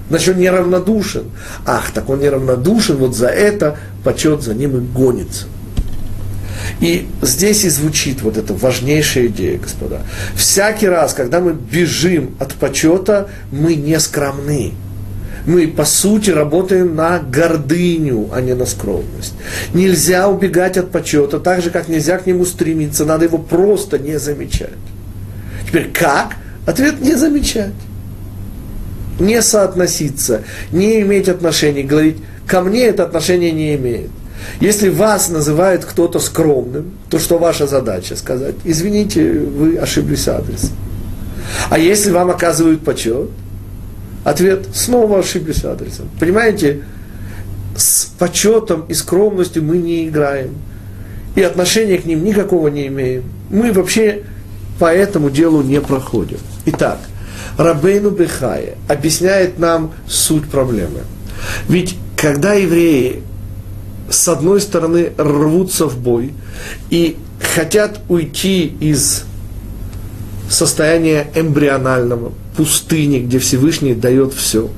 Значит, 0.09 0.35
он 0.35 0.41
неравнодушен. 0.41 1.23
Ах, 1.65 1.89
так 1.89 2.07
он 2.11 2.19
неравнодушен, 2.19 2.97
вот 2.97 3.15
за 3.15 3.29
это 3.29 3.79
почет 4.03 4.43
за 4.43 4.53
ним 4.53 4.77
и 4.77 4.79
гонится. 4.81 5.47
И 6.81 7.07
здесь 7.23 7.63
и 7.63 7.69
звучит 7.69 8.21
вот 8.21 8.37
эта 8.37 8.53
важнейшая 8.53 9.25
идея, 9.25 9.57
господа. 9.57 10.01
Всякий 10.35 10.87
раз, 10.87 11.15
когда 11.15 11.39
мы 11.39 11.53
бежим 11.53 12.35
от 12.37 12.53
почета, 12.53 13.27
мы 13.51 13.73
не 13.73 13.99
скромны 13.99 14.73
мы, 15.45 15.67
по 15.67 15.85
сути, 15.85 16.31
работаем 16.31 16.95
на 16.95 17.19
гордыню, 17.19 18.29
а 18.33 18.41
не 18.41 18.55
на 18.55 18.65
скромность. 18.65 19.33
Нельзя 19.73 20.27
убегать 20.27 20.77
от 20.77 20.91
почета, 20.91 21.39
так 21.39 21.61
же, 21.61 21.69
как 21.69 21.87
нельзя 21.87 22.17
к 22.17 22.25
нему 22.25 22.45
стремиться, 22.45 23.05
надо 23.05 23.25
его 23.25 23.37
просто 23.37 23.99
не 23.99 24.17
замечать. 24.17 24.69
Теперь 25.67 25.91
как? 25.91 26.35
Ответ– 26.65 26.99
не 27.01 27.15
замечать. 27.15 27.73
Не 29.19 29.41
соотноситься, 29.41 30.41
не 30.71 31.01
иметь 31.01 31.29
отношений, 31.29 31.83
говорить, 31.83 32.17
ко 32.47 32.61
мне 32.61 32.83
это 32.83 33.03
отношение 33.03 33.51
не 33.51 33.75
имеет. 33.75 34.09
Если 34.59 34.89
вас 34.89 35.29
называет 35.29 35.85
кто-то 35.85 36.19
скромным, 36.19 36.91
то 37.09 37.19
что 37.19 37.37
ваша 37.37 37.65
задача? 37.65 38.15
Сказать, 38.15 38.55
извините, 38.65 39.31
вы 39.31 39.77
ошиблись 39.77 40.27
адресом. 40.27 40.71
А 41.69 41.79
если 41.79 42.11
вам 42.11 42.31
оказывают 42.31 42.83
почет– 42.83 43.29
Ответ– 44.25 44.65
снова 44.73 45.19
ошиблись 45.19 45.63
адресом. 45.63 46.09
Понимаете, 46.19 46.81
с 47.77 48.05
почетом 48.17 48.85
и 48.89 48.93
скромностью 48.95 49.63
мы 49.63 49.77
не 49.77 50.07
играем. 50.07 50.55
И 51.35 51.43
отношения 51.43 51.99
к 51.99 52.05
ним 52.05 52.23
никакого 52.23 52.69
не 52.69 52.87
имеем. 52.87 53.23
Мы 53.51 53.71
вообще 53.71 54.23
по 54.79 54.91
этому 54.91 55.29
делу 55.29 55.61
не 55.61 55.79
проходим. 55.79 56.39
Итак, 56.65 56.97
Рабейну 57.55 58.09
Бехая 58.09 58.75
объясняет 58.87 59.59
нам 59.59 59.93
суть 60.07 60.49
проблемы. 60.49 61.01
Ведь 61.69 61.95
когда 62.17 62.53
евреи 62.53 63.21
с 64.09 64.27
одной 64.27 64.59
стороны 64.59 65.11
рвутся 65.17 65.85
в 65.85 65.99
бой 65.99 66.33
и 66.89 67.15
хотят 67.39 67.99
уйти 68.09 68.75
из 68.79 69.25
состояния 70.49 71.27
эмбрионального, 71.35 72.31
пустыни, 72.55 73.19
где 73.19 73.39
Всевышний 73.39 73.93
дает 73.93 74.33
все. 74.33 74.69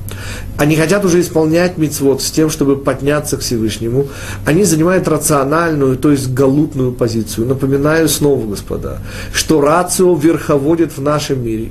они 0.57 0.75
хотят 0.75 1.05
уже 1.05 1.21
исполнять 1.21 1.77
мицвод 1.77 2.21
с 2.21 2.31
тем, 2.31 2.49
чтобы 2.49 2.77
подняться 2.77 3.37
к 3.37 3.41
Всевышнему. 3.41 4.07
Они 4.45 4.63
занимают 4.63 5.07
рациональную, 5.07 5.97
то 5.97 6.11
есть 6.11 6.33
галутную 6.33 6.91
позицию. 6.91 7.47
Напоминаю 7.47 8.09
снова, 8.09 8.45
господа, 8.45 8.99
что 9.33 9.61
рацио 9.61 10.15
верховодит 10.15 10.97
в 10.97 11.01
нашем 11.01 11.43
мире. 11.43 11.69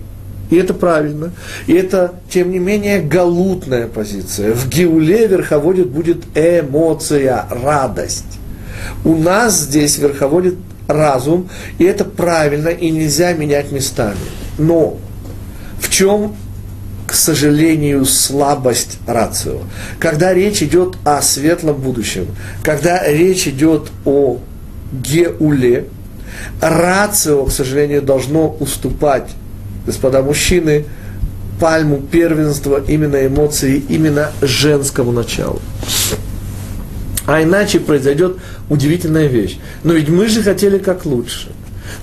И 0.51 0.57
это 0.57 0.75
правильно. 0.75 1.33
И 1.67 1.73
это, 1.73 2.15
тем 2.31 2.53
не 2.53 2.59
менее, 2.59 3.01
галутная 3.01 3.89
позиция. 3.89 4.55
В 4.55 4.69
Геуле 4.69 5.27
верховодит 5.27 5.89
будет 5.89 6.25
эмоция, 6.35 7.47
радость. 7.51 8.39
У 9.05 9.17
нас 9.17 9.61
здесь 9.61 9.99
верховодит 9.99 10.55
разум, 10.87 11.49
и 11.79 11.85
это 11.85 12.05
правильно, 12.05 12.69
и 12.69 12.91
нельзя 12.91 13.33
менять 13.33 13.73
местами. 13.73 14.19
Но 14.59 14.99
чем, 15.97 16.37
к 17.07 17.15
сожалению, 17.15 18.05
слабость 18.05 18.99
рацио? 19.07 19.61
Когда 19.99 20.35
речь 20.35 20.63
идет 20.63 20.97
о 21.05 21.23
светлом 21.23 21.77
будущем, 21.77 22.27
когда 22.63 23.07
речь 23.11 23.49
идет 23.49 23.91
о 24.05 24.39
геуле, 24.93 25.87
рацио, 26.61 27.47
к 27.47 27.53
сожалению, 27.53 28.03
должно 28.03 28.51
уступать 28.61 29.31
господа 29.87 30.23
мужчины, 30.23 30.85
пальму 31.59 32.03
первенства 32.03 32.85
именно 32.87 33.27
эмоции, 33.27 33.83
именно 33.89 34.33
женскому 34.43 35.13
началу. 35.13 35.63
А 37.27 37.43
иначе 37.43 37.81
произойдет 37.81 38.37
удивительная 38.69 39.29
вещь. 39.29 39.59
Но 39.83 39.95
ведь 39.95 40.11
мы 40.11 40.29
же 40.29 40.43
хотели 40.43 40.77
как 40.77 41.07
лучше. 41.07 41.49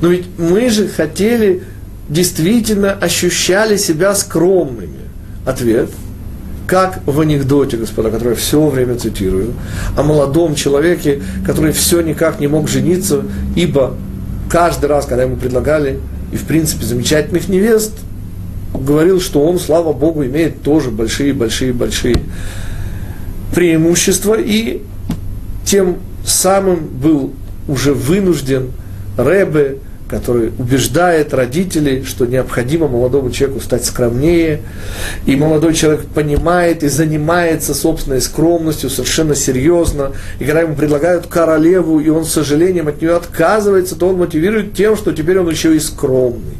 Но 0.02 0.08
ведь 0.08 0.26
мы 0.39 0.70
же 0.72 0.88
хотели, 0.88 1.64
действительно 2.10 2.91
ощущали 2.91 3.78
себя 3.78 4.16
скромными. 4.16 4.99
Ответ– 5.45 5.89
как 6.68 7.01
в 7.06 7.20
анекдоте, 7.20 7.78
господа, 7.78 8.10
который 8.10 8.30
я 8.30 8.36
все 8.36 8.68
время 8.68 8.95
цитирую, 8.95 9.54
о 9.97 10.04
молодом 10.04 10.56
человеке, 10.56 11.22
который 11.45 11.74
все 11.74 12.01
никак 12.01 12.39
не 12.39 12.47
мог 12.47 12.70
жениться, 12.70 13.24
ибо 13.56 13.95
каждый 14.49 14.86
раз, 14.86 15.06
когда 15.06 15.24
ему 15.24 15.36
предлагали 15.36 15.99
и, 16.32 16.38
в 16.38 16.45
принципе, 16.45 16.86
замечательных 16.86 17.49
невест, 17.49 17.93
говорил, 18.74 19.20
что 19.20 19.45
он, 19.45 19.60
слава 19.60 19.93
Богу, 19.93 20.26
имеет 20.26 20.62
тоже 20.64 20.89
большие-большие-большие 20.89 22.16
преимущества, 23.54 24.36
и 24.39 24.82
тем 25.66 25.97
самым 26.26 26.88
был 26.88 27.34
уже 27.68 27.93
вынужден 27.93 28.72
Рэбе, 29.18 29.78
который 30.14 30.51
убеждает 30.59 31.34
родителей, 31.34 32.03
что 32.03 32.28
необходимо 32.28 32.88
молодому 32.88 33.32
человеку 33.32 33.61
стать 33.61 33.84
скромнее, 33.84 34.61
и 35.26 35.36
молодой 35.36 35.74
человек 35.74 36.05
понимает 36.05 36.84
и 36.84 36.88
занимается 36.88 37.74
собственной 37.74 38.22
скромностью 38.22 38.91
совершенно 38.91 39.34
серьезно, 39.34 40.11
и 40.39 40.45
когда 40.45 40.61
ему 40.61 40.76
предлагают 40.76 41.26
королеву, 41.26 41.99
и 41.99 42.09
он 42.09 42.26
с 42.26 42.32
сожалением 42.32 42.88
от 42.88 43.01
нее 43.01 43.16
отказывается, 43.16 43.95
то 43.95 44.09
он 44.09 44.18
мотивирует 44.18 44.74
тем, 44.74 44.95
что 44.95 45.14
теперь 45.14 45.39
он 45.39 45.49
еще 45.49 45.76
и 45.76 45.80
скромный, 45.80 46.57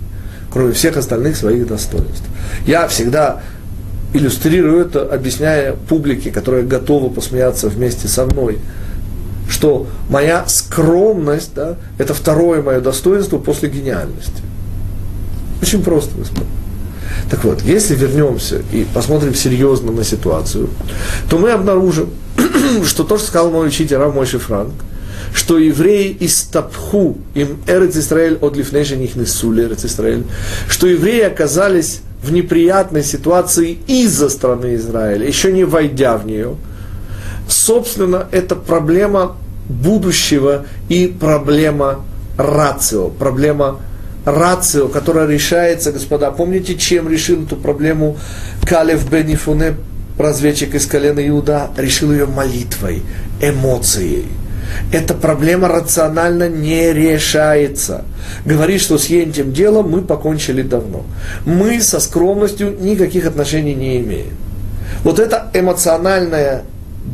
кроме 0.52 0.72
всех 0.74 0.98
остальных 0.98 1.38
своих 1.38 1.68
достоинств. 1.68 2.26
Я 2.66 2.88
всегда 2.88 3.44
иллюстрирую 4.16 4.82
это, 4.82 5.04
объясняя 5.04 5.74
публике, 5.74 6.32
которая 6.32 6.64
готова 6.64 7.14
посмеяться 7.14 7.70
вместе 7.70 8.08
со 8.08 8.26
мной– 8.26 8.58
что 9.54 9.86
моя 10.10 10.46
скромность, 10.48 11.52
да, 11.54 11.76
это 12.00 12.16
второе 12.16 12.64
мое 12.64 12.80
достоинство 12.80 13.38
после 13.38 13.70
гениальности. 13.70 14.42
Очень 15.62 15.84
просто, 15.84 16.18
господа. 16.18 16.48
Так 17.30 17.44
вот, 17.44 17.62
если 17.62 17.96
вернемся 17.96 18.64
и 18.72 18.86
посмотрим 18.92 19.36
серьезно 19.36 19.92
на 19.92 20.04
ситуацию, 20.04 20.70
то 21.30 21.38
мы 21.38 21.52
обнаружим, 21.52 22.10
что 22.86 23.04
то, 23.04 23.20
что 23.20 23.28
сказал 23.28 23.52
мой 23.52 23.68
учитель 23.68 23.98
Рав 23.98 24.16
Мойши 24.16 24.40
Франк, 24.40 24.74
что 25.36 25.60
евреи 25.60 26.10
из 26.10 26.42
Тапху, 26.44 27.20
им 27.36 27.60
Эрец 27.68 27.96
Исраэль 27.96 28.40
от 28.42 28.58
Лифнейша 28.58 28.96
них 28.96 29.16
несули 29.16 29.66
Эрец 29.66 29.86
Исраэль, 29.86 30.24
что 30.68 30.88
евреи 30.88 31.22
оказались 31.22 32.02
в 32.24 32.32
неприятной 32.32 33.04
ситуации 33.04 33.78
из-за 33.86 34.30
страны 34.30 34.76
Израиля, 34.76 35.28
еще 35.28 35.52
не 35.52 35.64
войдя 35.64 36.18
в 36.18 36.26
нее– 36.26 36.56
собственно, 37.48 38.28
это 38.32 38.56
проблема 38.56 39.36
будущего 39.68 40.66
и 40.90 41.08
проблема 41.08 42.04
рацио, 42.38 43.10
проблема 43.10 43.80
рацио, 44.26 44.88
которая 44.88 45.28
решается, 45.28 45.92
господа, 45.92 46.32
помните, 46.32 46.76
чем 46.76 47.10
решил 47.10 47.44
эту 47.44 47.56
проблему 47.56 48.18
Калев 48.68 49.10
Бенифуне, 49.10 49.76
разведчик 50.18 50.76
из 50.76 50.86
колена 50.86 51.28
Иуда, 51.28 51.70
решил 51.78 52.12
ее 52.12 52.26
молитвой, 52.26 53.04
эмоцией. 53.42 54.26
Эта 54.92 55.14
проблема 55.14 55.68
рационально 55.68 56.48
не 56.50 56.94
решается. 56.94 58.06
Говорит, 58.46 58.82
что 58.82 58.98
с 58.98 59.10
этим 59.10 59.52
делом 59.52 59.90
мы 59.90 60.02
покончили 60.02 60.62
давно. 60.62 61.04
Мы 61.46 61.82
со 61.82 62.00
скромностью 62.00 62.78
никаких 62.80 63.26
отношений 63.26 63.76
не 63.76 64.00
имеем. 64.00 64.38
Вот 65.04 65.20
это 65.20 65.50
эмоциональная 65.54 66.64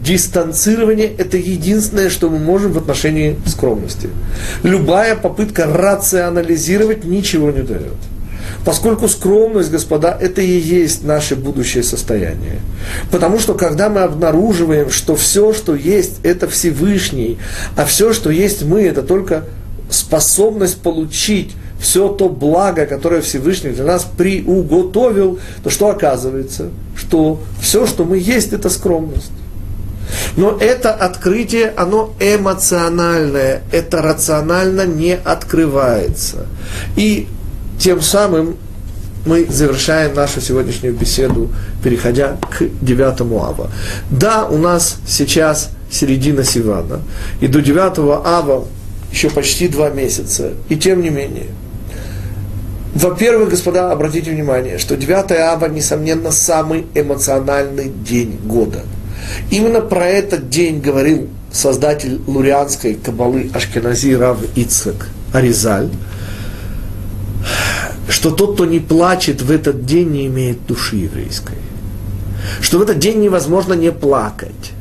дистанцирование– 0.04 1.12
это 1.18 1.38
единственное, 1.38 2.10
что 2.10 2.30
мы 2.30 2.40
можем 2.40 2.72
в 2.74 2.78
отношении 2.78 3.38
скромности. 3.46 4.10
Любая 4.64 5.16
попытка 5.16 5.66
рационализировать 5.66 7.04
ничего 7.04 7.52
не 7.52 7.62
дает. 7.62 7.98
Поскольку 8.66 9.08
скромность, 9.08 9.72
господа, 9.72 10.18
это 10.20 10.42
и 10.42 10.60
есть 10.60 11.04
наше 11.04 11.36
будущее 11.36 11.84
состояние. 11.84 12.60
Потому 13.12 13.40
что 13.40 13.54
когда 13.54 13.90
мы 13.90 14.02
обнаруживаем, 14.02 14.90
что 14.90 15.16
все, 15.16 15.54
что 15.54 15.76
есть, 15.76 16.20
это 16.24 16.48
Всевышний, 16.48 17.38
а 17.76 17.86
все, 17.86 18.14
что 18.14 18.30
есть 18.30 18.64
мы, 18.64 18.82
это 18.82 19.02
только 19.02 19.46
способность 19.90 20.82
получить 20.82 21.54
все 21.80 22.10
то 22.10 22.28
благо, 22.28 22.86
которое 22.86 23.22
Всевышний 23.22 23.72
для 23.72 23.86
нас 23.86 24.06
приуготовил, 24.18 25.40
то 25.64 25.70
что 25.70 25.90
оказывается? 25.90 26.70
Что 26.96 27.40
все, 27.62 27.88
что 27.88 28.04
мы 28.04 28.18
есть, 28.18 28.52
это 28.52 28.70
скромность. 28.70 29.32
Но 30.36 30.58
это 30.60 30.94
открытие, 30.94 31.74
оно 31.76 32.14
эмоциональное, 32.20 33.62
это 33.72 34.02
рационально 34.02 34.86
не 34.86 35.16
открывается. 35.16 36.48
И 36.96 37.28
тем 37.80 38.02
самым 38.02 38.58
мы 39.26 39.46
завершаем 39.50 40.16
нашу 40.16 40.42
сегодняшнюю 40.42 40.96
беседу, 40.96 41.50
переходя 41.84 42.38
к 42.50 42.64
9 42.82 43.22
ава. 43.22 43.70
Да, 44.10 44.46
у 44.46 44.58
нас 44.58 44.98
сейчас 45.08 45.72
середина 45.92 46.44
Сивана, 46.44 47.02
и 47.42 47.48
до 47.48 47.62
9 47.62 48.00
ава 48.26 48.66
еще 49.12 49.30
почти 49.30 49.68
два 49.68 49.90
месяца. 49.90 50.54
И 50.70 50.78
тем 50.78 51.02
не 51.02 51.10
менее, 51.10 51.48
во-первых, 52.96 53.50
господа, 53.50 53.92
обратите 53.92 54.32
внимание, 54.32 54.78
что 54.78 54.96
9 54.96 55.32
ава, 55.32 55.66
несомненно, 55.66 56.32
самый 56.32 56.86
эмоциональный 56.96 57.90
день 57.90 58.40
года– 58.44 58.84
Именно 59.52 59.82
про 59.82 60.06
этот 60.06 60.50
день 60.50 60.80
говорил 60.80 61.28
создатель 61.52 62.22
лурианской 62.28 62.96
кабалы 62.96 63.50
Ашкенази 63.54 64.16
Рав 64.16 64.38
Ицхак 64.56 65.10
Аризаль, 65.34 65.90
что 68.08 68.32
тот, 68.32 68.56
кто 68.56 68.66
не 68.66 68.80
плачет 68.80 69.42
в 69.42 69.52
этот 69.52 69.86
день, 69.86 70.10
не 70.10 70.28
имеет 70.28 70.66
души 70.66 70.98
еврейской. 70.98 71.56
Что 72.62 72.80
в 72.80 72.82
этот 72.82 73.00
день 73.00 73.20
невозможно 73.20 73.74
не 73.74 73.92
плакать. 73.92 74.72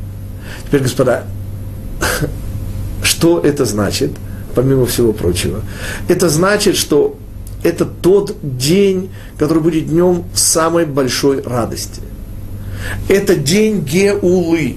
Теперь, 0.66 0.82
господа, 0.82 1.24
что 3.02 3.40
это 3.40 3.64
значит, 3.64 4.12
помимо 4.54 4.86
всего 4.86 5.12
прочего? 5.12 5.62
Это 6.08 6.28
значит, 6.28 6.76
что 6.76 7.16
это 7.62 7.84
тот 7.84 8.36
день, 8.42 9.10
который 9.38 9.62
будет 9.62 9.88
днем 9.88 10.24
самой 10.34 10.86
большой 10.86 11.42
радости– 11.42 12.00
это 13.08 13.34
день 13.34 13.80
Геулы. 13.80 14.76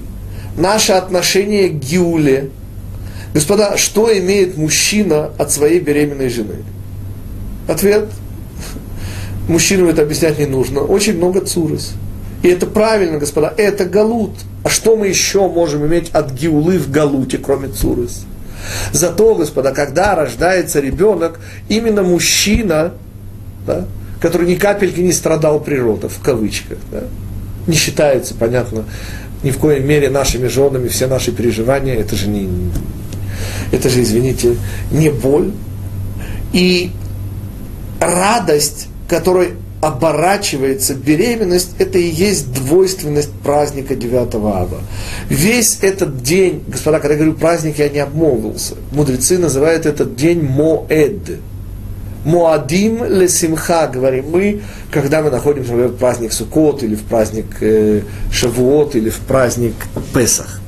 Наше 0.56 0.92
отношение 0.92 1.68
к 1.68 1.74
Геуле. 1.74 2.50
Господа, 3.34 3.76
что 3.78 4.16
имеет 4.18 4.56
мужчина 4.56 5.30
от 5.38 5.50
своей 5.50 5.80
беременной 5.80 6.28
жены? 6.28 6.56
Ответ. 7.68 8.08
Мужчинам 9.48 9.88
это 9.88 10.02
объяснять 10.02 10.38
не 10.38 10.46
нужно. 10.46 10.80
Очень 10.80 11.16
много 11.16 11.40
цурос. 11.40 11.92
И 12.42 12.48
это 12.48 12.66
правильно, 12.66 13.18
господа, 13.18 13.52
это 13.56 13.84
галут. 13.84 14.32
А 14.64 14.68
что 14.68 14.96
мы 14.96 15.08
еще 15.08 15.48
можем 15.48 15.86
иметь 15.86 16.10
от 16.10 16.32
гиулы 16.32 16.78
в 16.78 16.90
галуте, 16.90 17.38
кроме 17.38 17.68
цурос? 17.68 18.24
Зато, 18.92 19.34
господа, 19.34 19.72
когда 19.72 20.14
рождается 20.14 20.80
ребенок, 20.80 21.40
именно 21.68 22.02
мужчина, 22.02 22.92
да, 23.66 23.86
который 24.20 24.46
ни 24.46 24.54
капельки 24.54 25.00
не 25.00 25.12
страдал 25.12 25.60
природа, 25.60 26.08
в 26.08 26.20
кавычках, 26.20 26.78
да, 26.90 27.04
не 27.66 27.76
считается, 27.76 28.34
понятно, 28.34 28.84
ни 29.42 29.50
в 29.50 29.58
коей 29.58 29.80
мере 29.80 30.10
нашими 30.10 30.46
женами, 30.46 30.88
все 30.88 31.06
наши 31.06 31.32
переживания, 31.32 31.94
это 31.94 32.16
же 32.16 32.28
не, 32.28 32.48
это 33.72 33.88
же, 33.88 34.02
извините, 34.02 34.56
не 34.90 35.10
боль. 35.10 35.52
И 36.52 36.90
радость, 38.00 38.88
которой 39.08 39.54
оборачивается 39.80 40.94
беременность, 40.94 41.70
это 41.78 41.98
и 41.98 42.08
есть 42.08 42.52
двойственность 42.52 43.32
праздника 43.32 43.96
9 43.96 44.34
ава. 44.36 44.80
Весь 45.28 45.78
этот 45.82 46.22
день, 46.22 46.62
господа, 46.68 47.00
когда 47.00 47.14
я 47.14 47.18
говорю 47.18 47.34
праздник, 47.34 47.78
я 47.78 47.88
не 47.88 47.98
обмолвился. 47.98 48.76
Мудрецы 48.92 49.38
называют 49.38 49.84
этот 49.84 50.14
день 50.14 50.40
Моэд. 50.40 51.40
Моадим 52.24 53.04
лесимха, 53.04 53.88
говорим 53.88 54.30
мы, 54.30 54.62
когда 54.90 55.22
мы 55.22 55.30
находимся 55.30 55.72
например, 55.72 55.92
в 55.92 55.96
праздник 55.96 56.32
Суккот, 56.32 56.82
или 56.82 56.94
в 56.94 57.02
праздник 57.02 57.46
э, 57.60 58.02
Шавуот, 58.30 58.94
или 58.94 59.10
в 59.10 59.18
праздник 59.18 59.74
Песах. 60.14 60.60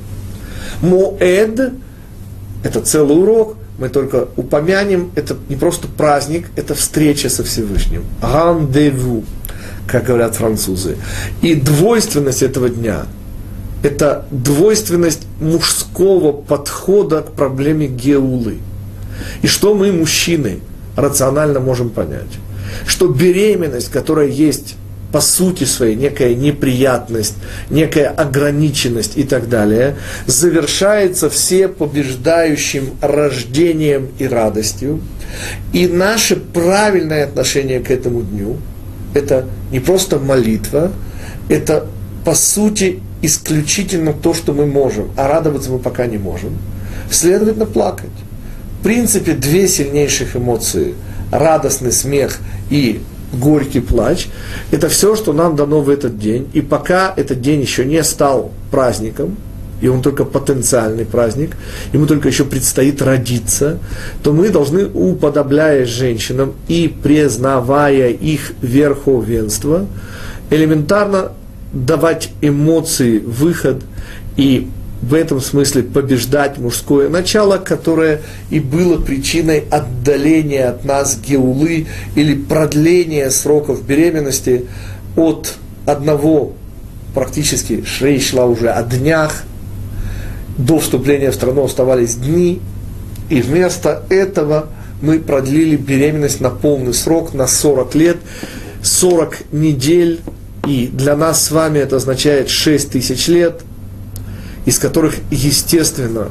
Моэд– 0.81 1.73
это 2.63 2.81
целый 2.81 3.17
урок, 3.17 3.55
мы 3.77 3.89
только 3.89 4.27
упомянем, 4.35 5.11
это 5.15 5.37
не 5.49 5.55
просто 5.55 5.87
праздник, 5.87 6.47
это 6.55 6.75
встреча 6.75 7.29
со 7.29 7.43
Всевышним. 7.43 8.03
Рандеву, 8.21 9.23
как 9.87 10.05
говорят 10.05 10.35
французы. 10.35 10.97
И 11.41 11.55
двойственность 11.55 12.43
этого 12.43 12.69
дня– 12.69 13.05
это 13.83 14.25
двойственность 14.31 15.27
мужского 15.39 16.31
подхода 16.31 17.21
к 17.21 17.31
проблеме 17.33 17.87
геулы. 17.87 18.57
И 19.41 19.47
что 19.47 19.73
мы, 19.73 19.91
мужчины, 19.91 20.59
рационально 20.95 21.59
можем 21.59 21.89
понять? 21.89 22.39
Что 22.85 23.07
беременность, 23.07 23.91
которая 23.91 24.27
есть 24.27 24.75
по 25.11 25.21
сути 25.21 25.63
своей 25.63 25.95
некая 25.95 26.35
неприятность, 26.35 27.35
некая 27.69 28.07
ограниченность 28.09 29.17
и 29.17 29.23
так 29.23 29.47
далее, 29.47 29.95
завершается 30.25 31.29
все 31.29 31.69
побеждающим 31.69 32.89
рождением 32.99 34.09
и 34.19 34.27
радостью. 34.27 34.99
И 35.71 35.87
наше 35.87 36.35
правильное 36.35 37.23
отношение 37.23 37.79
к 37.79 37.91
этому 37.91 38.23
дню– 38.23 38.57
это 39.13 39.45
не 39.71 39.79
просто 39.79 40.19
молитва, 40.19 40.91
это 41.47 41.87
по 42.25 42.35
сути 42.35 42.99
исключительно 43.21 44.11
то, 44.11 44.33
что 44.33 44.51
мы 44.51 44.65
можем, 44.65 45.11
а 45.15 45.29
радоваться 45.29 45.71
мы 45.71 45.79
пока 45.79 46.07
не 46.07 46.17
можем. 46.17 46.57
Следовательно, 47.09 47.65
плакать. 47.65 48.09
Принципе, 48.85 49.33
две 49.33 49.67
сильнейших 49.67 50.35
эмоции– 50.35 50.93
радостный 51.31 51.91
смех 51.91 52.37
и 52.69 53.01
горький 53.33 53.79
плач. 53.79 54.27
Это 54.69 54.89
все, 54.89 55.15
что 55.15 55.33
нам 55.33 55.55
дано 55.55 55.81
в 55.81 55.89
этот 55.89 56.19
день. 56.19 56.47
И 56.53 56.61
пока 56.61 57.11
этот 57.17 57.41
день 57.41 57.61
еще 57.61 57.83
не 57.83 58.03
стал 58.03 58.51
праздником, 58.69 59.37
и 59.81 59.87
он 59.87 60.03
только 60.03 60.23
потенциальный 60.23 61.03
праздник, 61.03 61.57
ему 61.93 62.05
только 62.05 62.27
еще 62.27 62.45
предстоит 62.45 63.01
родиться, 63.01 63.79
то 64.21 64.33
мы 64.33 64.49
должны, 64.49 64.85
уподобляясь 64.85 65.89
женщинам 65.89 66.53
и 66.67 66.87
признавая 66.87 68.09
их 68.09 68.51
верховенство, 68.61 69.87
элементарно 70.51 71.31
давать 71.73 72.29
эмоции 72.39 73.17
выход 73.17 73.81
и 74.37 74.69
в 75.01 75.13
этом 75.13 75.41
смысле 75.41 75.83
побеждать 75.83 76.57
мужское 76.57 77.09
начало, 77.09 77.57
которое 77.57 78.21
и 78.49 78.59
было 78.59 78.97
причиной 78.97 79.63
отдаления 79.69 80.69
от 80.69 80.85
нас 80.85 81.19
геулы 81.19 81.87
или 82.15 82.35
продления 82.35 83.29
сроков 83.29 83.85
беременности 83.85 84.65
от 85.15 85.55
одного, 85.85 86.53
практически 87.13 87.83
Шрей 87.83 88.19
шла 88.19 88.45
уже 88.45 88.69
о 88.69 88.83
днях, 88.83 89.43
до 90.57 90.79
вступления 90.79 91.31
в 91.31 91.35
страну 91.35 91.65
оставались 91.65 92.15
дни, 92.15 92.61
и 93.29 93.41
вместо 93.41 94.03
этого 94.09 94.69
мы 95.01 95.19
продлили 95.19 95.75
беременность 95.75 96.39
на 96.39 96.49
полный 96.49 96.93
срок, 96.93 97.33
на 97.33 97.47
40 97.47 97.95
лет, 97.95 98.17
40 98.81 99.51
недель, 99.51 100.21
и 100.65 100.87
для 100.87 101.15
нас 101.15 101.43
с 101.43 101.51
вами 101.51 101.79
это 101.79 101.97
означает 101.97 102.49
6 102.49 102.91
тысяч 102.91 103.27
лет– 103.27 103.61
из 104.65 104.79
которых, 104.79 105.15
естественно, 105.31 106.29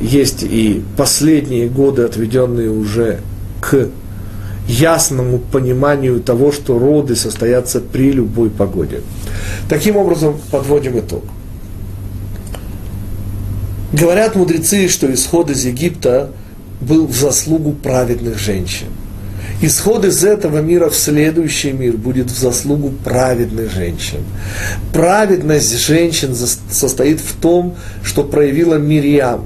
есть 0.00 0.42
и 0.42 0.82
последние 0.96 1.68
годы, 1.68 2.02
отведенные 2.02 2.70
уже 2.70 3.20
к 3.60 3.88
ясному 4.68 5.38
пониманию 5.38 6.20
того, 6.20 6.52
что 6.52 6.78
роды 6.78 7.14
состоятся 7.16 7.80
при 7.80 8.12
любой 8.12 8.50
погоде. 8.50 9.00
Таким 9.68 9.96
образом, 9.96 10.36
подводим 10.50 10.98
итог. 10.98 11.24
Говорят 13.92 14.34
мудрецы, 14.34 14.88
что 14.88 15.12
исход 15.14 15.50
из 15.50 15.64
Египта 15.64 16.30
был 16.80 17.06
в 17.06 17.14
заслугу 17.14 17.72
праведных 17.72 18.38
женщин– 18.38 18.88
Исход 19.62 20.04
из 20.04 20.22
этого 20.22 20.58
мира 20.58 20.90
в 20.90 20.94
следующий 20.94 21.72
мир 21.72 21.96
будет 21.96 22.30
в 22.30 22.38
заслугу 22.38 22.90
праведных 23.04 23.72
женщин. 23.72 24.18
Праведность 24.92 25.78
женщин 25.78 26.34
состоит 26.34 27.20
в 27.20 27.36
том, 27.36 27.74
что 28.02 28.22
проявила 28.22 28.74
Мирьям, 28.74 29.44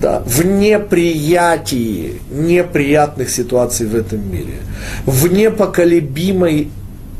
да, 0.00 0.22
в 0.26 0.44
неприятии 0.44 2.14
неприятных 2.30 3.30
ситуаций 3.30 3.86
в 3.86 3.94
этом 3.94 4.30
мире, 4.30 4.58
в 5.06 5.32
непоколебимой 5.32 6.70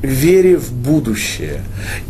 вере 0.03 0.57
в 0.57 0.73
будущее. 0.73 1.61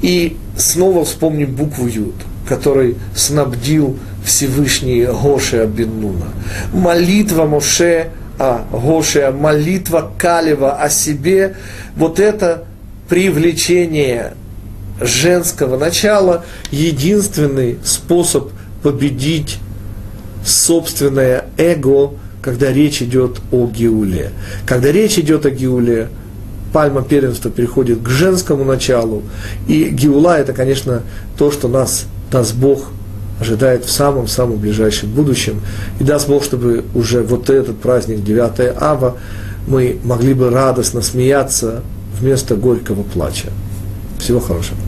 И 0.00 0.36
снова 0.56 1.04
вспомним 1.04 1.54
букву 1.54 1.86
Юд, 1.86 2.14
который 2.48 2.96
снабдил 3.14 3.98
Всевышний 4.24 5.04
Гоше 5.04 5.58
Абиннуна. 5.58 6.28
Молитва 6.72 7.44
Моше– 7.44 8.08
а 8.38 8.66
Гошия, 8.70 9.30
молитва 9.30 10.10
Калева 10.18 10.74
о 10.74 10.88
себе, 10.88 11.56
вот 11.96 12.20
это 12.20 12.64
привлечение 13.08 14.34
женского 15.00 15.78
начала, 15.78 16.44
единственный 16.70 17.78
способ 17.84 18.50
победить 18.82 19.58
собственное 20.44 21.46
эго, 21.56 22.12
когда 22.42 22.72
речь 22.72 23.02
идет 23.02 23.38
о 23.50 23.66
Геуле. 23.66 24.30
Когда 24.66 24.92
речь 24.92 25.18
идет 25.18 25.46
о 25.46 25.50
Геуле, 25.50 26.08
пальма 26.72 27.02
первенства 27.02 27.50
переходит 27.50 28.02
к 28.02 28.08
женскому 28.08 28.64
началу, 28.64 29.22
и 29.66 29.84
Геула 29.88 30.38
это, 30.38 30.52
конечно, 30.52 31.02
то, 31.38 31.50
что 31.50 31.68
нас 31.68 32.06
даст 32.30 32.54
Бог 32.54 32.90
ожидает 33.40 33.84
в 33.84 33.90
самом-самом 33.90 34.56
ближайшем 34.58 35.10
будущем. 35.10 35.60
И 36.00 36.04
даст 36.04 36.28
Бог, 36.28 36.44
чтобы 36.44 36.84
уже 36.94 37.22
вот 37.22 37.50
этот 37.50 37.78
праздник 37.78 38.24
9 38.24 38.76
Ава 38.80 39.16
мы 39.66 39.98
могли 40.04 40.34
бы 40.34 40.50
радостно 40.50 41.02
смеяться 41.02 41.82
вместо 42.18 42.56
горького 42.56 43.02
плача. 43.02 43.48
Всего 44.18 44.40
хорошего. 44.40 44.78